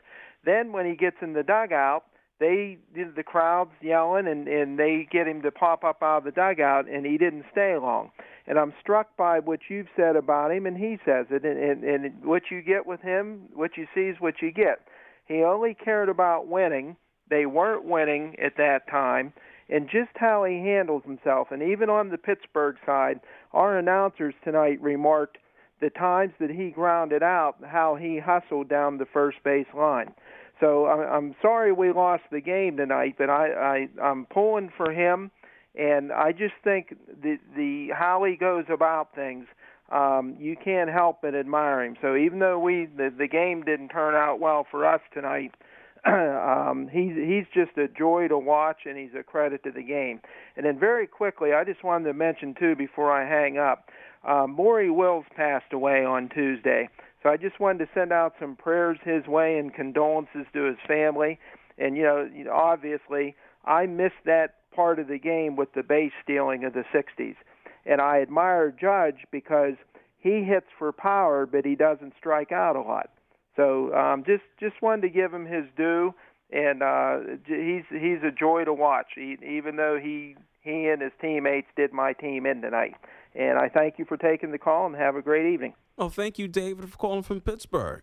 Then 0.44 0.72
when 0.72 0.87
he 0.87 0.94
gets 0.94 1.16
in 1.20 1.32
the 1.32 1.42
dugout 1.42 2.04
they 2.38 2.79
did 2.94 3.16
the 3.16 3.22
crowd's 3.22 3.72
yelling 3.81 4.27
and 4.27 4.46
and 4.49 4.79
they 4.79 5.07
get 5.11 5.27
him 5.27 5.42
to 5.42 5.51
pop 5.51 5.85
up 5.85 6.03
out 6.03 6.18
of 6.18 6.25
the 6.25 6.31
dugout 6.31 6.88
and 6.88 7.07
he 7.07 7.16
didn't 7.16 7.44
stay 7.51 7.77
long. 7.77 8.11
And 8.46 8.59
i'm 8.59 8.75
struck 8.81 9.16
by 9.16 9.40
what 9.40 9.61
you've 9.68 9.88
said 9.96 10.16
about 10.16 10.53
him 10.53 10.66
and 10.66 10.77
he 10.77 10.99
says 11.05 11.27
it 11.31 11.44
and 11.44 11.59
and, 11.59 11.85
and 11.85 12.25
what 12.25 12.44
you 12.51 12.62
get 12.62 12.87
with 12.87 13.01
him 13.01 13.49
what 13.55 13.77
you 13.77 13.87
see 13.94 14.03
is 14.03 14.16
what 14.20 14.42
you 14.42 14.53
get. 14.53 14.81
He 15.27 15.42
only 15.42 15.75
cared 15.75 16.09
about 16.09 16.46
winning. 16.46 16.96
They 17.29 17.46
weren't 17.46 17.85
winning 17.85 18.37
at 18.38 18.57
that 18.59 18.88
time. 18.88 19.33
And 19.68 19.88
just 19.90 20.11
how 20.14 20.44
he 20.44 20.59
handles 20.59 21.03
himself 21.05 21.49
and 21.51 21.61
even 21.61 21.90
on 21.90 22.11
the 22.11 22.18
pittsburgh 22.18 22.77
side 22.85 23.20
our 23.53 23.79
announcers 23.79 24.35
tonight 24.44 24.81
remarked 24.81 25.38
the 25.81 25.90
times 25.90 26.33
that 26.40 26.51
he 26.51 26.70
grounded 26.70 27.22
out 27.22 27.57
how 27.64 27.96
he 27.96 28.18
hustled 28.18 28.68
down 28.68 28.99
the 28.99 29.07
first 29.07 29.38
base 29.42 29.66
line 29.75 30.14
so 30.61 30.87
I'm 30.87 31.35
sorry 31.42 31.73
we 31.73 31.92
lost 31.92 32.25
the 32.31 32.40
game 32.40 32.77
tonight, 32.77 33.16
but 33.19 33.29
I, 33.29 33.88
I 33.99 34.03
I'm 34.03 34.27
pulling 34.27 34.71
for 34.75 34.90
him, 34.90 35.31
and 35.75 36.12
I 36.12 36.33
just 36.33 36.55
think 36.64 36.95
the 37.23 37.38
the 37.55 37.88
how 37.95 38.25
he 38.25 38.37
goes 38.37 38.64
about 38.73 39.14
things, 39.14 39.47
um, 39.92 40.37
you 40.38 40.57
can't 40.57 40.90
help 40.90 41.19
but 41.21 41.35
admire 41.35 41.85
him. 41.85 41.97
So 42.01 42.16
even 42.16 42.38
though 42.38 42.59
we 42.59 42.87
the, 42.87 43.12
the 43.16 43.29
game 43.29 43.62
didn't 43.64 43.88
turn 43.88 44.14
out 44.14 44.40
well 44.40 44.66
for 44.71 44.87
us 44.87 45.03
tonight, 45.12 45.53
um, 46.07 46.88
he's 46.90 47.14
he's 47.16 47.45
just 47.53 47.77
a 47.77 47.88
joy 47.88 48.29
to 48.29 48.38
watch, 48.38 48.81
and 48.87 48.97
he's 48.97 49.14
a 49.19 49.23
credit 49.23 49.62
to 49.64 49.71
the 49.71 49.83
game. 49.83 50.21
And 50.57 50.64
then 50.64 50.79
very 50.79 51.07
quickly, 51.07 51.53
I 51.53 51.64
just 51.64 51.85
wanted 51.85 52.05
to 52.07 52.14
mention 52.14 52.55
too 52.59 52.75
before 52.75 53.12
I 53.12 53.29
hang 53.29 53.59
up, 53.59 53.90
uh, 54.27 54.47
Maury 54.47 54.90
Wills 54.90 55.27
passed 55.37 55.73
away 55.73 56.05
on 56.05 56.31
Tuesday. 56.31 56.88
So 57.22 57.31
I 57.31 57.37
just 57.37 57.59
wanted 57.59 57.87
to 57.87 57.90
send 57.94 58.12
out 58.12 58.35
some 58.38 58.57
prayers 58.57 58.98
his 59.02 59.26
way 59.26 59.59
and 59.59 59.74
condolences 59.74 60.46
to 60.52 60.64
his 60.64 60.76
family. 60.87 61.38
And 61.79 61.96
you 61.96 62.02
know, 62.05 62.29
obviously, 62.52 63.35
I 63.64 63.87
missed 63.87 64.24
that 64.24 64.55
part 64.74 64.98
of 64.98 65.09
the 65.09 65.18
game 65.18 65.57
with 65.57 65.72
the 65.74 65.83
base 65.83 66.12
stealing 66.22 66.64
of 66.64 66.72
the 66.72 66.85
'60s, 66.94 67.37
and 67.85 68.00
I 68.00 68.20
admire 68.20 68.70
Judge 68.70 69.26
because 69.31 69.74
he 70.18 70.42
hits 70.42 70.66
for 70.79 70.92
power, 70.92 71.46
but 71.46 71.64
he 71.64 71.74
doesn't 71.74 72.14
strike 72.18 72.52
out 72.52 72.76
a 72.76 72.81
lot. 72.81 73.11
So 73.57 73.94
um, 73.94 74.24
just 74.24 74.44
just 74.61 74.81
wanted 74.83 75.02
to 75.02 75.09
give 75.09 75.33
him 75.33 75.46
his 75.46 75.64
due, 75.76 76.14
and 76.50 76.83
uh, 76.83 77.18
he's 77.46 77.85
he's 77.90 78.22
a 78.22 78.31
joy 78.31 78.64
to 78.64 78.72
watch. 78.72 79.09
He, 79.14 79.37
even 79.42 79.76
though 79.76 79.98
he 80.02 80.37
he 80.61 80.88
and 80.88 81.00
his 81.00 81.12
teammates 81.20 81.68
did 81.76 81.92
my 81.92 82.12
team 82.12 82.44
in 82.44 82.61
tonight. 82.61 82.94
And 83.37 83.59
I 83.59 83.68
thank 83.68 83.99
you 83.99 84.07
for 84.07 84.16
taking 84.16 84.51
the 84.51 84.59
call, 84.59 84.87
and 84.87 84.96
have 84.96 85.14
a 85.14 85.22
great 85.22 85.53
evening. 85.53 85.75
Oh, 85.99 86.09
thank 86.09 86.38
you, 86.38 86.49
David, 86.49 86.88
for 86.88 86.96
calling 86.96 87.22
from 87.22 87.40
Pittsburgh. 87.40 88.03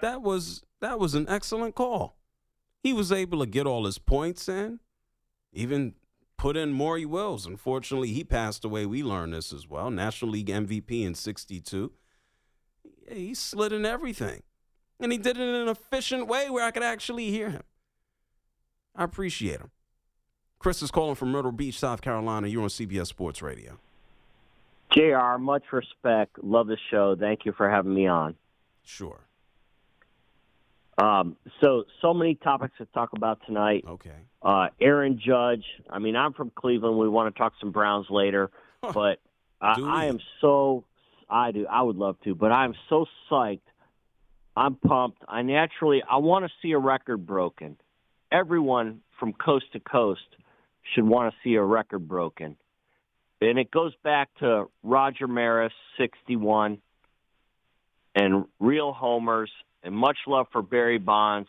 That 0.00 0.22
was 0.22 0.62
that 0.80 0.98
was 0.98 1.14
an 1.14 1.26
excellent 1.28 1.74
call. 1.74 2.16
He 2.82 2.92
was 2.92 3.10
able 3.10 3.40
to 3.40 3.46
get 3.46 3.66
all 3.66 3.86
his 3.86 3.98
points 3.98 4.48
in, 4.48 4.80
even 5.52 5.94
put 6.36 6.56
in 6.56 6.72
Maury 6.72 7.04
Wills. 7.04 7.46
Unfortunately, 7.46 8.12
he 8.12 8.24
passed 8.24 8.64
away. 8.64 8.86
We 8.86 9.02
learned 9.02 9.34
this 9.34 9.52
as 9.52 9.68
well. 9.68 9.90
National 9.90 10.30
League 10.32 10.48
MVP 10.48 11.04
in 11.04 11.14
'62. 11.14 11.92
He 13.08 13.34
slid 13.34 13.72
in 13.72 13.84
everything, 13.84 14.42
and 15.00 15.10
he 15.10 15.18
did 15.18 15.36
it 15.36 15.42
in 15.42 15.54
an 15.54 15.68
efficient 15.68 16.28
way 16.28 16.50
where 16.50 16.64
I 16.64 16.70
could 16.70 16.84
actually 16.84 17.30
hear 17.30 17.50
him. 17.50 17.62
I 18.94 19.04
appreciate 19.04 19.60
him. 19.60 19.70
Chris 20.60 20.82
is 20.82 20.92
calling 20.92 21.16
from 21.16 21.32
Myrtle 21.32 21.50
Beach, 21.50 21.78
South 21.78 22.00
Carolina. 22.00 22.46
You're 22.46 22.62
on 22.62 22.68
CBS 22.68 23.08
Sports 23.08 23.42
Radio. 23.42 23.78
JR, 24.92 25.38
much 25.38 25.64
respect. 25.72 26.42
Love 26.42 26.66
the 26.66 26.76
show. 26.90 27.16
Thank 27.18 27.44
you 27.44 27.52
for 27.52 27.68
having 27.68 27.94
me 27.94 28.06
on. 28.06 28.34
Sure. 28.84 29.20
Um, 30.98 31.36
so, 31.60 31.84
so 32.00 32.12
many 32.12 32.34
topics 32.34 32.74
to 32.78 32.86
talk 32.86 33.10
about 33.14 33.40
tonight. 33.46 33.84
Okay. 33.88 34.10
Uh, 34.42 34.68
Aaron 34.80 35.20
Judge. 35.24 35.64
I 35.88 35.98
mean, 35.98 36.16
I'm 36.16 36.32
from 36.32 36.50
Cleveland. 36.54 36.98
We 36.98 37.08
want 37.08 37.34
to 37.34 37.38
talk 37.38 37.54
some 37.60 37.72
Browns 37.72 38.06
later, 38.10 38.50
but 38.82 39.20
I, 39.60 39.80
I 39.80 40.04
am 40.06 40.18
so. 40.40 40.84
I 41.30 41.52
do. 41.52 41.66
I 41.66 41.82
would 41.82 41.96
love 41.96 42.16
to, 42.24 42.34
but 42.34 42.52
I'm 42.52 42.74
so 42.88 43.06
psyched. 43.30 43.60
I'm 44.54 44.74
pumped. 44.74 45.22
I 45.26 45.40
naturally. 45.42 46.02
I 46.08 46.18
want 46.18 46.44
to 46.44 46.50
see 46.60 46.72
a 46.72 46.78
record 46.78 47.26
broken. 47.26 47.76
Everyone 48.30 49.00
from 49.18 49.32
coast 49.32 49.66
to 49.72 49.80
coast 49.80 50.20
should 50.94 51.04
want 51.04 51.32
to 51.32 51.38
see 51.42 51.54
a 51.54 51.62
record 51.62 52.06
broken 52.06 52.56
and 53.48 53.58
it 53.58 53.70
goes 53.70 53.92
back 54.02 54.28
to 54.38 54.66
Roger 54.82 55.26
Maris, 55.26 55.72
61, 55.98 56.78
and 58.14 58.44
real 58.60 58.92
homers 58.92 59.50
and 59.82 59.94
much 59.94 60.18
love 60.26 60.46
for 60.52 60.62
Barry 60.62 60.98
Bonds. 60.98 61.48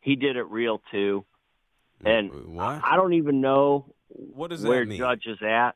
He 0.00 0.16
did 0.16 0.36
it 0.36 0.44
real 0.44 0.80
too. 0.90 1.24
And 2.04 2.54
what? 2.54 2.80
I 2.84 2.96
don't 2.96 3.14
even 3.14 3.40
know 3.40 3.86
What 4.08 4.50
does 4.50 4.62
where 4.64 4.84
mean? 4.84 4.98
Judge 4.98 5.24
is 5.26 5.38
at. 5.42 5.72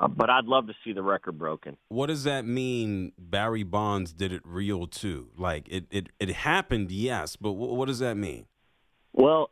Uh, 0.00 0.06
but 0.06 0.30
I'd 0.30 0.44
love 0.44 0.68
to 0.68 0.74
see 0.84 0.92
the 0.92 1.02
record 1.02 1.38
broken. 1.38 1.76
What 1.88 2.06
does 2.06 2.22
that 2.22 2.44
mean? 2.44 3.12
Barry 3.18 3.64
Bonds 3.64 4.12
did 4.12 4.32
it 4.32 4.42
real 4.44 4.86
too. 4.86 5.30
Like 5.36 5.66
it, 5.68 5.86
it, 5.90 6.08
it 6.20 6.30
happened, 6.30 6.92
yes, 6.92 7.34
but 7.34 7.50
wh- 7.50 7.72
what 7.76 7.86
does 7.86 7.98
that 7.98 8.16
mean? 8.16 8.46
Well, 9.12 9.50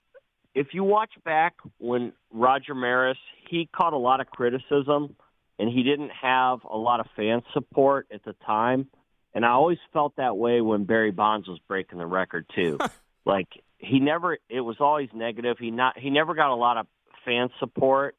if 0.55 0.69
you 0.73 0.85
watch 0.85 1.11
back 1.25 1.57
when 1.79 2.13
Roger 2.33 2.75
Maris, 2.77 3.19
he 3.49 3.69
caught 3.75 3.93
a 3.93 3.99
lot 3.99 4.21
of 4.21 4.27
criticism 4.29 5.17
and 5.59 5.69
he 5.71 5.83
didn't 5.83 6.11
have 6.11 6.61
a 6.71 6.77
lot 6.77 7.01
of 7.01 7.07
fan 7.17 7.43
support 7.55 8.07
at 8.13 8.23
the 8.25 8.35
time. 8.45 8.89
And 9.35 9.45
I 9.45 9.51
always 9.51 9.79
felt 9.93 10.17
that 10.17 10.37
way 10.37 10.61
when 10.61 10.85
Barry 10.85 11.11
Bonds 11.11 11.47
was 11.49 11.59
breaking 11.69 11.99
the 11.99 12.07
record 12.07 12.47
too. 12.55 12.79
like 13.27 13.49
he 13.79 14.01
never 14.01 14.39
it 14.49 14.61
was 14.61 14.77
always 14.81 15.09
negative. 15.15 15.57
He 15.59 15.71
not 15.71 15.99
he 15.99 16.11
never 16.11 16.35
got 16.35 16.51
a 16.53 16.55
lot 16.57 16.77
of 16.79 16.87
fan 17.25 17.49
support. 17.61 18.17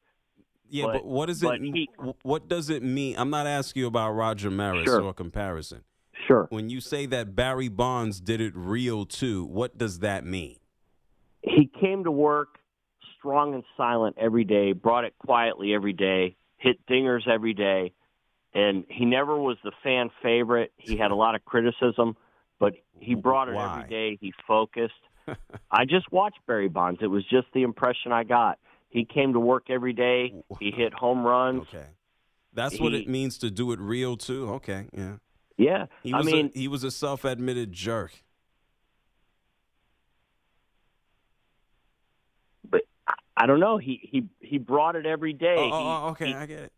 Yeah, 0.70 0.86
but, 0.86 0.94
But- 0.94 1.06
what 1.06 1.26
does 1.28 1.42
but 1.42 1.56
it? 1.56 1.62
he- 1.62 1.90
what 2.24 2.48
does 2.48 2.70
it 2.70 2.84
mean? 2.84 3.16
I'm 3.18 3.30
not 3.30 3.48
asking 3.48 3.82
you 3.82 3.88
about 3.88 4.12
Roger 4.12 4.52
Maris 4.52 4.84
Sure. 4.86 5.02
or 5.02 5.14
comparison. 5.14 5.84
Sure. 6.28 6.48
When 6.50 6.70
you 6.70 6.82
say 6.82 7.06
that 7.06 7.36
Barry 7.36 7.70
Bonds 7.70 8.20
did 8.20 8.42
it 8.42 8.54
real 8.56 9.06
too, 9.06 9.46
what 9.46 9.78
does 9.78 10.00
that 10.00 10.26
mean? 10.26 10.58
he 11.44 11.70
came 11.80 12.04
to 12.04 12.12
work 12.12 12.60
strong 13.18 13.54
and 13.54 13.64
silent 13.76 14.16
every 14.20 14.44
day, 14.44 14.74
brought 14.74 15.04
it 15.06 15.14
quietly 15.20 15.74
every 15.74 15.94
day, 15.94 16.36
hit 16.58 16.78
dingers 16.88 17.28
every 17.28 17.54
day, 17.54 17.94
and 18.54 18.86
he 18.90 19.06
never 19.06 19.38
was 19.38 19.58
the 19.64 19.72
fan 19.84 20.10
favorite. 20.24 20.72
He 20.78 20.98
had 20.98 21.12
a 21.12 21.16
lot 21.16 21.36
of 21.36 21.44
criticism, 21.46 22.16
but 22.60 22.74
he 23.00 23.16
brought 23.16 23.50
it 23.50 23.54
Why? 23.56 23.80
every 23.80 23.90
day. 23.90 24.18
He 24.20 24.34
focused. 24.48 24.94
I 25.72 25.86
just 25.86 26.12
watched 26.12 26.40
Barry 26.48 26.70
Bonds. 26.70 27.00
It 27.02 27.08
was 27.08 27.24
just 27.26 27.48
the 27.54 27.64
impression 27.64 28.12
I 28.12 28.24
got. 28.24 28.58
He 28.90 29.06
came 29.06 29.34
to 29.34 29.40
work 29.40 29.70
every 29.70 29.94
day. 29.94 30.34
He 30.60 30.72
hit 30.72 30.94
home 30.94 31.26
runs. 31.26 31.64
Okay, 31.74 31.88
that's 32.54 32.80
what 32.80 32.94
He- 32.94 33.00
it 33.02 33.08
means 33.08 33.38
to 33.40 33.52
do 33.52 33.72
it 33.74 33.80
real 33.80 34.16
too. 34.18 34.50
Okay, 34.54 34.88
yeah. 34.94 35.18
Yeah, 35.58 35.88
He 36.04 36.14
I 36.14 36.22
mean, 36.22 36.52
a, 36.56 36.58
he 36.60 36.68
was 36.68 36.84
a 36.84 36.92
self-admitted 36.92 37.72
jerk. 37.74 38.24
but 42.70 42.82
I- 43.38 43.44
I 43.44 43.46
don't 43.46 43.60
know. 43.60 43.78
He 43.78 44.00
he 44.04 44.28
he 44.42 44.58
brought 44.58 44.96
it 44.96 45.06
every 45.06 45.34
day. 45.34 45.56
Oh, 45.58 45.62
oh 45.62 45.66
He- 45.66 45.72
oh, 45.74 46.02
oh, 46.06 46.10
okay, 46.12 46.28
he- 46.28 46.34
I 46.34 46.46
get 46.46 46.60
it. 46.60 46.74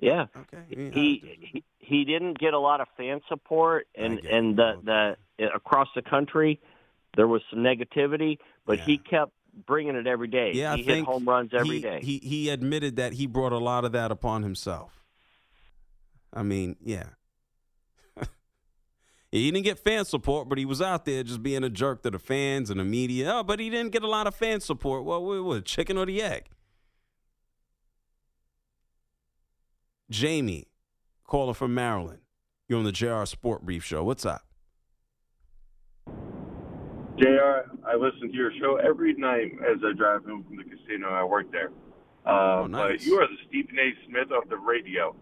Yeah. 0.00 0.26
Okay. 0.36 0.62
yeah, 0.68 0.90
he, 0.90 1.38
he 1.52 1.64
he 1.78 2.04
didn't 2.04 2.38
get 2.38 2.52
a 2.52 2.58
lot 2.58 2.80
of 2.80 2.88
fan 2.96 3.20
support 3.28 3.86
and 3.94 4.18
and 4.24 4.56
the 4.56 5.16
the 5.38 5.46
across 5.54 5.88
the 5.94 6.02
country 6.02 6.60
there 7.16 7.28
was 7.28 7.42
some 7.48 7.60
negativity 7.60 8.38
but 8.66 8.80
he 8.80 8.98
kept 8.98 9.32
bringing 9.66 9.94
it 9.94 10.06
every 10.06 10.26
day 10.26 10.50
Yeah, 10.52 10.72
I 10.72 10.76
he 10.76 10.82
hit 10.82 10.92
think 10.92 11.06
home 11.06 11.24
runs 11.28 11.52
every 11.54 11.76
he, 11.76 11.80
day. 11.80 12.00
He 12.02 12.18
he 12.18 12.48
admitted 12.50 12.96
that 12.96 13.12
he 13.14 13.26
brought 13.26 13.52
a 13.52 13.58
lot 13.58 13.84
of 13.84 13.92
that 13.92 14.10
upon 14.10 14.42
himself. 14.42 15.04
I 16.32 16.42
mean, 16.42 16.76
yeah. 16.84 17.10
He 19.40 19.50
didn't 19.50 19.64
get 19.64 19.78
fan 19.78 20.04
support, 20.04 20.48
but 20.48 20.58
he 20.58 20.64
was 20.64 20.80
out 20.80 21.04
there 21.04 21.22
just 21.24 21.42
being 21.42 21.64
a 21.64 21.70
jerk 21.70 22.02
to 22.02 22.10
the 22.10 22.18
fans 22.18 22.70
and 22.70 22.78
the 22.78 22.84
media. 22.84 23.32
Oh, 23.34 23.42
but 23.42 23.58
he 23.58 23.68
didn't 23.68 23.90
get 23.92 24.02
a 24.02 24.08
lot 24.08 24.26
of 24.26 24.34
fan 24.34 24.60
support. 24.60 25.04
Well, 25.04 25.24
what, 25.24 25.42
what 25.44 25.64
chicken 25.64 25.98
or 25.98 26.06
the 26.06 26.22
egg? 26.22 26.44
Jamie, 30.10 30.68
caller 31.24 31.54
from 31.54 31.74
Maryland. 31.74 32.20
You're 32.68 32.78
on 32.78 32.84
the 32.84 32.92
JR 32.92 33.24
Sport 33.24 33.62
Brief 33.64 33.84
Show. 33.84 34.04
What's 34.04 34.24
up? 34.24 34.42
JR, 37.18 37.70
I 37.86 37.94
listen 37.96 38.28
to 38.30 38.34
your 38.34 38.50
show 38.60 38.76
every 38.76 39.14
night 39.14 39.52
as 39.68 39.78
I 39.84 39.92
drive 39.96 40.24
home 40.24 40.44
from 40.44 40.56
the 40.56 40.64
casino. 40.64 41.08
I 41.08 41.24
work 41.24 41.50
there. 41.52 41.70
Uh, 42.26 42.62
Oh, 42.62 42.66
nice. 42.68 42.98
But 42.98 43.06
you 43.06 43.16
are 43.20 43.26
the 43.26 43.36
Stephen 43.48 43.76
A. 43.78 43.92
Smith 44.08 44.28
of 44.32 44.48
the 44.48 44.56
radio. 44.56 45.14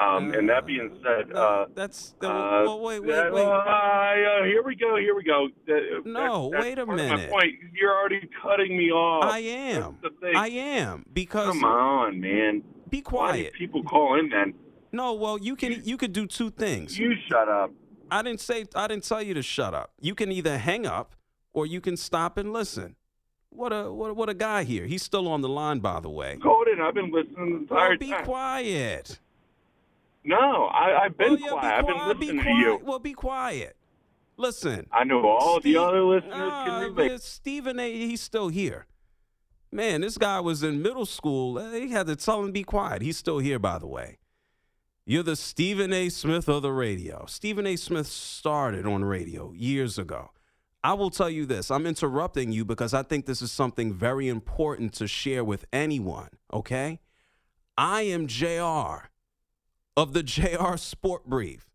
Um, 0.00 0.32
and 0.32 0.48
that 0.48 0.64
being 0.66 0.96
said, 1.02 1.34
uh, 1.34 1.66
that's 1.74 2.14
uh, 2.22 2.26
well, 2.28 2.80
wait, 2.80 3.00
wait, 3.00 3.08
that- 3.08 3.32
wait. 3.32 3.44
uh, 3.44 3.48
uh, 3.48 4.44
here 4.44 4.62
we 4.64 4.76
go. 4.76 4.96
Here 4.96 5.14
we 5.16 5.24
go. 5.24 5.48
That- 5.66 6.02
No, 6.04 6.50
that's 6.52 6.64
wait 6.64 6.78
a 6.78 6.82
of 6.82 6.88
My 6.88 6.94
minute. 6.96 7.30
point. 7.30 7.54
You're 7.74 7.96
already 7.96 8.28
cutting 8.42 8.76
me 8.76 8.90
off. 8.90 9.24
I 9.24 9.38
am. 9.40 9.98
The. 10.02 10.32
I 10.36 10.48
am 10.48 11.04
because 11.12 11.48
Come 11.48 11.64
on, 11.64 12.20
man. 12.20 12.62
Be 12.88 13.00
quiet. 13.02 13.52
people 13.54 13.82
call 13.82 14.18
in 14.18 14.28
then? 14.30 14.54
No, 14.92 15.14
well, 15.14 15.38
you 15.38 15.56
can 15.56 15.82
you 15.84 15.96
could 15.96 16.12
do 16.12 16.26
two 16.26 16.50
things. 16.50 16.98
You 16.98 17.14
shut 17.28 17.48
up. 17.48 17.70
I 18.10 18.22
didn't 18.22 18.40
say 18.40 18.64
I 18.74 18.86
didn't 18.86 19.04
tell 19.04 19.22
you 19.22 19.34
to 19.34 19.42
shut 19.42 19.74
up. 19.74 19.90
You 20.00 20.14
can 20.14 20.30
either 20.32 20.56
hang 20.58 20.86
up 20.86 21.14
or 21.52 21.66
you 21.66 21.80
can 21.80 21.96
stop 21.96 22.38
and 22.38 22.52
listen. 22.52 22.96
What 23.50 23.72
a 23.72 23.92
what 23.92 24.10
a, 24.10 24.14
what 24.14 24.28
a 24.30 24.34
guy 24.34 24.62
here. 24.64 24.86
He's 24.86 25.02
still 25.02 25.26
on 25.28 25.40
the 25.40 25.48
line, 25.48 25.80
by 25.80 26.00
the 26.00 26.08
way. 26.08 26.36
Golden, 26.40 26.80
I've 26.80 26.94
been 26.94 27.10
listening 27.10 27.50
the 27.50 27.56
entire 27.56 27.88
Well, 27.90 27.98
be 27.98 28.10
time. 28.10 28.24
quiet. 28.24 29.18
No, 30.28 30.64
I, 30.66 31.04
I've 31.04 31.16
been 31.16 31.30
Well, 31.32 31.38
yeah, 31.40 31.48
quiet. 31.48 31.86
be 31.86 31.92
I've 31.92 31.96
been 32.18 32.18
listening 32.28 32.44
to 32.44 32.50
you. 32.50 32.80
Well, 32.84 32.98
be 32.98 33.14
quiet. 33.14 33.76
Listen. 34.36 34.86
I 34.92 35.04
know 35.04 35.26
all 35.26 35.60
Steve- 35.60 35.74
the 35.74 35.82
other 35.82 36.02
listeners 36.04 36.34
Ah, 36.34 36.64
can 36.66 36.94
relate. 36.94 37.20
Stephen 37.22 37.80
A. 37.80 37.90
He's 37.92 38.20
still 38.20 38.48
here. 38.48 38.86
Man, 39.72 40.02
this 40.02 40.16
guy 40.18 40.40
was 40.40 40.62
in 40.62 40.82
middle 40.82 41.06
school. 41.06 41.54
They 41.54 41.88
had 41.88 42.06
to 42.06 42.16
tell 42.16 42.40
him 42.40 42.46
to 42.48 42.52
be 42.52 42.62
quiet. 42.62 43.02
He's 43.02 43.16
still 43.16 43.38
here, 43.38 43.58
by 43.58 43.78
the 43.78 43.86
way. 43.86 44.18
You're 45.06 45.22
the 45.22 45.36
Stephen 45.36 45.92
A. 45.94 46.10
Smith 46.10 46.48
of 46.48 46.60
the 46.62 46.72
radio. 46.72 47.24
Stephen 47.26 47.66
A. 47.66 47.76
Smith 47.76 48.06
started 48.06 48.84
on 48.86 49.04
radio 49.04 49.52
years 49.52 49.98
ago. 49.98 50.30
I 50.84 50.92
will 50.92 51.10
tell 51.10 51.30
you 51.30 51.46
this 51.46 51.70
I'm 51.70 51.86
interrupting 51.86 52.52
you 52.52 52.64
because 52.66 52.92
I 52.94 53.02
think 53.02 53.24
this 53.26 53.40
is 53.42 53.50
something 53.50 53.92
very 53.94 54.28
important 54.28 54.92
to 54.94 55.08
share 55.08 55.42
with 55.42 55.64
anyone, 55.72 56.28
okay? 56.52 57.00
I 57.76 58.02
am 58.02 58.26
JR 58.26 59.08
of 59.98 60.12
the 60.12 60.22
JR 60.22 60.76
Sport 60.76 61.26
Brief, 61.26 61.66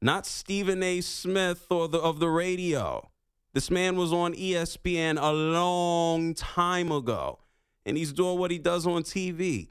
not 0.00 0.24
Stephen 0.24 0.84
A. 0.84 1.00
Smith 1.00 1.66
or 1.68 1.88
the, 1.88 1.98
of 1.98 2.20
the 2.20 2.28
radio. 2.28 3.10
This 3.54 3.72
man 3.72 3.96
was 3.96 4.12
on 4.12 4.34
ESPN 4.34 5.18
a 5.20 5.32
long 5.32 6.32
time 6.34 6.92
ago, 6.92 7.40
and 7.84 7.96
he's 7.96 8.12
doing 8.12 8.38
what 8.38 8.52
he 8.52 8.58
does 8.58 8.86
on 8.86 9.02
TV. 9.02 9.70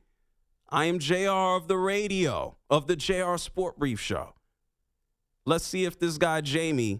I 0.69 0.85
am 0.85 0.99
JR 0.99 1.55
of 1.55 1.69
the 1.69 1.77
radio, 1.77 2.57
of 2.69 2.87
the 2.87 2.97
JR 2.97 3.37
Sport 3.37 3.79
Brief 3.79 4.01
Show. 4.01 4.33
Let's 5.45 5.65
see 5.65 5.85
if 5.85 5.97
this 5.97 6.17
guy, 6.17 6.41
Jamie, 6.41 6.99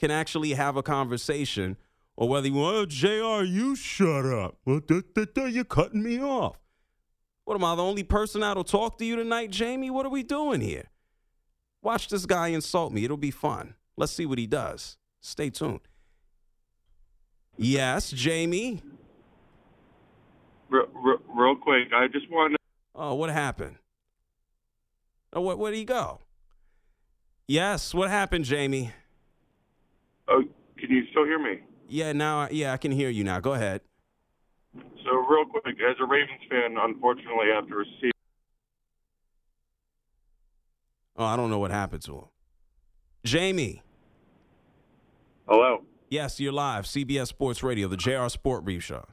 can 0.00 0.10
actually 0.10 0.54
have 0.54 0.76
a 0.76 0.82
conversation 0.82 1.76
or 2.16 2.28
whether 2.28 2.48
you 2.48 2.54
want, 2.54 2.88
JR, 2.88 3.44
you 3.44 3.76
shut 3.76 4.26
up. 4.26 4.56
Well, 4.64 4.80
You're 5.36 5.62
cutting 5.62 6.02
me 6.02 6.20
off. 6.20 6.58
What 7.46 7.54
am 7.54 7.64
I, 7.64 7.76
the 7.76 7.82
only 7.82 8.02
person 8.02 8.40
that'll 8.40 8.64
talk 8.64 8.98
to 8.98 9.04
you 9.04 9.14
tonight, 9.14 9.52
Jamie? 9.52 9.88
What 9.88 10.04
are 10.04 10.08
we 10.10 10.24
doing 10.24 10.60
here? 10.60 10.90
Watch 11.80 12.08
this 12.08 12.26
guy 12.26 12.48
insult 12.48 12.92
me. 12.92 13.04
It'll 13.04 13.16
be 13.16 13.30
fun. 13.30 13.76
Let's 13.96 14.10
see 14.10 14.26
what 14.26 14.36
he 14.38 14.48
does. 14.48 14.98
Stay 15.20 15.50
tuned. 15.50 15.78
Yes, 17.56 18.10
Jamie. 18.10 18.82
Real, 20.68 20.86
real, 20.92 21.18
real 21.32 21.54
quick, 21.54 21.92
I 21.94 22.08
just 22.08 22.28
want 22.32 22.54
to. 22.54 22.58
Oh, 22.96 23.14
what 23.14 23.30
happened? 23.30 23.76
Oh, 25.32 25.40
what, 25.42 25.56
where'd 25.56 25.76
he 25.76 25.84
go? 25.84 26.18
Yes, 27.46 27.94
what 27.94 28.10
happened, 28.10 28.44
Jamie? 28.44 28.90
Oh, 30.26 30.42
can 30.76 30.90
you 30.90 31.04
still 31.12 31.24
hear 31.24 31.38
me? 31.38 31.60
Yeah, 31.88 32.12
now, 32.12 32.40
I- 32.40 32.50
yeah, 32.50 32.72
I 32.72 32.76
can 32.76 32.90
hear 32.90 33.08
you 33.08 33.22
now. 33.22 33.38
Go 33.38 33.52
ahead. 33.52 33.82
So, 35.04 35.12
real 35.28 35.44
quick, 35.46 35.64
as 35.66 35.96
a 36.00 36.04
Ravens 36.04 36.40
fan, 36.50 36.76
unfortunately, 36.80 37.46
after 37.56 37.76
receiving. 37.76 38.10
Oh, 41.16 41.24
I 41.24 41.36
don't 41.36 41.50
know 41.50 41.58
what 41.58 41.70
happened 41.70 42.02
to 42.02 42.12
him. 42.16 42.24
Jamie. 43.24 43.82
Hello, 45.48 45.82
Yes, 46.08 46.38
you're 46.38 46.52
live. 46.52 46.84
CBS 46.84 47.28
Sports 47.28 47.62
Radio, 47.62 47.88
the 47.88 47.96
JR 47.96 48.28
Sport 48.28 48.64
Brief 48.64 48.82
Show. 48.82 49.06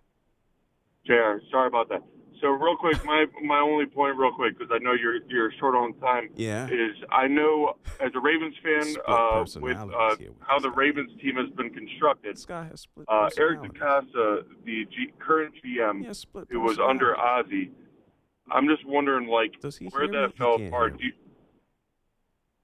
JR. 1.05 1.39
Sorry 1.51 1.67
about 1.67 1.89
that. 1.89 2.03
So, 2.43 2.49
real 2.49 2.75
quick, 2.75 3.03
my 3.05 3.25
my 3.41 3.59
only 3.59 3.85
point, 3.85 4.17
real 4.17 4.33
quick, 4.33 4.59
because 4.59 4.69
I 4.75 4.77
know 4.83 4.91
you're 4.91 5.15
you're 5.29 5.49
short 5.61 5.75
on 5.75 5.93
time. 5.93 6.27
Yeah. 6.35 6.65
Is 6.67 6.97
I 7.09 7.25
know 7.25 7.77
as 8.01 8.11
a 8.15 8.19
Ravens 8.19 8.53
fan, 8.61 8.95
uh, 9.07 9.45
with 9.61 9.77
uh, 9.77 10.15
how 10.41 10.59
the 10.59 10.69
Ravens 10.71 11.09
team 11.21 11.37
has 11.37 11.49
been 11.55 11.69
constructed. 11.69 12.35
This 12.35 12.45
guy 12.45 12.65
has 12.65 12.81
split 12.81 13.05
Uh, 13.07 13.29
Eric 13.37 13.61
personalities. 13.61 14.45
The 14.65 14.85
G- 14.91 15.13
current 15.19 15.53
GM, 15.63 16.03
Yeah, 16.03 16.11
split 16.11 16.47
who 16.51 16.59
was 16.59 16.79
under 16.79 17.17
Ozzie, 17.17 17.71
I'm 18.51 18.67
just 18.67 18.85
wondering, 18.85 19.29
like, 19.29 19.53
where 19.91 20.07
me? 20.09 20.17
that 20.17 20.31
He 20.33 20.37
fell 20.37 20.55
apart. 20.55 20.97
Do 20.97 21.05
you, 21.05 21.13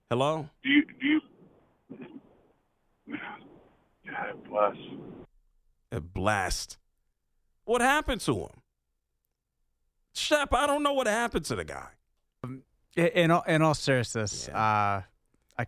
Hello? 0.10 0.50
do 0.62 0.70
you, 0.70 0.84
do 1.00 1.08
you, 1.08 1.22
God 4.12 4.44
bless. 4.50 4.76
A 5.94 6.02
blast. 6.02 6.78
What 7.64 7.80
happened 7.80 8.20
to 8.22 8.40
him? 8.40 8.59
Shep, 10.14 10.54
I 10.54 10.68
don't 10.68 10.84
know 10.84 10.94
what 10.94 11.08
happened 11.08 11.46
to 11.46 11.56
the 11.56 11.64
guy. 11.66 11.88
In 12.96 13.32
all, 13.32 13.44
in 13.44 13.62
all 13.62 13.74
seriousness, 13.76 14.50
uh, 14.50 14.52
I, 14.54 15.04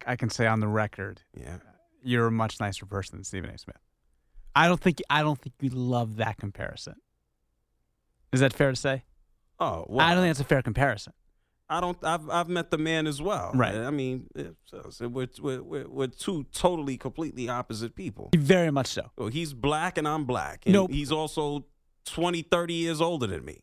I 0.06 0.16
can 0.16 0.30
say 0.30 0.48
on 0.48 0.60
the 0.60 0.68
record, 0.68 1.22
Yeah. 1.38 1.58
you're 2.04 2.28
a 2.28 2.32
much 2.32 2.60
nicer 2.60 2.86
person 2.86 3.18
than 3.18 3.24
Stephen 3.24 3.50
A. 3.50 3.58
Smith. 3.58 3.78
I 4.56 4.68
don't 4.68 4.82
think 4.82 5.02
I 5.10 5.22
don't 5.22 5.40
think 5.40 5.56
you 5.62 5.70
love 5.70 6.18
that 6.18 6.38
comparison. 6.38 6.96
Is 8.34 8.42
that 8.42 8.52
fair 8.54 8.72
to 8.72 8.76
say? 8.76 9.04
Oh, 9.60 9.86
well, 9.88 10.06
I 10.06 10.14
don't 10.14 10.24
think 10.24 10.30
that's 10.36 10.42
a 10.42 10.50
fair 10.50 10.62
comparison. 10.62 11.14
I 11.70 11.80
don't. 11.80 11.98
I've 12.04 12.30
I've 12.30 12.50
met 12.50 12.70
the 12.70 12.78
man 12.78 13.08
as 13.08 13.22
well. 13.22 13.52
Right. 13.54 13.76
I 13.76 13.92
mean, 13.92 14.28
we're, 14.36 15.28
we're 15.40 15.62
we're 15.64 15.88
we're 15.88 16.08
two 16.08 16.46
totally, 16.52 16.98
completely 16.98 17.48
opposite 17.48 17.96
people. 17.96 18.30
Very 18.36 18.72
much 18.72 18.88
so. 18.88 19.10
Well, 19.18 19.30
he's 19.30 19.54
black 19.54 19.98
and 19.98 20.06
I'm 20.06 20.26
black. 20.26 20.64
And 20.66 20.74
Nope. 20.74 20.92
He's 20.92 21.14
also 21.14 21.66
20, 22.06 22.42
30 22.42 22.74
years 22.74 23.00
older 23.00 23.28
than 23.28 23.46
me. 23.46 23.62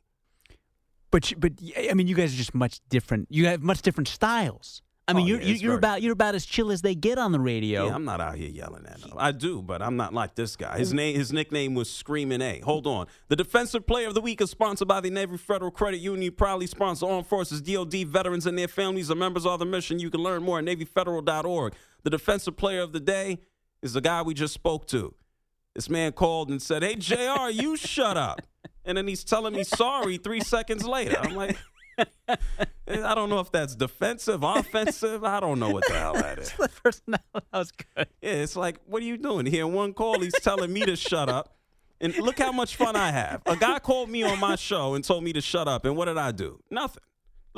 But 1.11 1.33
but 1.39 1.53
I 1.91 1.95
mean, 1.95 2.07
you 2.07 2.15
guys 2.15 2.35
are 2.35 2.37
just 2.37 2.55
much 2.55 2.81
different. 2.89 3.29
You 3.31 3.47
have 3.47 3.63
much 3.63 3.83
different 3.83 4.09
styles. 4.09 4.83
I 5.11 5.15
mean, 5.15 5.25
Oh, 5.25 5.29
you're 5.29 5.41
yeah, 5.41 5.55
you're 5.55 5.69
very- 5.71 5.79
about 5.79 6.03
you're 6.03 6.13
about 6.13 6.35
as 6.35 6.45
chill 6.45 6.71
as 6.71 6.83
they 6.83 6.95
get 6.95 7.17
on 7.17 7.33
the 7.33 7.41
radio. 7.41 7.87
Yeah, 7.87 7.95
I'm 7.95 8.05
not 8.05 8.21
out 8.21 8.35
here 8.37 8.51
yelling 8.51 8.85
at 8.85 9.01
him. 9.01 9.13
I 9.17 9.33
do, 9.33 9.63
but 9.63 9.81
I'm 9.81 9.97
not 9.97 10.13
like 10.13 10.35
this 10.35 10.55
guy. 10.55 10.75
Mm. 10.75 10.79
His 10.81 10.93
name, 10.93 11.17
his 11.17 11.33
nickname 11.33 11.75
was 11.75 11.91
Screaming 11.91 12.43
A. 12.43 12.61
Hold 12.61 12.87
on. 12.87 13.07
The 13.29 13.37
Defensive 13.37 13.87
Player 13.87 14.09
of 14.09 14.15
the 14.15 14.21
Week 14.21 14.39
is 14.43 14.51
sponsored 14.51 14.87
by 14.87 15.01
the 15.01 15.09
Navy 15.09 15.39
Federal 15.39 15.71
Credit 15.71 15.97
Union. 15.97 16.35
Proudly 16.35 16.67
sponsor 16.67 17.07
armed 17.07 17.27
forces, 17.27 17.63
DoD 17.63 18.07
veterans, 18.07 18.45
and 18.45 18.59
their 18.59 18.69
families 18.69 19.11
are 19.11 19.15
members 19.15 19.47
of 19.47 19.59
the 19.61 19.65
mission. 19.65 19.99
You 19.99 20.11
can 20.11 20.21
learn 20.23 20.43
more 20.43 20.59
at 20.59 20.67
NavyFederal.org. 20.67 21.73
The 22.03 22.11
Defensive 22.11 22.59
Player 22.59 22.83
of 22.83 22.93
the 22.93 23.01
Day 23.01 23.39
is 23.81 23.95
the 23.95 24.03
guy 24.03 24.21
we 24.21 24.35
just 24.35 24.53
spoke 24.53 24.87
to. 24.89 25.15
This 25.75 25.89
man 25.89 26.13
called 26.13 26.51
and 26.51 26.61
said, 26.61 26.83
"Hey 26.83 26.97
Jr., 26.97 27.49
you 27.51 27.77
shut 27.77 28.19
up," 28.19 28.43
and 28.89 28.99
then 28.99 29.07
he's 29.07 29.23
telling 29.23 29.55
me 29.55 29.63
sorry 29.63 30.17
three 30.19 30.41
seconds 30.41 30.85
later. 30.85 31.19
I'm 31.21 31.37
like. 31.37 31.57
I 32.29 33.15
don't 33.15 33.29
know 33.29 33.41
if 33.41 33.51
that's 33.51 33.75
defensive, 33.75 34.45
offensive. 34.45 35.25
I 35.25 35.41
don't 35.41 35.59
know 35.59 35.71
what 35.71 35.87
the 35.87 35.95
hell 35.95 36.15
that 36.15 36.39
is. 36.39 36.53
the 36.53 36.69
personality 36.83 37.25
that 37.35 37.45
was 37.53 37.73
good. 37.73 38.07
Yeah, 38.23 38.31
it's 38.31 38.55
like, 38.57 38.77
what 38.87 39.03
are 39.03 39.05
you 39.05 39.17
doing 39.17 39.47
here? 39.47 39.67
In 39.67 39.73
one 39.73 39.93
call, 39.93 40.21
he's 40.21 40.39
telling 40.41 40.73
me 40.73 40.85
to 40.87 40.95
shut 40.95 41.29
up. 41.29 41.57
And 42.01 42.17
look 42.19 42.39
how 42.39 42.53
much 42.53 42.77
fun 42.77 42.95
I 42.95 43.11
have. 43.11 43.43
A 43.47 43.57
guy 43.57 43.81
called 43.81 44.09
me 44.09 44.23
on 44.23 44.39
my 44.39 44.55
show 44.55 44.95
and 44.95 45.03
told 45.03 45.25
me 45.25 45.33
to 45.33 45.41
shut 45.41 45.67
up. 45.67 45.85
And 45.85 45.97
what 45.97 46.05
did 46.05 46.17
I 46.17 46.31
do? 46.31 46.61
Nothing. 46.71 47.03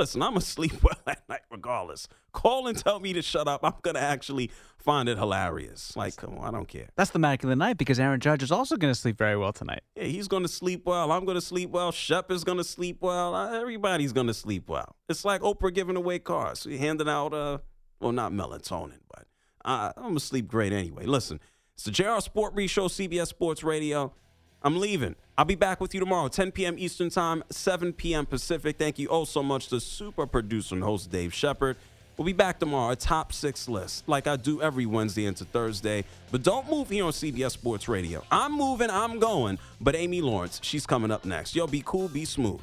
Listen, 0.00 0.22
I'm 0.22 0.38
asleep 0.38 0.72
well 0.82 0.96
at 1.06 1.28
night 1.28 1.42
regardless. 1.50 2.08
Call 2.32 2.66
and 2.68 2.78
tell 2.78 3.00
me 3.00 3.12
to 3.12 3.20
shut 3.20 3.46
up. 3.46 3.60
I'm 3.62 3.74
going 3.82 3.96
to 3.96 4.00
actually 4.00 4.50
find 4.78 5.10
it 5.10 5.18
hilarious. 5.18 5.94
Like, 5.94 6.16
come 6.16 6.38
on, 6.38 6.48
I 6.48 6.50
don't 6.50 6.66
care. 6.66 6.88
That's 6.96 7.10
the 7.10 7.18
magic 7.18 7.44
of 7.44 7.50
the 7.50 7.56
night 7.56 7.76
because 7.76 8.00
Aaron 8.00 8.18
Judge 8.18 8.42
is 8.42 8.50
also 8.50 8.76
going 8.76 8.90
to 8.94 8.98
sleep 8.98 9.18
very 9.18 9.36
well 9.36 9.52
tonight. 9.52 9.82
Yeah, 9.94 10.04
he's 10.04 10.26
going 10.26 10.42
to 10.42 10.48
sleep 10.48 10.86
well. 10.86 11.12
I'm 11.12 11.26
going 11.26 11.34
to 11.34 11.42
sleep 11.42 11.68
well. 11.68 11.92
Shep 11.92 12.30
is 12.30 12.44
going 12.44 12.56
to 12.56 12.64
sleep 12.64 13.02
well. 13.02 13.34
Uh, 13.34 13.60
Everybody's 13.60 14.14
going 14.14 14.28
to 14.28 14.32
sleep 14.32 14.70
well. 14.70 14.96
It's 15.10 15.22
like 15.22 15.42
Oprah 15.42 15.74
giving 15.74 15.96
away 15.96 16.18
cars. 16.18 16.64
We're 16.64 16.78
handing 16.78 17.08
out, 17.10 17.34
uh, 17.34 17.58
well, 18.00 18.12
not 18.12 18.32
melatonin, 18.32 19.00
but 19.14 19.26
uh, 19.66 19.92
I'm 19.98 20.02
going 20.02 20.14
to 20.14 20.20
sleep 20.20 20.48
great 20.48 20.72
anyway. 20.72 21.04
Listen, 21.04 21.40
it's 21.74 21.84
the 21.84 21.90
JR 21.90 22.20
Sport 22.20 22.54
Brief 22.54 22.70
Show, 22.70 22.88
CBS 22.88 23.26
Sports 23.26 23.62
Radio. 23.62 24.14
I'm 24.62 24.78
leaving. 24.78 25.16
I'll 25.38 25.46
be 25.46 25.54
back 25.54 25.80
with 25.80 25.94
you 25.94 26.00
tomorrow, 26.00 26.28
10 26.28 26.52
p.m. 26.52 26.76
Eastern 26.78 27.08
Time, 27.08 27.42
7 27.50 27.94
p.m. 27.94 28.26
Pacific. 28.26 28.76
Thank 28.78 28.98
you 28.98 29.08
oh 29.08 29.24
so 29.24 29.42
much 29.42 29.68
to 29.68 29.80
super 29.80 30.26
producer 30.26 30.74
and 30.74 30.84
host 30.84 31.10
Dave 31.10 31.32
Shepard. 31.32 31.76
We'll 32.16 32.26
be 32.26 32.34
back 32.34 32.58
tomorrow, 32.58 32.92
a 32.92 32.96
top 32.96 33.32
six 33.32 33.66
list, 33.66 34.06
like 34.06 34.26
I 34.26 34.36
do 34.36 34.60
every 34.60 34.84
Wednesday 34.84 35.24
into 35.24 35.46
Thursday. 35.46 36.04
But 36.30 36.42
don't 36.42 36.68
move 36.68 36.90
here 36.90 37.06
on 37.06 37.12
CBS 37.12 37.52
Sports 37.52 37.88
Radio. 37.88 38.22
I'm 38.30 38.52
moving, 38.52 38.90
I'm 38.90 39.18
going. 39.18 39.58
But 39.80 39.96
Amy 39.96 40.20
Lawrence, 40.20 40.60
she's 40.62 40.84
coming 40.84 41.10
up 41.10 41.24
next. 41.24 41.56
Yo, 41.56 41.66
be 41.66 41.82
cool, 41.86 42.08
be 42.08 42.26
smooth. 42.26 42.60